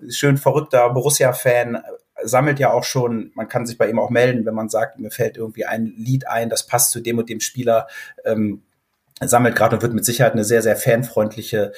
Schön 0.09 0.37
verrückter 0.37 0.91
Borussia-Fan, 0.91 1.81
sammelt 2.25 2.59
ja 2.59 2.73
auch 2.73 2.85
schon, 2.85 3.31
man 3.35 3.49
kann 3.49 3.67
sich 3.67 3.79
bei 3.79 3.89
ihm 3.89 3.99
auch 3.99 4.11
melden, 4.11 4.47
wenn 4.47 4.55
man 4.55 4.69
sagt, 4.69 4.99
mir 4.99 5.11
fällt 5.11 5.37
irgendwie 5.37 5.65
ein 5.65 5.93
Lied 5.97 6.27
ein, 6.29 6.49
das 6.49 6.67
passt 6.67 6.91
zu 6.91 7.01
dem 7.01 7.19
und 7.19 7.29
dem 7.29 7.41
Spieler, 7.41 7.87
ähm, 8.25 8.63
sammelt 9.21 9.57
gerade 9.57 9.77
und 9.77 9.83
wird 9.83 9.95
mit 9.95 10.05
Sicherheit 10.05 10.33
eine 10.33 10.45
sehr, 10.45 10.63
sehr 10.63 10.77
fanfreundliche 10.77 11.73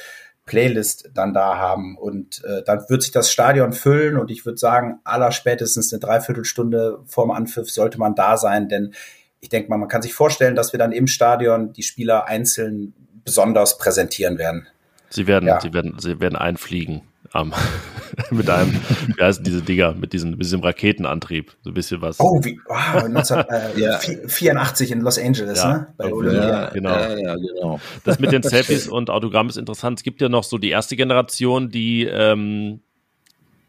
Playlist 0.46 1.10
dann 1.14 1.32
da 1.32 1.56
haben. 1.56 1.96
Und 1.96 2.42
äh, 2.44 2.62
dann 2.64 2.84
wird 2.88 3.02
sich 3.02 3.12
das 3.12 3.30
Stadion 3.30 3.72
füllen 3.72 4.16
und 4.18 4.30
ich 4.30 4.44
würde 4.44 4.58
sagen, 4.58 5.00
aller 5.04 5.32
spätestens 5.32 5.92
eine 5.92 6.00
Dreiviertelstunde 6.00 7.00
vorm 7.06 7.30
Anpfiff 7.30 7.70
sollte 7.70 7.98
man 7.98 8.14
da 8.14 8.36
sein, 8.36 8.68
denn 8.68 8.94
ich 9.40 9.50
denke 9.50 9.68
mal, 9.68 9.76
man 9.76 9.88
kann 9.88 10.00
sich 10.00 10.14
vorstellen, 10.14 10.54
dass 10.54 10.72
wir 10.72 10.78
dann 10.78 10.92
im 10.92 11.06
Stadion 11.06 11.72
die 11.74 11.82
Spieler 11.82 12.26
einzeln 12.26 12.94
besonders 13.24 13.76
präsentieren 13.76 14.38
werden. 14.38 14.66
Sie 15.10 15.26
werden, 15.26 15.46
ja. 15.46 15.60
sie 15.60 15.74
werden, 15.74 15.98
sie 15.98 16.18
werden 16.18 16.36
einfliegen 16.36 17.02
ähm, 17.34 17.52
mit 18.30 18.48
einem, 18.48 18.72
wie 19.16 19.22
heißen 19.22 19.44
diese 19.44 19.62
Dinger, 19.62 19.94
mit 19.94 20.12
diesem, 20.12 20.30
mit 20.30 20.42
diesem 20.42 20.60
Raketenantrieb, 20.60 21.56
so 21.62 21.70
ein 21.70 21.74
bisschen 21.74 22.00
was. 22.00 22.20
Oh, 22.20 22.40
wie, 22.42 22.58
wow, 22.66 23.04
1984 23.04 24.90
äh, 24.90 24.92
in 24.94 25.00
Los 25.00 25.18
Angeles, 25.18 25.58
ja, 25.58 25.72
ne? 25.72 25.86
Bei 25.96 26.08
ja, 26.08 26.70
genau. 26.70 26.90
Ja, 26.90 27.18
ja, 27.18 27.34
genau. 27.34 27.80
Das 28.04 28.18
mit 28.18 28.32
den 28.32 28.42
Selfies 28.44 28.88
und 28.88 29.10
Autogramm 29.10 29.48
ist 29.48 29.56
interessant. 29.56 29.98
Es 29.98 30.02
gibt 30.04 30.20
ja 30.20 30.28
noch 30.28 30.44
so 30.44 30.58
die 30.58 30.70
erste 30.70 30.96
Generation, 30.96 31.70
die 31.70 32.04
ähm, 32.04 32.80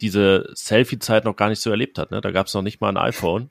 diese 0.01 0.49
Selfie-Zeit 0.54 1.25
noch 1.25 1.36
gar 1.36 1.49
nicht 1.49 1.62
so 1.62 1.69
erlebt 1.69 1.97
hat. 1.97 2.12
Ne? 2.12 2.21
Da 2.21 2.32
gab 2.32 2.47
es 2.47 2.54
noch 2.54 2.62
nicht 2.62 2.82
mal 2.82 2.89
ein 2.89 2.97
iPhone. 2.97 3.49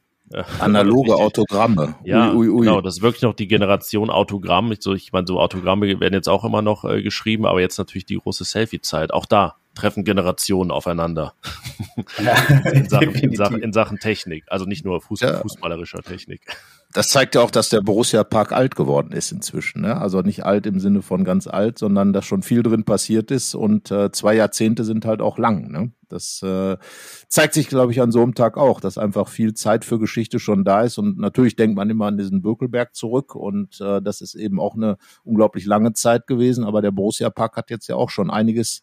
Analoge 0.58 1.14
Autogramme. 1.14 1.96
Ja, 2.02 2.32
ui, 2.32 2.48
ui, 2.48 2.48
ui. 2.48 2.66
genau. 2.66 2.80
Das 2.80 2.96
ist 2.96 3.02
wirklich 3.02 3.22
noch 3.22 3.34
die 3.34 3.46
Generation 3.46 4.10
Autogramm. 4.10 4.72
Ich, 4.72 4.78
so, 4.80 4.94
ich 4.94 5.12
meine, 5.12 5.26
so 5.26 5.38
Autogramme 5.38 6.00
werden 6.00 6.14
jetzt 6.14 6.28
auch 6.28 6.44
immer 6.44 6.62
noch 6.62 6.84
äh, 6.84 7.02
geschrieben, 7.02 7.46
aber 7.46 7.60
jetzt 7.60 7.78
natürlich 7.78 8.06
die 8.06 8.16
große 8.16 8.44
Selfie-Zeit. 8.44 9.12
Auch 9.12 9.26
da 9.26 9.56
treffen 9.74 10.04
Generationen 10.04 10.70
aufeinander. 10.70 11.34
Ja, 12.22 12.34
in, 12.70 12.88
Sachen, 12.88 13.14
in, 13.14 13.34
Sachen, 13.34 13.62
in, 13.62 13.72
Sachen, 13.72 13.98
Technik. 13.98 14.44
Also 14.48 14.64
nicht 14.64 14.84
nur 14.84 15.00
Fußball, 15.00 15.32
ja. 15.32 15.40
fußballerischer 15.40 16.02
Technik. 16.02 16.42
Das 16.92 17.08
zeigt 17.08 17.34
ja 17.34 17.40
auch, 17.40 17.50
dass 17.50 17.70
der 17.70 17.80
Borussia 17.80 18.22
Park 18.22 18.52
alt 18.52 18.76
geworden 18.76 19.12
ist 19.12 19.32
inzwischen. 19.32 19.82
Ne? 19.82 20.00
Also 20.00 20.20
nicht 20.20 20.44
alt 20.44 20.66
im 20.66 20.78
Sinne 20.78 21.02
von 21.02 21.24
ganz 21.24 21.46
alt, 21.46 21.78
sondern 21.78 22.12
dass 22.12 22.24
schon 22.24 22.42
viel 22.42 22.62
drin 22.62 22.84
passiert 22.84 23.30
ist 23.30 23.54
und 23.54 23.90
äh, 23.90 24.12
zwei 24.12 24.34
Jahrzehnte 24.34 24.84
sind 24.84 25.04
halt 25.04 25.20
auch 25.20 25.38
lang. 25.38 25.70
Ne? 25.70 25.92
Das 26.08 26.40
äh, 26.42 26.76
zeigt 27.28 27.54
sich, 27.54 27.68
glaube 27.68 27.90
ich, 27.90 28.00
an 28.00 28.12
so 28.12 28.22
einem 28.22 28.36
Tag 28.36 28.56
auch, 28.56 28.80
dass 28.80 28.98
einfach 28.98 29.28
viel 29.28 29.54
Zeit 29.54 29.84
für 29.84 29.98
Geschichte 29.98 30.38
schon 30.38 30.64
da 30.64 30.82
ist. 30.82 30.96
Und 30.98 31.18
natürlich 31.18 31.56
denkt 31.56 31.76
man 31.76 31.90
immer 31.90 32.06
an 32.06 32.16
diesen 32.16 32.42
Bökelberg 32.42 32.94
zurück 32.94 33.34
und 33.34 33.80
äh, 33.80 34.00
das 34.00 34.20
ist 34.20 34.36
eben 34.36 34.60
auch 34.60 34.76
eine 34.76 34.96
unglaublich 35.24 35.66
lange 35.66 35.92
Zeit 35.94 36.28
gewesen. 36.28 36.64
Aber 36.64 36.82
der 36.82 36.92
Borussia 36.92 37.30
Park 37.30 37.56
hat 37.56 37.70
jetzt 37.70 37.88
ja 37.88 37.96
auch 37.96 38.10
schon 38.10 38.30
einiges 38.30 38.82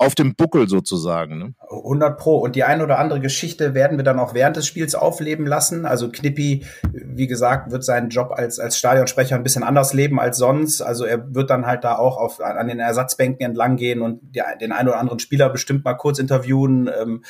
auf 0.00 0.14
dem 0.14 0.34
Buckel 0.34 0.66
sozusagen. 0.66 1.38
Ne? 1.38 1.54
100 1.68 2.18
Pro. 2.18 2.38
Und 2.38 2.56
die 2.56 2.64
eine 2.64 2.82
oder 2.82 2.98
andere 2.98 3.20
Geschichte 3.20 3.74
werden 3.74 3.98
wir 3.98 4.02
dann 4.02 4.18
auch 4.18 4.32
während 4.32 4.56
des 4.56 4.66
Spiels 4.66 4.94
aufleben 4.94 5.44
lassen. 5.44 5.84
Also 5.84 6.08
Knippi, 6.10 6.64
wie 6.90 7.26
gesagt, 7.26 7.70
wird 7.70 7.84
seinen 7.84 8.08
Job 8.08 8.32
als, 8.32 8.58
als 8.58 8.78
Stadionsprecher 8.78 9.36
ein 9.36 9.42
bisschen 9.42 9.62
anders 9.62 9.92
leben 9.92 10.18
als 10.18 10.38
sonst. 10.38 10.80
Also 10.80 11.04
er 11.04 11.34
wird 11.34 11.50
dann 11.50 11.66
halt 11.66 11.84
da 11.84 11.96
auch 11.98 12.16
auf, 12.16 12.40
an 12.40 12.68
den 12.68 12.80
Ersatzbänken 12.80 13.44
entlang 13.44 13.76
gehen 13.76 14.00
und 14.00 14.20
die, 14.22 14.40
den 14.58 14.72
einen 14.72 14.88
oder 14.88 14.98
anderen 14.98 15.18
Spieler 15.18 15.50
bestimmt 15.50 15.84
mal 15.84 15.94
kurz 15.94 16.18
interviewen. 16.18 16.88
Ähm, 16.98 17.22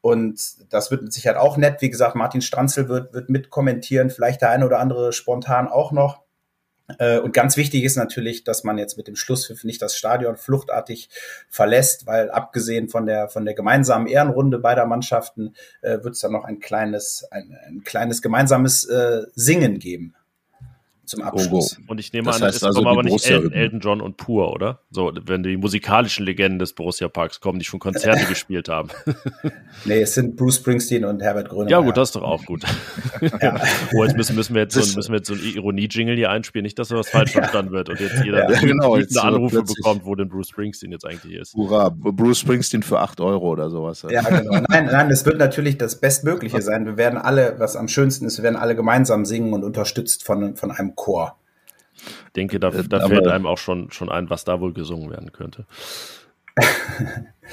und 0.00 0.40
das 0.72 0.90
wird 0.90 1.02
mit 1.02 1.12
Sicherheit 1.12 1.36
auch 1.36 1.58
nett. 1.58 1.82
Wie 1.82 1.90
gesagt, 1.90 2.14
Martin 2.14 2.40
Stranzel 2.40 2.88
wird, 2.88 3.12
wird 3.12 3.28
mitkommentieren, 3.28 4.08
vielleicht 4.08 4.40
der 4.40 4.48
eine 4.48 4.64
oder 4.64 4.78
andere 4.78 5.12
spontan 5.12 5.68
auch 5.68 5.92
noch. 5.92 6.22
Äh, 6.98 7.18
und 7.18 7.32
ganz 7.32 7.56
wichtig 7.56 7.84
ist 7.84 7.96
natürlich, 7.96 8.44
dass 8.44 8.64
man 8.64 8.78
jetzt 8.78 8.96
mit 8.96 9.08
dem 9.08 9.16
Schlusspfiff 9.16 9.64
nicht 9.64 9.82
das 9.82 9.96
Stadion 9.96 10.36
fluchtartig 10.36 11.10
verlässt, 11.50 12.06
weil 12.06 12.30
abgesehen 12.30 12.88
von 12.88 13.06
der 13.06 13.28
von 13.28 13.44
der 13.44 13.54
gemeinsamen 13.54 14.06
Ehrenrunde 14.06 14.58
beider 14.58 14.86
Mannschaften 14.86 15.54
äh, 15.82 16.02
wird 16.02 16.14
es 16.14 16.20
dann 16.20 16.32
noch 16.32 16.44
ein 16.44 16.60
kleines 16.60 17.26
ein, 17.30 17.56
ein 17.66 17.82
kleines 17.84 18.22
gemeinsames 18.22 18.84
äh, 18.86 19.24
Singen 19.34 19.78
geben. 19.78 20.14
Zum 21.08 21.22
Abschluss. 21.22 21.78
Und 21.86 21.98
ich 21.98 22.12
nehme 22.12 22.26
Das 22.26 22.36
an, 22.36 22.48
heißt 22.48 22.56
es 22.58 22.62
also 22.64 22.78
kommen 22.80 22.92
aber 22.92 23.02
nicht 23.02 23.10
Borussia 23.10 23.36
Elton. 23.36 23.52
Elton 23.52 23.80
John 23.80 24.00
und 24.00 24.16
Pur, 24.16 24.52
oder? 24.52 24.80
So, 24.90 25.12
wenn 25.26 25.42
die 25.42 25.56
musikalischen 25.56 26.24
Legenden 26.24 26.58
des 26.58 26.72
Borussia 26.74 27.08
Parks 27.08 27.40
kommen, 27.40 27.58
die 27.58 27.64
schon 27.64 27.80
Konzerte 27.80 28.24
gespielt 28.28 28.68
haben. 28.68 28.88
Nee, 29.84 30.02
es 30.02 30.14
sind 30.14 30.34
Bruce 30.36 30.56
Springsteen 30.56 31.04
und 31.04 31.22
Herbert 31.22 31.48
Grönemeyer. 31.50 31.78
Ja, 31.78 31.80
gut, 31.84 31.96
das 31.96 32.08
ist 32.08 32.16
doch 32.16 32.22
auch 32.22 32.44
gut. 32.44 32.64
oh, 33.94 34.04
jetzt 34.04 34.16
müssen, 34.16 34.34
müssen 34.36 34.54
wir 34.54 34.62
jetzt 34.62 34.74
so, 34.74 34.80
ein- 34.80 34.94
müssen 34.96 35.12
wir 35.12 35.18
jetzt 35.18 35.28
so 35.28 35.34
ein 35.34 35.40
Ironie-Jingle 35.40 36.16
hier 36.16 36.30
einspielen, 36.30 36.64
nicht, 36.64 36.78
dass 36.78 36.90
was 36.90 37.08
falsch 37.08 37.30
verstanden 37.32 37.72
wird 37.72 37.88
und 37.88 38.00
jetzt 38.00 38.24
jeder 38.24 38.50
Ja, 38.50 38.60
genau, 38.60 38.96
jetzt 38.96 39.16
Anrufe 39.18 39.62
bekommt, 39.62 40.04
wo 40.04 40.14
denn 40.14 40.28
Bruce 40.28 40.48
Springsteen 40.48 40.90
jetzt 40.92 41.04
eigentlich 41.06 41.34
ist. 41.34 41.54
Hurra, 41.54 41.90
Bruce 41.90 42.40
Springsteen 42.40 42.82
für 42.82 42.98
8 43.00 43.20
Euro 43.20 43.48
oder 43.50 43.70
sowas. 43.70 44.04
Ja, 44.10 44.22
genau. 44.22 44.60
Nein, 44.68 44.86
nein, 44.86 45.10
es 45.10 45.24
wird 45.24 45.38
natürlich 45.38 45.78
das 45.78 46.00
Bestmögliche 46.00 46.60
sein. 46.60 46.86
Wir 46.86 46.96
werden 46.96 47.18
alle, 47.18 47.54
was 47.58 47.76
am 47.76 47.88
schönsten 47.88 48.24
ist, 48.26 48.38
wir 48.38 48.44
werden 48.44 48.56
alle 48.56 48.74
gemeinsam 48.74 49.24
singen 49.24 49.52
und 49.52 49.64
unterstützt 49.64 50.24
von, 50.24 50.56
von 50.56 50.70
einem 50.70 50.96
Chor. 50.98 51.36
Ich 52.26 52.32
denke, 52.36 52.60
da, 52.60 52.68
Äh, 52.68 52.84
da 52.88 52.98
aber- 52.98 53.08
fällt 53.08 53.26
einem 53.28 53.46
auch 53.46 53.58
schon, 53.58 53.90
schon 53.90 54.10
ein, 54.10 54.28
was 54.30 54.44
da 54.44 54.60
wohl 54.60 54.72
gesungen 54.72 55.10
werden 55.10 55.32
könnte. 55.32 55.64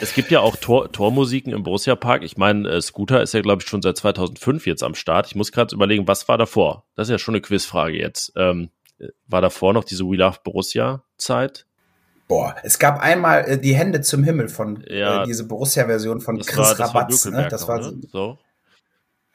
es 0.02 0.14
gibt 0.14 0.32
ja 0.32 0.40
auch 0.40 0.56
Tor, 0.56 0.92
Tormusiken 0.92 1.54
im 1.54 1.64
Borussia 1.64 1.96
Park. 1.96 2.24
Ich 2.24 2.38
meine, 2.38 2.68
äh, 2.70 2.82
Scooter 2.82 3.22
ist 3.22 3.34
ja, 3.34 3.42
glaube 3.42 3.62
ich, 3.62 3.68
schon 3.68 3.82
seit 3.82 3.98
2005 3.98 4.66
jetzt 4.66 4.84
am 4.84 4.96
Start. 4.96 5.28
Ich 5.28 5.36
muss 5.36 5.52
gerade 5.52 5.74
überlegen, 5.76 6.08
was 6.08 6.28
war 6.28 6.38
davor? 6.38 6.86
Das 6.96 7.08
ist 7.08 7.12
ja 7.12 7.20
schon 7.20 7.36
eine 7.36 7.42
Quizfrage 7.42 7.98
jetzt. 7.98 8.34
Ähm, 8.36 8.70
äh, 9.00 9.08
war 9.28 9.42
davor 9.42 9.74
noch 9.74 9.84
diese 9.84 10.04
We 10.06 10.16
Love 10.18 10.40
Borussia 10.44 11.04
Zeit? 11.18 11.66
Boah, 12.28 12.56
es 12.64 12.80
gab 12.80 13.00
einmal 13.00 13.42
äh, 13.48 13.58
die 13.60 13.76
Hände 13.76 14.02
zum 14.02 14.24
Himmel 14.24 14.50
von 14.50 14.84
Ja. 14.88 15.24
äh, 15.24 15.26
diese 15.28 15.48
Borussia-Version 15.48 16.22
von 16.22 16.38
Das 16.38 16.48
Chris 16.48 16.58
war, 16.58 16.70
das 16.76 16.80
war 16.80 16.88
Rabatz. 16.88 17.26
Ne? 17.26 17.32
Bökelberg 17.32 17.50
Das 17.52 17.62
noch, 17.62 17.68
war 17.68 17.82
ne? 17.82 18.02
so. 18.12 18.40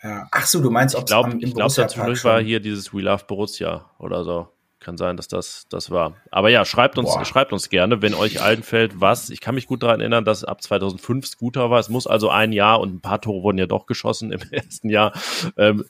Ja. 0.03 0.27
Ach 0.31 0.47
so, 0.47 0.61
du 0.61 0.71
meinst, 0.71 0.95
ob 0.95 1.03
Ich 1.03 1.07
glaube, 1.07 1.29
am- 1.31 1.39
im 1.41 1.47
ich 1.49 1.55
glaube, 1.55 1.73
dazwischen 1.75 2.25
war 2.25 2.41
hier 2.41 2.61
dieses 2.61 2.93
We 2.95 3.01
Love 3.03 3.25
Borussia 3.27 3.91
oder 3.99 4.25
so. 4.25 4.49
Kann 4.83 4.97
sein, 4.97 5.19
dass 5.19 5.29
das 5.29 5.67
das 5.69 5.91
war. 5.91 6.15
Aber 6.31 6.49
ja, 6.49 6.65
schreibt 6.65 6.97
uns, 6.97 7.13
Boah. 7.13 7.25
schreibt 7.27 7.53
uns 7.53 7.69
gerne, 7.69 8.01
wenn 8.01 8.15
euch 8.15 8.41
einfällt, 8.41 8.99
was. 8.99 9.29
Ich 9.29 9.43
kann 9.43 9.55
mich 9.55 9.67
gut 9.67 9.83
daran 9.83 10.01
erinnern, 10.01 10.25
dass 10.25 10.43
ab 10.43 10.63
2005 10.63 11.27
Scooter 11.27 11.69
war. 11.71 11.79
Es 11.81 11.91
muss 11.91 12.07
also 12.07 12.31
ein 12.31 12.53
Jahr 12.53 12.81
und 12.81 12.95
ein 12.95 13.01
paar 13.03 13.21
Tore 13.21 13.43
wurden 13.43 13.59
ja 13.59 13.67
doch 13.67 13.85
geschossen 13.85 14.33
im 14.33 14.41
ersten 14.53 14.89
Jahr. 14.89 15.13
Ähm, 15.59 15.85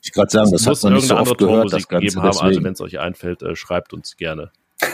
Ich 0.00 0.12
gerade 0.12 0.30
sagen, 0.30 0.50
das 0.50 0.62
es 0.62 0.66
hat 0.66 0.70
muss 0.70 0.82
man 0.84 0.92
nicht 0.94 1.06
so 1.06 1.14
irgendeine 1.14 1.20
oft 1.20 1.40
andere 1.42 1.46
gehört, 1.52 1.64
das 1.66 1.70
Tormusik 1.70 1.88
Ganze. 1.90 2.04
gegeben 2.06 2.20
haben. 2.22 2.28
Also 2.28 2.44
Deswegen. 2.46 2.64
wenn 2.64 2.72
es 2.72 2.80
euch 2.80 2.98
einfällt, 2.98 3.42
äh, 3.42 3.54
schreibt 3.56 3.92
uns 3.92 4.16
gerne. 4.16 4.50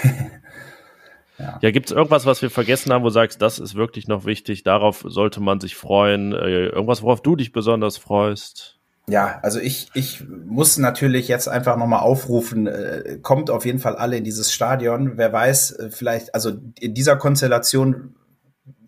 Ja. 1.38 1.58
Ja, 1.60 1.70
gibt 1.70 1.86
es 1.86 1.92
irgendwas, 1.92 2.26
was 2.26 2.42
wir 2.42 2.50
vergessen 2.50 2.92
haben, 2.92 3.02
wo 3.02 3.08
du 3.08 3.12
sagst, 3.12 3.42
das 3.42 3.58
ist 3.58 3.74
wirklich 3.74 4.08
noch 4.08 4.24
wichtig, 4.24 4.62
darauf 4.62 5.04
sollte 5.06 5.40
man 5.40 5.60
sich 5.60 5.76
freuen? 5.76 6.32
Äh, 6.32 6.66
irgendwas, 6.68 7.02
worauf 7.02 7.20
du 7.22 7.36
dich 7.36 7.52
besonders 7.52 7.96
freust? 7.96 8.76
Ja, 9.08 9.38
also 9.42 9.60
ich, 9.60 9.88
ich 9.94 10.24
muss 10.28 10.78
natürlich 10.78 11.28
jetzt 11.28 11.48
einfach 11.48 11.76
nochmal 11.76 12.00
aufrufen, 12.00 12.66
äh, 12.66 13.18
kommt 13.22 13.50
auf 13.50 13.64
jeden 13.64 13.78
Fall 13.78 13.94
alle 13.94 14.16
in 14.16 14.24
dieses 14.24 14.52
Stadion. 14.52 15.16
Wer 15.16 15.32
weiß, 15.32 15.72
äh, 15.72 15.90
vielleicht, 15.90 16.34
also 16.34 16.52
in 16.80 16.94
dieser 16.94 17.16
Konstellation 17.16 18.16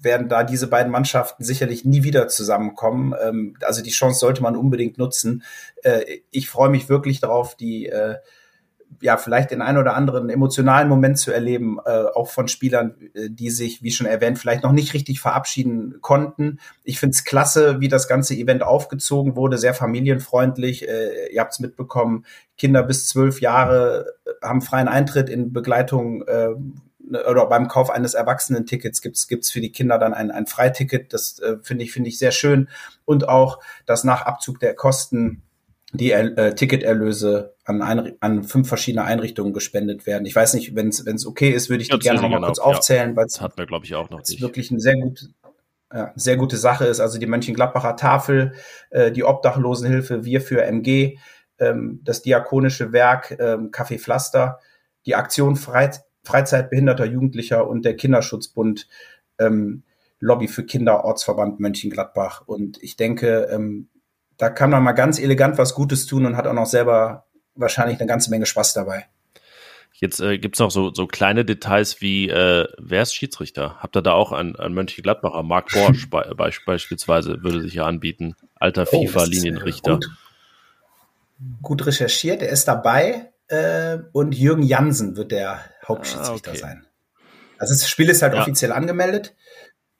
werden 0.01 0.29
da 0.29 0.43
diese 0.43 0.67
beiden 0.67 0.91
Mannschaften 0.91 1.45
sicherlich 1.45 1.85
nie 1.85 2.03
wieder 2.03 2.29
zusammenkommen. 2.29 3.15
Ähm, 3.21 3.57
also 3.63 3.83
die 3.83 3.91
Chance 3.91 4.21
sollte 4.21 4.43
man 4.43 4.57
unbedingt 4.57 4.99
nutzen. 4.99 5.45
Äh, 5.83 6.21
ich 6.31 6.49
freue 6.49 6.71
mich 6.71 6.89
wirklich 6.89 7.21
darauf, 7.21 7.57
die 7.57 7.87
äh, 7.87 8.17
ja 9.01 9.17
vielleicht 9.17 9.51
den 9.51 9.63
einen 9.63 9.79
oder 9.79 9.95
anderen 9.95 10.29
emotionalen 10.31 10.89
Moment 10.89 11.19
zu 11.19 11.33
erleben, 11.33 11.79
äh, 11.85 12.05
auch 12.15 12.29
von 12.29 12.49
Spielern, 12.49 12.95
äh, 13.15 13.29
die 13.31 13.51
sich, 13.51 13.83
wie 13.83 13.91
schon 13.91 14.07
erwähnt, 14.07 14.39
vielleicht 14.39 14.63
noch 14.63 14.73
nicht 14.73 14.95
richtig 14.95 15.21
verabschieden 15.21 15.99
konnten. 16.01 16.59
Ich 16.85 16.99
finde 16.99 17.15
es 17.15 17.25
klasse, 17.25 17.81
wie 17.81 17.89
das 17.89 18.09
ganze 18.09 18.35
Event 18.35 18.63
aufgezogen 18.63 19.37
wurde, 19.37 19.59
sehr 19.59 19.75
familienfreundlich. 19.75 20.89
Äh, 20.89 21.33
ihr 21.33 21.41
habt 21.41 21.53
es 21.53 21.61
mitbekommen, 21.61 22.25
Kinder 22.57 22.83
bis 22.83 23.07
zwölf 23.07 23.41
Jahre 23.41 24.17
äh, 24.27 24.47
haben 24.47 24.63
freien 24.63 24.89
Eintritt 24.89 25.29
in 25.29 25.53
Begleitung 25.53 26.23
äh, 26.23 26.55
oder 27.11 27.47
beim 27.47 27.69
Kauf 27.69 27.91
eines 27.91 28.15
Erwachsenentickets 28.15 29.01
gibt's 29.01 29.29
gibt's 29.29 29.51
für 29.51 29.61
die 29.61 29.73
Kinder 29.73 29.99
dann 29.99 30.13
ein, 30.13 30.31
ein 30.31 30.47
Freiticket. 30.47 31.13
Das 31.13 31.39
äh, 31.39 31.57
finde 31.63 31.85
ich 31.85 31.93
finde 31.93 32.09
ich 32.09 32.19
sehr 32.19 32.33
schön 32.33 32.69
und 33.05 33.29
auch, 33.29 33.61
dass 33.87 34.05
nach 34.05 34.23
Abzug 34.23 34.61
der 34.61 34.75
Kosten 34.75 35.43
die 35.93 36.13
äh, 36.13 36.55
Ticketerlöse 36.55 37.55
an, 37.65 37.83
ein, 37.83 38.17
an 38.21 38.45
fünf 38.45 38.69
verschiedene 38.69 39.05
Einrichtungen 39.05 39.53
gespendet 39.53 40.07
werden. 40.07 40.27
Ich 40.27 40.37
weiß 40.37 40.55
nicht, 40.55 40.75
wenn 40.75 40.89
es 40.89 41.27
okay 41.27 41.51
ist, 41.51 41.71
würde 41.71 41.83
ich 41.83 41.89
die 41.89 41.95
Ja, 41.95 41.99
gerne 41.99 42.19
zählen 42.19 42.31
noch 42.31 42.37
wir 42.37 42.41
mal 42.41 42.47
kurz 42.47 42.59
genau, 42.59 42.71
ja. 42.71 42.77
aufzählen, 42.77 43.17
weil 43.17 43.25
Das 43.25 43.41
hatten 43.41 43.59
wir, 43.59 43.67
glaube 43.67 43.87
ich, 43.87 43.95
auch 43.95 44.11
noch 44.11 44.21
es 44.21 44.31
nicht. 44.31 44.43
wirklich 44.43 44.71
eine 44.71 44.81
sehr 44.81 44.97
gute, 44.97 45.29
ja, 45.93 46.13
sehr 46.15 46.37
gute 46.37 46.59
Sache 46.59 46.85
ist. 46.85 47.01
Also 47.01 47.19
die 47.19 47.27
Mönchengladbacher 47.27 47.97
Tafel, 47.97 48.53
äh, 48.91 49.11
die 49.11 49.25
Obdachlosenhilfe, 49.25 50.25
wir 50.25 50.43
für 50.43 50.63
MG, 50.63 51.17
ähm, 51.59 52.01
das 52.05 52.21
Diakonische 52.23 52.93
Werk, 52.93 53.37
ähm, 53.39 53.71
Café 53.71 53.99
Pflaster, 53.99 54.61
die 55.07 55.15
Aktion 55.15 55.57
Freit 55.57 56.03
Freizeit 56.25 56.69
behinderter 56.69 57.07
Jugendlicher 57.07 57.67
und 57.67 57.87
der 57.87 57.97
Kinderschutzbund 57.97 58.87
ähm, 59.39 59.85
Lobby 60.21 60.47
für 60.47 60.65
Kinder, 60.65 61.05
Ortsverband 61.05 61.59
Mönchengladbach. 61.59 62.43
Und 62.47 62.83
ich 62.83 62.97
denke, 62.97 63.49
ähm, 63.51 63.89
da 64.39 64.49
kann 64.51 64.71
man 64.71 64.83
mal 64.83 64.93
ganz 64.93 65.19
elegant 65.19 65.59
was 65.59 65.75
Gutes 65.75 66.07
tun 66.07 66.25
und 66.27 66.37
hat 66.37 66.47
auch 66.47 66.53
noch 66.55 66.67
selber 66.67 67.27
wahrscheinlich 67.55 67.99
eine 67.99 68.09
ganze 68.09 68.31
Menge 68.31 68.47
Spaß 68.47 68.73
dabei. 68.73 69.07
Jetzt 69.93 70.21
äh, 70.21 70.39
gibt's 70.39 70.61
noch 70.61 70.71
so, 70.71 70.95
so 70.95 71.09
kleine 71.09 71.45
Details 71.45 72.01
wie, 72.01 72.29
äh, 72.29 72.69
wer 72.79 73.03
ist 73.03 73.15
Schiedsrichter? 73.15 73.77
Habt 73.81 73.97
ihr 73.97 74.03
da 74.03 74.13
auch 74.13 74.31
einen, 74.31 74.55
einen 74.55 74.75
Mönchengladbacher? 74.75 75.43
Marc 75.43 75.73
Borsch 75.73 76.09
be 76.09 76.23
be 76.37 76.51
beispielsweise 76.65 77.43
würde 77.43 77.61
sich 77.63 77.75
ja 77.75 77.85
anbieten. 77.85 78.37
Alter 78.55 78.83
Oh, 78.93 79.03
ist, 79.03 79.09
äh, 79.11 79.13
FIFA-Linienrichter. 79.13 79.95
Gut, 79.95 80.07
gut 81.63 81.87
recherchiert, 81.87 82.43
er 82.43 82.51
ist 82.51 82.69
dabei 82.69 83.33
äh, 83.49 83.99
und 84.13 84.37
Jürgen 84.37 84.63
Jansen 84.63 85.17
wird 85.17 85.33
der 85.33 85.61
Hauptschiedsrichter 85.87 86.51
Ah, 86.51 86.55
okay. 86.55 86.61
sein. 86.61 86.87
Also 87.59 87.75
das 87.75 87.89
Spiel 87.89 88.09
ist 88.09 88.23
halt 88.23 88.35
Ja. 88.35 88.43
offiziell 88.43 88.71
angemeldet. 88.71 89.35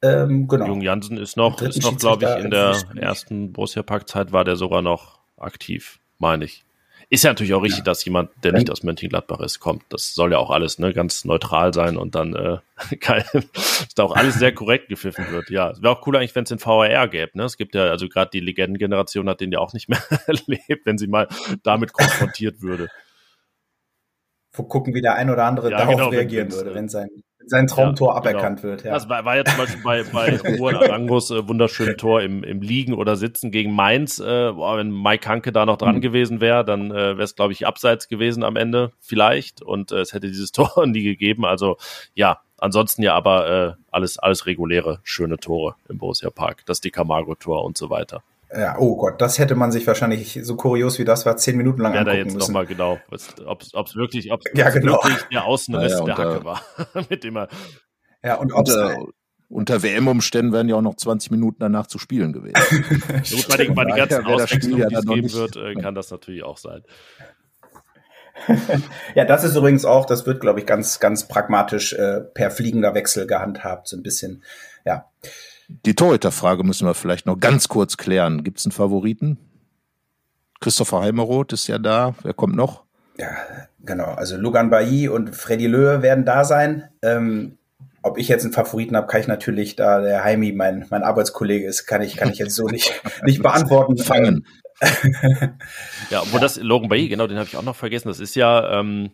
Ähm, 0.01 0.47
genau. 0.47 0.67
Jung 0.67 0.81
Jansen 0.81 1.17
ist 1.17 1.35
noch, 1.35 1.61
ist 1.61 1.83
noch, 1.83 1.97
glaube 1.97 2.25
ich, 2.25 2.43
in 2.43 2.51
der 2.51 2.75
ersten 2.95 3.51
Borussia 3.51 3.83
Park-Zeit 3.83 4.31
war 4.31 4.45
der 4.45 4.55
sogar 4.55 4.81
noch 4.81 5.19
aktiv, 5.37 5.99
meine 6.17 6.45
ich. 6.45 6.63
Ist 7.11 7.23
ja 7.23 7.31
natürlich 7.31 7.55
auch 7.55 7.63
richtig, 7.63 7.83
dass 7.83 8.05
jemand, 8.05 8.29
der 8.43 8.53
nicht 8.53 8.69
aus 8.69 8.83
Mönchengladbach 8.83 9.39
ist, 9.39 9.59
kommt. 9.59 9.81
Das 9.89 10.13
soll 10.13 10.31
ja 10.31 10.37
auch 10.37 10.51
alles 10.51 10.77
ne, 10.77 10.93
ganz 10.93 11.25
neutral 11.25 11.73
sein 11.73 11.97
und 11.97 12.13
dann 12.13 12.35
äh, 12.35 12.59
kein, 12.99 13.23
dass 13.33 13.87
da 13.95 14.03
auch 14.03 14.15
alles 14.15 14.35
sehr 14.35 14.53
korrekt 14.53 14.89
gepfiffen 14.89 15.25
wird. 15.31 15.49
Ja, 15.49 15.71
es 15.71 15.81
wäre 15.81 15.91
auch 15.91 16.05
cool 16.05 16.15
eigentlich, 16.15 16.35
wenn 16.35 16.43
es 16.43 16.49
den 16.49 16.63
VAR 16.63 17.07
gäbe. 17.07 17.31
Ne? 17.33 17.45
Es 17.45 17.57
gibt 17.57 17.73
ja, 17.73 17.85
also 17.85 18.07
gerade 18.07 18.29
die 18.31 18.41
Legendengeneration 18.41 19.27
hat 19.27 19.41
den 19.41 19.51
ja 19.51 19.57
auch 19.57 19.73
nicht 19.73 19.89
mehr 19.89 20.03
erlebt, 20.27 20.85
wenn 20.85 20.99
sie 20.99 21.07
mal 21.07 21.27
damit 21.63 21.93
konfrontiert 21.93 22.61
würde. 22.61 22.89
Wo 24.51 24.63
gucken, 24.63 24.93
wie 24.93 25.01
der 25.01 25.15
ein 25.15 25.31
oder 25.31 25.45
andere 25.45 25.71
Ja, 25.71 25.79
darauf 25.79 25.95
genau, 25.95 26.09
reagieren 26.09 26.51
würde, 26.51 26.71
äh, 26.71 26.75
wenn 26.75 26.89
sein, 26.89 27.09
sein 27.49 27.67
Traumtor 27.67 28.09
Ja, 28.09 28.15
aberkannt 28.15 28.61
genau. 28.61 28.71
wird. 28.71 28.83
Ja. 28.83 28.93
Das 28.93 29.09
war, 29.09 29.25
war 29.25 29.35
ja 29.37 29.45
zum 29.45 29.57
Beispiel 29.57 29.81
bei, 29.83 30.03
bei 30.03 30.39
Juan 30.57 30.75
Arangos 30.75 31.31
äh, 31.31 31.47
wunderschönen 31.47 31.97
Tor 31.97 32.21
im, 32.21 32.43
im 32.43 32.61
Liegen 32.61 32.93
oder 32.93 33.15
Sitzen 33.15 33.51
gegen 33.51 33.73
Mainz. 33.73 34.19
Äh, 34.19 34.51
boah, 34.53 34.77
wenn 34.77 34.91
Mike 34.91 35.27
Hanke 35.27 35.51
da 35.51 35.65
noch 35.65 35.77
dran 35.77 35.95
Mhm. 35.95 36.01
gewesen 36.01 36.41
wäre, 36.41 36.63
dann 36.63 36.91
äh, 36.91 36.93
wäre 36.95 37.23
es, 37.23 37.35
glaube 37.35 37.53
ich, 37.53 37.65
abseits 37.67 38.07
gewesen 38.07 38.43
am 38.43 38.55
Ende 38.55 38.91
vielleicht. 38.99 39.61
Und 39.61 39.91
äh, 39.91 39.99
es 40.01 40.13
hätte 40.13 40.27
dieses 40.27 40.51
Tor 40.53 40.85
nie 40.85 41.03
gegeben. 41.03 41.45
Also 41.45 41.77
ja, 42.13 42.39
ansonsten 42.57 43.01
ja 43.03 43.15
aber 43.15 43.77
äh, 43.77 43.83
alles, 43.91 44.17
alles 44.19 44.45
reguläre, 44.45 44.99
schöne 45.03 45.37
Tore 45.37 45.75
im 45.89 45.97
Borussia 45.97 46.29
Park. 46.29 46.63
Das 46.65 46.81
die 46.81 46.91
Camargo-Tor 46.91 47.63
und 47.63 47.77
so 47.77 47.89
weiter. 47.89 48.23
Ja, 48.55 48.77
oh 48.79 48.95
Gott, 48.97 49.21
das 49.21 49.37
hätte 49.39 49.55
man 49.55 49.71
sich 49.71 49.85
wahrscheinlich 49.87 50.39
so 50.43 50.55
kurios 50.55 50.97
wie 50.99 51.05
das 51.05 51.25
war 51.25 51.37
zehn 51.37 51.55
Minuten 51.57 51.81
lang 51.81 51.93
Ja, 51.93 52.03
da 52.03 52.11
angucken 52.11 52.25
jetzt 52.27 52.33
müssen. 52.35 52.47
nochmal 52.53 52.65
genau, 52.65 52.99
ob 53.45 53.61
es 53.61 53.95
wirklich, 53.95 54.31
ob's, 54.31 54.45
Ja, 54.53 54.69
genau. 54.69 54.93
wirklich 55.03 55.23
der 55.31 55.45
Außenriss 55.45 55.91
Ja, 55.93 55.99
ja, 55.99 56.03
der 56.05 56.15
und 56.15 56.19
da- 56.19 56.33
Hacke 56.35 56.45
war, 56.45 56.61
mit 57.09 57.23
dem 57.23 57.37
er 57.37 57.47
Ja, 58.23 58.35
und 58.35 58.51
Unter, 58.51 58.97
unter 59.49 59.81
WM-Umständen 59.83 60.51
wären 60.53 60.67
ja 60.69 60.75
auch 60.75 60.81
noch 60.81 60.95
20 60.95 61.31
Minuten 61.31 61.57
danach 61.59 61.87
zu 61.87 61.97
spielen 61.99 62.33
gewesen. 62.33 62.55
Ja, 63.09 63.35
Gut, 63.37 63.47
bei 63.49 63.57
den, 63.57 63.75
bei 63.75 63.85
den 63.85 63.95
ganzen 63.95 64.21
Spiel 64.21 64.33
Auswechslungen, 64.33 64.77
ja 64.79 64.87
die 64.89 64.93
es 64.95 64.99
dann 65.01 65.07
noch 65.07 65.13
geben 65.15 65.25
nicht- 65.27 65.35
wird, 65.35 65.55
äh, 65.55 65.73
kann 65.75 65.95
das 65.95 66.09
natürlich 66.11 66.43
auch 66.43 66.57
sein. 66.57 66.81
Ja, 69.15 69.25
das 69.25 69.43
ist 69.43 69.55
übrigens 69.55 69.83
auch, 69.85 70.05
das 70.05 70.25
wird, 70.25 70.39
glaube 70.39 70.59
ich, 70.59 70.65
ganz, 70.65 70.99
ganz 70.99 71.27
pragmatisch 71.27 71.93
äh, 71.93 72.21
per 72.21 72.51
fliegender 72.51 72.93
Wechsel 72.93 73.27
gehandhabt, 73.27 73.87
so 73.89 73.97
ein 73.97 74.03
bisschen. 74.03 74.43
Ja, 74.85 75.09
Die 75.85 75.95
Torhüterfrage 75.95 76.63
müssen 76.63 76.87
wir 76.87 76.93
vielleicht 76.93 77.25
noch 77.25 77.39
ganz 77.39 77.67
kurz 77.67 77.97
klären. 77.97 78.43
Gibt 78.43 78.59
es 78.59 78.65
einen 78.65 78.71
Favoriten? 78.71 79.37
Christopher 80.59 81.01
Heimeroth 81.01 81.53
ist 81.53 81.67
ja 81.67 81.77
da. 81.77 82.15
Wer 82.23 82.33
kommt 82.33 82.55
noch? 82.55 82.83
ja, 83.19 83.35
genau. 83.83 84.05
Also 84.05 84.37
Logan 84.37 84.69
Bailly 84.69 85.09
und 85.09 85.35
Freddy 85.35 85.67
Löhe 85.67 86.01
werden 86.01 86.25
da 86.25 86.45
sein. 86.45 86.89
Ähm, 87.01 87.57
ob 88.01 88.17
ich 88.17 88.29
jetzt 88.29 88.45
einen 88.45 88.53
Favoriten 88.53 88.95
habe, 88.95 89.07
kann 89.07 89.19
ich 89.19 89.27
natürlich, 89.27 89.75
da 89.75 89.99
der 89.99 90.23
Heimi 90.23 90.53
mein, 90.53 90.85
mein 90.89 91.03
Arbeitskollege 91.03 91.67
ist, 91.67 91.85
kann 91.85 92.01
ich, 92.01 92.15
kann 92.15 92.31
ich 92.31 92.37
jetzt 92.37 92.55
so 92.55 92.67
nicht, 92.67 92.93
nicht 93.23 93.43
beantworten. 93.43 93.97
Fangen. 93.97 94.45
Ja, 96.09 96.21
obwohl 96.21 96.39
das 96.39 96.55
Logan 96.55 96.87
Bay, 96.87 97.09
genau, 97.09 97.27
den 97.27 97.37
habe 97.37 97.45
ich 97.45 97.57
auch 97.57 97.63
noch 97.63 97.75
vergessen. 97.75 98.07
Das 98.07 98.21
ist 98.21 98.35
ja, 98.35 98.79
ähm, 98.79 99.11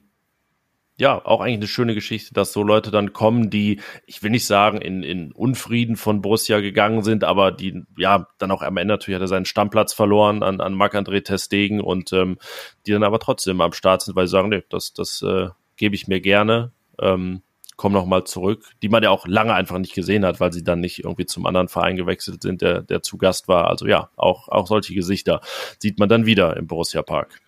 ja, 0.98 1.24
auch 1.26 1.42
eigentlich 1.42 1.58
eine 1.58 1.68
schöne 1.68 1.94
Geschichte, 1.94 2.34
dass 2.34 2.54
so 2.54 2.64
Leute 2.64 2.90
dann 2.90 3.12
kommen, 3.12 3.50
die, 3.50 3.82
ich 4.06 4.24
will 4.24 4.32
nicht 4.32 4.46
sagen, 4.46 4.80
in, 4.80 5.04
in 5.04 5.34
Unfrieden 5.34 5.98
von 5.98 6.22
Borussia 6.22 6.62
gegangen 6.62 7.04
sind, 7.04 7.26
aber 7.26 7.52
die, 7.52 7.84
ja, 7.98 8.28
dann 8.38 8.52
auch 8.52 8.62
am 8.62 8.78
Ende 8.78 8.94
natürlich 8.94 9.16
hat 9.16 9.24
er 9.24 9.28
seinen 9.28 9.46
Stammplatz 9.46 9.94
verloren 9.94 10.42
an, 10.42 10.62
an 10.62 10.74
Marc-André 10.74 11.22
Testegen 11.24 11.82
und 11.82 12.14
ähm, 12.14 12.38
die 12.86 12.94
dann 12.94 13.04
aber 13.04 13.20
trotzdem 13.20 13.60
am 13.60 13.74
Start 13.74 14.04
sind, 14.04 14.16
weil 14.16 14.28
sie 14.28 14.32
sagen, 14.32 14.50
nee, 14.50 14.64
das, 14.70 14.94
das 14.94 15.22
äh, 15.22 15.50
gebe 15.76 15.96
ich 15.96 16.08
mir 16.08 16.22
gerne, 16.22 16.72
ähm, 17.02 17.42
komm 17.76 17.92
noch 17.92 18.06
mal 18.06 18.24
zurück, 18.24 18.64
die 18.82 18.88
man 18.88 19.04
ja 19.04 19.10
auch 19.10 19.28
lange 19.28 19.54
einfach 19.54 19.78
nicht 19.80 19.96
gesehen 19.96 20.26
hat, 20.26 20.40
weil 20.40 20.54
sie 20.54 20.64
dann 20.64 20.80
nicht 20.80 21.04
irgendwie 21.04 21.26
zum 21.26 21.46
anderen 21.46 21.68
Verein 21.68 21.98
gewechselt 21.98 22.42
sind, 22.42 22.62
der, 22.62 22.82
der 22.82 23.02
zu 23.02 23.18
Gast 23.18 23.50
war. 23.50 23.68
Also 23.68 23.86
ja, 23.86 24.10
auch, 24.16 24.48
auch 24.48 24.68
solche 24.68 24.94
Gesichter 24.94 25.42
sieht 25.78 26.00
man 26.00 26.08
dann 26.08 26.26
wieder 26.26 26.56
im 26.56 26.68
Borussia 26.68 27.02
Park. 27.02 27.42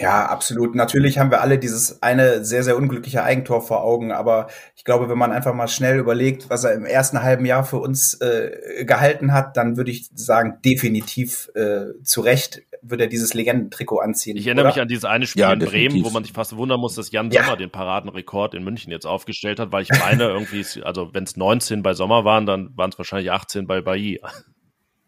Ja, 0.00 0.26
absolut. 0.26 0.74
Natürlich 0.74 1.18
haben 1.18 1.30
wir 1.30 1.42
alle 1.42 1.58
dieses 1.58 2.02
eine 2.02 2.42
sehr, 2.42 2.62
sehr 2.62 2.76
unglückliche 2.76 3.22
Eigentor 3.22 3.60
vor 3.60 3.84
Augen, 3.84 4.12
aber 4.12 4.48
ich 4.74 4.84
glaube, 4.84 5.10
wenn 5.10 5.18
man 5.18 5.30
einfach 5.30 5.52
mal 5.52 5.68
schnell 5.68 5.98
überlegt, 5.98 6.48
was 6.48 6.64
er 6.64 6.72
im 6.72 6.86
ersten 6.86 7.22
halben 7.22 7.44
Jahr 7.44 7.64
für 7.64 7.76
uns 7.78 8.14
äh, 8.14 8.84
gehalten 8.86 9.32
hat, 9.34 9.58
dann 9.58 9.76
würde 9.76 9.90
ich 9.90 10.08
sagen, 10.14 10.58
definitiv 10.64 11.50
äh, 11.54 12.02
zu 12.02 12.22
Recht 12.22 12.62
würde 12.82 13.04
er 13.04 13.08
dieses 13.10 13.34
Legendentrikot 13.34 13.98
anziehen. 13.98 14.38
Ich 14.38 14.46
erinnere 14.46 14.64
oder? 14.64 14.74
mich 14.74 14.80
an 14.80 14.88
dieses 14.88 15.04
eine 15.04 15.26
Spiel 15.26 15.42
ja, 15.42 15.52
in 15.52 15.58
Bremen, 15.58 16.02
wo 16.02 16.08
man 16.08 16.24
sich 16.24 16.32
fast 16.32 16.56
wundern 16.56 16.80
muss, 16.80 16.94
dass 16.94 17.10
Jan 17.12 17.30
Sommer 17.30 17.48
ja. 17.48 17.56
den 17.56 17.70
Paradenrekord 17.70 18.54
in 18.54 18.64
München 18.64 18.90
jetzt 18.90 19.04
aufgestellt 19.04 19.60
hat, 19.60 19.70
weil 19.70 19.82
ich 19.82 19.90
meine, 19.90 20.24
irgendwie, 20.28 20.64
also 20.82 21.12
wenn 21.12 21.24
es 21.24 21.36
19 21.36 21.82
bei 21.82 21.92
Sommer 21.92 22.24
waren, 22.24 22.46
dann 22.46 22.70
waren 22.74 22.90
es 22.90 22.96
wahrscheinlich 22.96 23.30
18 23.30 23.66
bei 23.66 23.82
Bailly. 23.82 24.20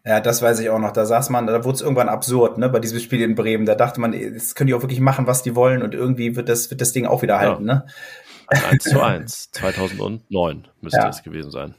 Ja, 0.05 0.19
das 0.19 0.41
weiß 0.41 0.59
ich 0.59 0.69
auch 0.69 0.79
noch. 0.79 0.91
Da 0.91 1.05
saß 1.05 1.29
man, 1.29 1.47
da 1.47 1.63
wurde 1.63 1.75
es 1.75 1.81
irgendwann 1.81 2.09
absurd, 2.09 2.57
ne, 2.57 2.67
bei 2.67 2.79
diesem 2.79 2.99
Spiel 2.99 3.21
in 3.21 3.35
Bremen. 3.35 3.65
Da 3.65 3.75
dachte 3.75 4.01
man, 4.01 4.11
das 4.33 4.53
können 4.53 4.67
die 4.67 4.73
auch 4.73 4.81
wirklich 4.81 4.99
machen, 4.99 5.27
was 5.27 5.43
die 5.43 5.55
wollen 5.55 5.81
und 5.81 5.93
irgendwie 5.93 6.35
wird 6.35 6.49
das, 6.49 6.69
wird 6.69 6.81
das 6.81 6.91
Ding 6.91 7.05
auch 7.05 7.21
wieder 7.21 7.39
halten, 7.39 7.67
ja. 7.67 7.75
ne? 7.75 7.85
1 8.47 8.83
zu 8.83 9.01
1, 9.03 9.51
2009 9.51 10.67
müsste 10.81 10.99
ja. 10.99 11.07
es 11.07 11.23
gewesen 11.23 11.51
sein. 11.51 11.75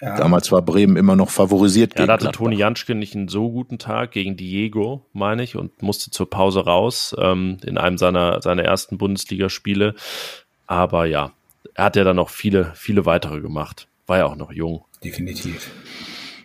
Ja. 0.00 0.16
Damals 0.16 0.50
war 0.50 0.62
Bremen 0.62 0.96
immer 0.96 1.14
noch 1.14 1.28
favorisiert. 1.28 1.98
Ja, 1.98 2.06
da 2.06 2.14
hatte 2.14 2.32
Toni 2.32 2.56
Janschke 2.56 2.94
nicht 2.94 3.14
einen 3.14 3.28
so 3.28 3.50
guten 3.50 3.78
Tag 3.78 4.12
gegen 4.12 4.34
Diego, 4.34 5.04
meine 5.12 5.42
ich, 5.42 5.56
und 5.56 5.82
musste 5.82 6.10
zur 6.10 6.30
Pause 6.30 6.64
raus 6.64 7.14
ähm, 7.18 7.58
in 7.66 7.76
einem 7.76 7.98
seiner, 7.98 8.40
seiner 8.40 8.64
ersten 8.64 8.96
Bundesligaspiele. 8.96 9.94
Aber 10.66 11.04
ja, 11.04 11.32
er 11.74 11.84
hat 11.84 11.96
ja 11.96 12.04
dann 12.04 12.16
noch 12.16 12.30
viele, 12.30 12.72
viele 12.74 13.04
weitere 13.04 13.42
gemacht. 13.42 13.88
War 14.06 14.16
ja 14.16 14.24
auch 14.24 14.36
noch 14.36 14.52
jung 14.52 14.86
definitiv. 15.02 15.70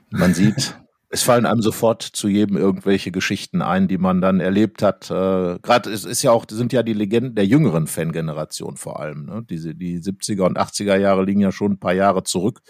Man 0.09 0.33
sieht, 0.33 0.75
es 1.15 1.23
fallen 1.23 1.45
einem 1.45 1.61
sofort 1.61 2.01
zu 2.01 2.27
jedem 2.27 2.57
irgendwelche 2.57 3.11
Geschichten 3.11 3.61
ein, 3.61 3.87
die 3.87 3.97
man 3.97 4.19
dann 4.19 4.39
erlebt 4.39 4.81
hat. 4.81 5.09
Äh, 5.09 5.59
Gerade 5.61 5.89
es 5.89 6.03
ist 6.03 6.23
ja 6.23 6.31
auch, 6.31 6.45
sind 6.49 6.73
ja 6.73 6.83
die 6.83 6.93
Legenden 6.93 7.35
der 7.35 7.45
jüngeren 7.45 7.87
Fangeneration 7.87 8.75
vor 8.75 8.99
allem. 8.99 9.25
Ne? 9.25 9.45
Diese, 9.49 9.75
die 9.75 9.99
70er 9.99 10.45
und 10.45 10.59
80er 10.59 10.97
Jahre 10.97 11.23
liegen 11.23 11.39
ja 11.39 11.53
schon 11.53 11.73
ein 11.73 11.79
paar 11.79 11.93
Jahre 11.93 12.23
zurück, 12.23 12.61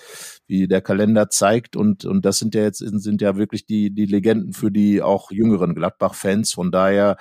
wie 0.48 0.68
der 0.68 0.82
Kalender 0.82 1.30
zeigt. 1.30 1.76
Und, 1.76 2.06
und 2.06 2.24
das 2.24 2.38
sind 2.38 2.54
ja 2.56 2.62
jetzt, 2.62 2.80
sind 2.80 3.22
ja 3.22 3.36
wirklich 3.36 3.66
die, 3.66 3.90
die 3.94 4.06
Legenden 4.06 4.54
für 4.54 4.70
die 4.70 5.02
auch 5.02 5.32
jüngeren 5.32 5.74
Gladbach-Fans. 5.74 6.54
Von 6.54 6.72
daher 6.72 7.18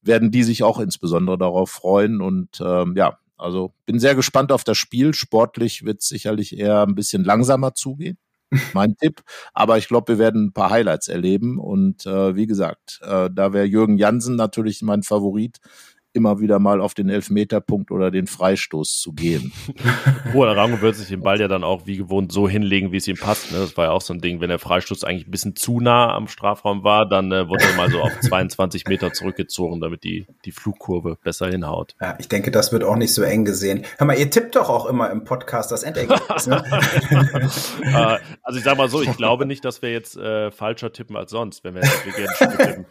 werden 0.00 0.30
die 0.30 0.44
sich 0.44 0.62
auch 0.62 0.78
insbesondere 0.78 1.36
darauf 1.36 1.70
freuen. 1.70 2.20
Und 2.22 2.62
ähm, 2.64 2.94
ja, 2.96 3.18
also 3.44 3.74
bin 3.84 3.98
sehr 4.00 4.14
gespannt 4.14 4.50
auf 4.50 4.64
das 4.64 4.78
Spiel. 4.78 5.12
Sportlich 5.14 5.84
wird 5.84 6.00
es 6.00 6.08
sicherlich 6.08 6.58
eher 6.58 6.82
ein 6.82 6.94
bisschen 6.94 7.24
langsamer 7.24 7.74
zugehen. 7.74 8.18
Mein 8.72 8.96
Tipp. 9.00 9.22
Aber 9.52 9.76
ich 9.76 9.86
glaube, 9.86 10.14
wir 10.14 10.18
werden 10.18 10.46
ein 10.46 10.52
paar 10.52 10.70
Highlights 10.70 11.08
erleben. 11.08 11.58
Und 11.58 12.06
äh, 12.06 12.34
wie 12.34 12.46
gesagt, 12.46 13.00
äh, 13.02 13.28
da 13.30 13.52
wäre 13.52 13.66
Jürgen 13.66 13.98
Jansen 13.98 14.36
natürlich 14.36 14.80
mein 14.82 15.02
Favorit 15.02 15.58
immer 16.14 16.40
wieder 16.40 16.58
mal 16.58 16.80
auf 16.80 16.94
den 16.94 17.08
Elfmeterpunkt 17.08 17.90
oder 17.90 18.10
den 18.10 18.26
Freistoß 18.26 19.00
zu 19.00 19.12
gehen. 19.12 19.52
Roland 20.32 20.56
Rango 20.56 20.80
wird 20.80 20.94
sich 20.94 21.08
den 21.08 21.20
Ball 21.20 21.40
ja 21.40 21.48
dann 21.48 21.64
auch 21.64 21.86
wie 21.86 21.96
gewohnt 21.96 22.32
so 22.32 22.48
hinlegen, 22.48 22.92
wie 22.92 22.98
es 22.98 23.08
ihm 23.08 23.16
passt. 23.16 23.52
Ne? 23.52 23.58
Das 23.58 23.76
war 23.76 23.86
ja 23.86 23.90
auch 23.90 24.00
so 24.00 24.14
ein 24.14 24.20
Ding, 24.20 24.40
wenn 24.40 24.48
der 24.48 24.60
Freistoß 24.60 25.04
eigentlich 25.04 25.26
ein 25.26 25.30
bisschen 25.32 25.56
zu 25.56 25.80
nah 25.80 26.14
am 26.14 26.28
Strafraum 26.28 26.84
war, 26.84 27.08
dann 27.08 27.32
äh, 27.32 27.48
wurde 27.48 27.64
er 27.64 27.76
mal 27.76 27.90
so 27.90 28.00
auf 28.00 28.12
22 28.20 28.86
Meter 28.86 29.12
zurückgezogen, 29.12 29.80
damit 29.80 30.04
die, 30.04 30.26
die 30.44 30.52
Flugkurve 30.52 31.18
besser 31.22 31.48
hinhaut. 31.48 31.96
Ja, 32.00 32.16
ich 32.18 32.28
denke, 32.28 32.52
das 32.52 32.72
wird 32.72 32.84
auch 32.84 32.96
nicht 32.96 33.12
so 33.12 33.22
eng 33.22 33.44
gesehen. 33.44 33.84
Hör 33.98 34.06
mal, 34.06 34.16
ihr 34.16 34.30
tippt 34.30 34.54
doch 34.54 34.68
auch 34.68 34.86
immer 34.86 35.10
im 35.10 35.24
Podcast 35.24 35.72
das 35.72 35.82
Endergebnis, 35.82 36.46
ne? 36.46 36.64
Äh, 37.84 38.18
also 38.42 38.58
ich 38.58 38.64
sag 38.64 38.76
mal 38.76 38.88
so, 38.88 39.02
ich 39.02 39.16
glaube 39.16 39.46
nicht, 39.46 39.64
dass 39.64 39.82
wir 39.82 39.90
jetzt 39.90 40.16
äh, 40.16 40.50
falscher 40.50 40.92
tippen 40.92 41.16
als 41.16 41.30
sonst, 41.30 41.64
wenn 41.64 41.74
wir 41.74 41.82
jetzt 41.82 42.38
tippen. 42.38 42.86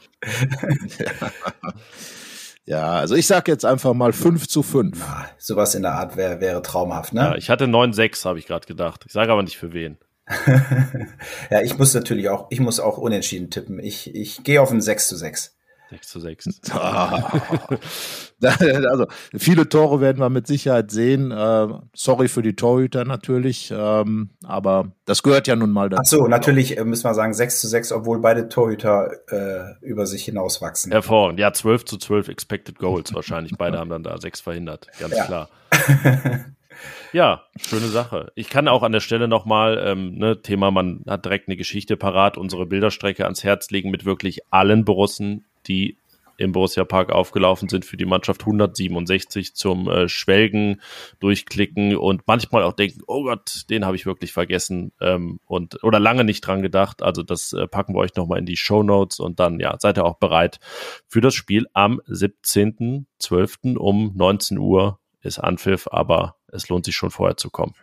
Ja. 2.65 2.93
Also 2.93 3.15
ich 3.15 3.27
sag 3.27 3.47
jetzt 3.47 3.65
einfach 3.65 3.93
mal 3.93 4.13
5 4.13 4.47
zu 4.47 4.63
5. 4.63 4.99
Ja, 4.99 5.29
sowas 5.37 5.75
in 5.75 5.83
der 5.83 5.93
Art 5.93 6.17
wäre 6.17 6.41
wäre 6.41 6.61
traumhaft, 6.61 7.13
ne? 7.13 7.21
Ja, 7.21 7.35
ich 7.35 7.49
hatte 7.49 7.65
9-6, 7.65 8.25
habe 8.25 8.39
ich 8.39 8.47
gerade 8.47 8.67
gedacht. 8.67 9.03
Ich 9.05 9.13
sage 9.13 9.31
aber 9.31 9.43
nicht 9.43 9.57
für 9.57 9.73
wen. 9.73 9.97
ja, 11.49 11.61
ich 11.61 11.77
muss 11.77 11.93
natürlich 11.93 12.29
auch, 12.29 12.47
ich 12.49 12.59
muss 12.59 12.79
auch 12.79 12.97
unentschieden 12.97 13.49
tippen. 13.49 13.79
Ich, 13.79 14.13
ich 14.15 14.43
gehe 14.43 14.61
auf 14.61 14.71
ein 14.71 14.81
6 14.81 15.07
zu 15.07 15.17
6. 15.17 15.55
6 15.93 16.07
zu 16.07 16.19
6. 16.19 16.61
also 18.43 19.05
viele 19.35 19.69
Tore 19.69 20.01
werden 20.01 20.19
wir 20.19 20.29
mit 20.29 20.47
Sicherheit 20.47 20.91
sehen. 20.91 21.31
Äh, 21.31 21.67
sorry 21.93 22.27
für 22.27 22.41
die 22.41 22.55
Torhüter 22.55 23.05
natürlich, 23.05 23.71
ähm, 23.75 24.31
aber 24.43 24.91
das 25.05 25.23
gehört 25.23 25.47
ja 25.47 25.55
nun 25.55 25.71
mal 25.71 25.89
dazu. 25.89 26.01
Ach 26.01 26.23
so, 26.23 26.27
natürlich 26.27 26.77
äh, 26.77 26.83
müssen 26.83 27.05
wir 27.05 27.13
sagen 27.13 27.33
6 27.33 27.61
zu 27.61 27.67
6, 27.67 27.91
obwohl 27.91 28.19
beide 28.19 28.49
Torhüter 28.49 29.11
äh, 29.29 29.85
über 29.85 30.05
sich 30.05 30.25
hinauswachsen. 30.25 30.91
Hervorragend. 30.91 31.39
Ja, 31.39 31.53
12 31.53 31.85
zu 31.85 31.97
12 31.97 32.27
Expected 32.29 32.79
Goals 32.79 33.13
wahrscheinlich. 33.13 33.53
Beide 33.57 33.77
haben 33.77 33.89
dann 33.89 34.03
da 34.03 34.19
6 34.19 34.41
verhindert. 34.41 34.87
Ganz 34.99 35.15
ja. 35.15 35.25
klar. 35.25 35.49
Ja, 37.11 37.43
schöne 37.57 37.87
Sache. 37.87 38.31
Ich 38.33 38.49
kann 38.49 38.67
auch 38.67 38.81
an 38.81 38.91
der 38.91 38.99
Stelle 38.99 39.27
nochmal, 39.27 39.81
ähm, 39.85 40.17
ne, 40.17 40.41
Thema, 40.41 40.71
man 40.71 41.03
hat 41.07 41.23
direkt 41.23 41.47
eine 41.47 41.57
Geschichte 41.57 41.95
parat, 41.95 42.37
unsere 42.37 42.65
Bilderstrecke 42.65 43.25
ans 43.25 43.43
Herz 43.43 43.69
legen 43.69 43.91
mit 43.91 44.05
wirklich 44.05 44.41
allen 44.49 44.83
Borussen, 44.83 45.45
die 45.67 45.97
im 46.37 46.51
Borussia 46.51 46.83
Park 46.83 47.11
aufgelaufen 47.11 47.69
sind 47.69 47.85
für 47.85 47.97
die 47.97 48.05
Mannschaft 48.05 48.41
167 48.41 49.55
zum 49.55 49.87
äh, 49.89 50.09
Schwelgen, 50.09 50.81
durchklicken 51.19 51.95
und 51.95 52.23
manchmal 52.25 52.63
auch 52.63 52.73
denken, 52.73 53.01
oh 53.07 53.23
Gott, 53.23 53.65
den 53.69 53.85
habe 53.85 53.95
ich 53.95 54.05
wirklich 54.05 54.33
vergessen 54.33 54.91
ähm, 54.99 55.39
und 55.45 55.83
oder 55.83 55.99
lange 55.99 56.23
nicht 56.23 56.41
dran 56.41 56.61
gedacht. 56.61 57.01
Also 57.01 57.23
das 57.23 57.53
äh, 57.53 57.67
packen 57.67 57.93
wir 57.93 57.99
euch 57.99 58.15
nochmal 58.15 58.39
in 58.39 58.45
die 58.45 58.57
Show 58.57 58.83
Notes 58.83 59.19
und 59.19 59.39
dann 59.39 59.59
ja, 59.59 59.75
seid 59.79 59.97
ihr 59.97 60.05
auch 60.05 60.17
bereit 60.17 60.59
für 61.07 61.21
das 61.21 61.35
Spiel 61.35 61.67
am 61.73 62.01
17.12. 62.07 63.77
um 63.77 64.11
19 64.15 64.57
Uhr 64.57 64.99
ist 65.21 65.39
Anpfiff, 65.39 65.87
aber 65.89 66.35
es 66.51 66.67
lohnt 66.67 66.85
sich 66.85 66.95
schon 66.95 67.11
vorher 67.11 67.37
zu 67.37 67.49
kommen. 67.49 67.73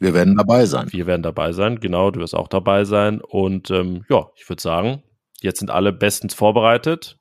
Wir 0.00 0.14
werden 0.14 0.36
dabei 0.36 0.66
sein. 0.66 0.88
Wir 0.90 1.06
werden 1.06 1.22
dabei 1.22 1.52
sein, 1.52 1.80
genau, 1.80 2.10
du 2.10 2.20
wirst 2.20 2.34
auch 2.34 2.48
dabei 2.48 2.84
sein. 2.84 3.20
Und 3.20 3.70
ähm, 3.70 4.04
ja, 4.08 4.28
ich 4.36 4.48
würde 4.48 4.62
sagen, 4.62 5.02
jetzt 5.40 5.60
sind 5.60 5.70
alle 5.70 5.92
bestens 5.92 6.34
vorbereitet 6.34 7.18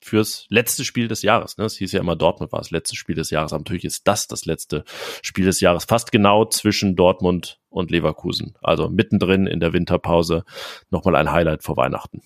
fürs 0.00 0.46
letzte 0.48 0.84
Spiel 0.84 1.08
des 1.08 1.22
Jahres. 1.22 1.58
Ne? 1.58 1.64
Es 1.64 1.76
hieß 1.76 1.92
ja 1.92 2.00
immer, 2.00 2.16
Dortmund 2.16 2.52
war 2.52 2.60
das 2.60 2.70
letzte 2.70 2.96
Spiel 2.96 3.16
des 3.16 3.30
Jahres. 3.30 3.52
Aber 3.52 3.60
natürlich 3.60 3.84
ist 3.84 4.06
das 4.06 4.28
das 4.28 4.44
letzte 4.44 4.84
Spiel 5.22 5.44
des 5.44 5.60
Jahres. 5.60 5.84
Fast 5.84 6.12
genau 6.12 6.44
zwischen 6.44 6.96
Dortmund 6.96 7.60
und 7.68 7.90
Leverkusen. 7.90 8.54
Also 8.62 8.88
mittendrin 8.88 9.46
in 9.46 9.60
der 9.60 9.72
Winterpause 9.72 10.44
nochmal 10.90 11.16
ein 11.16 11.32
Highlight 11.32 11.62
vor 11.62 11.76
Weihnachten. 11.76 12.22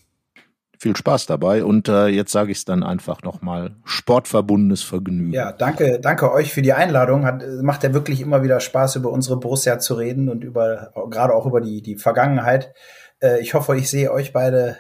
Viel 0.79 0.97
Spaß 0.97 1.27
dabei 1.27 1.65
und 1.65 1.89
äh, 1.89 2.09
jetzt 2.09 2.33
sage 2.33 2.51
ich 2.51 2.59
es 2.59 2.65
dann 2.65 2.83
einfach 2.83 3.23
nochmal, 3.23 3.77
sportverbundenes 3.85 4.83
Vergnügen. 4.83 5.33
Ja, 5.33 5.53
danke, 5.53 6.01
danke 6.01 6.33
euch 6.33 6.53
für 6.53 6.61
die 6.61 6.73
Einladung. 6.73 7.25
Hat, 7.25 7.45
macht 7.63 7.85
ja 7.85 7.95
wirklich 7.95 8.21
immer 8.21 8.43
wieder 8.43 8.59
Spaß, 8.59 8.97
über 8.97 9.11
unsere 9.11 9.39
Borussia 9.39 9.79
zu 9.79 9.95
reden 9.95 10.29
und 10.29 10.43
über 10.43 10.93
gerade 11.09 11.35
auch 11.35 11.47
über 11.47 11.61
die, 11.61 11.83
die 11.83 11.95
Vergangenheit. 11.95 12.75
Äh, 13.21 13.41
ich 13.41 13.55
hoffe, 13.55 13.77
ich 13.77 13.89
sehe 13.89 14.11
euch 14.11 14.33
beide 14.33 14.77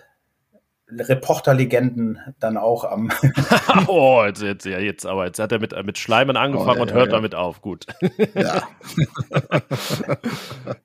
Reporterlegenden 0.98 2.18
dann 2.40 2.56
auch 2.56 2.84
am. 2.84 3.10
oh, 3.86 4.22
jetzt, 4.26 4.42
jetzt, 4.42 4.64
ja, 4.66 4.78
jetzt, 4.78 5.06
aber 5.06 5.26
jetzt 5.26 5.38
hat 5.38 5.52
er 5.52 5.58
mit, 5.58 5.74
mit 5.84 5.98
Schleimen 5.98 6.36
angefangen 6.36 6.70
oh, 6.70 6.74
ja, 6.76 6.82
und 6.82 6.92
hört 6.92 7.06
ja. 7.06 7.12
damit 7.12 7.34
auf. 7.34 7.60
Gut. 7.60 7.86
Ja. 8.34 8.68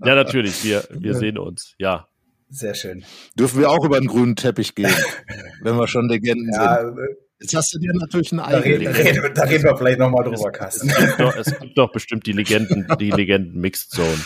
ja, 0.03 0.15
natürlich, 0.15 0.63
wir, 0.63 0.83
wir 0.89 1.15
sehen 1.15 1.37
uns. 1.37 1.73
Ja. 1.77 2.07
Sehr 2.49 2.75
schön. 2.75 3.03
Dürfen 3.37 3.59
wir 3.59 3.69
auch 3.69 3.83
über 3.83 3.99
den 3.99 4.07
grünen 4.07 4.35
Teppich 4.35 4.73
gehen, 4.75 4.93
wenn 5.61 5.75
wir 5.75 5.87
schon 5.87 6.07
Legenden 6.07 6.51
ja, 6.53 6.81
sind. 6.81 6.97
Äh, 6.97 7.15
jetzt 7.41 7.55
hast 7.55 7.73
du 7.73 7.79
dir 7.79 7.93
natürlich 7.93 8.31
einen 8.31 8.39
eigenen. 8.39 8.85
Da, 8.85 8.91
reden, 8.91 9.33
da 9.33 9.43
reden 9.43 9.63
wir 9.65 9.77
vielleicht 9.77 9.99
nochmal 9.99 10.23
drüber, 10.23 10.51
Carsten. 10.51 10.89
Es, 10.89 10.97
es, 10.97 11.05
gibt 11.05 11.19
doch, 11.19 11.35
es 11.35 11.59
gibt 11.59 11.77
doch 11.77 11.91
bestimmt 11.91 12.25
die 12.25 12.31
Legenden, 12.31 12.87
die 12.99 13.11
Legenden 13.11 13.59
Mixed 13.59 13.91
Zone. 13.91 14.25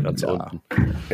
Ganz 0.00 0.22
ja, 0.22 0.28
unten. 0.28 0.60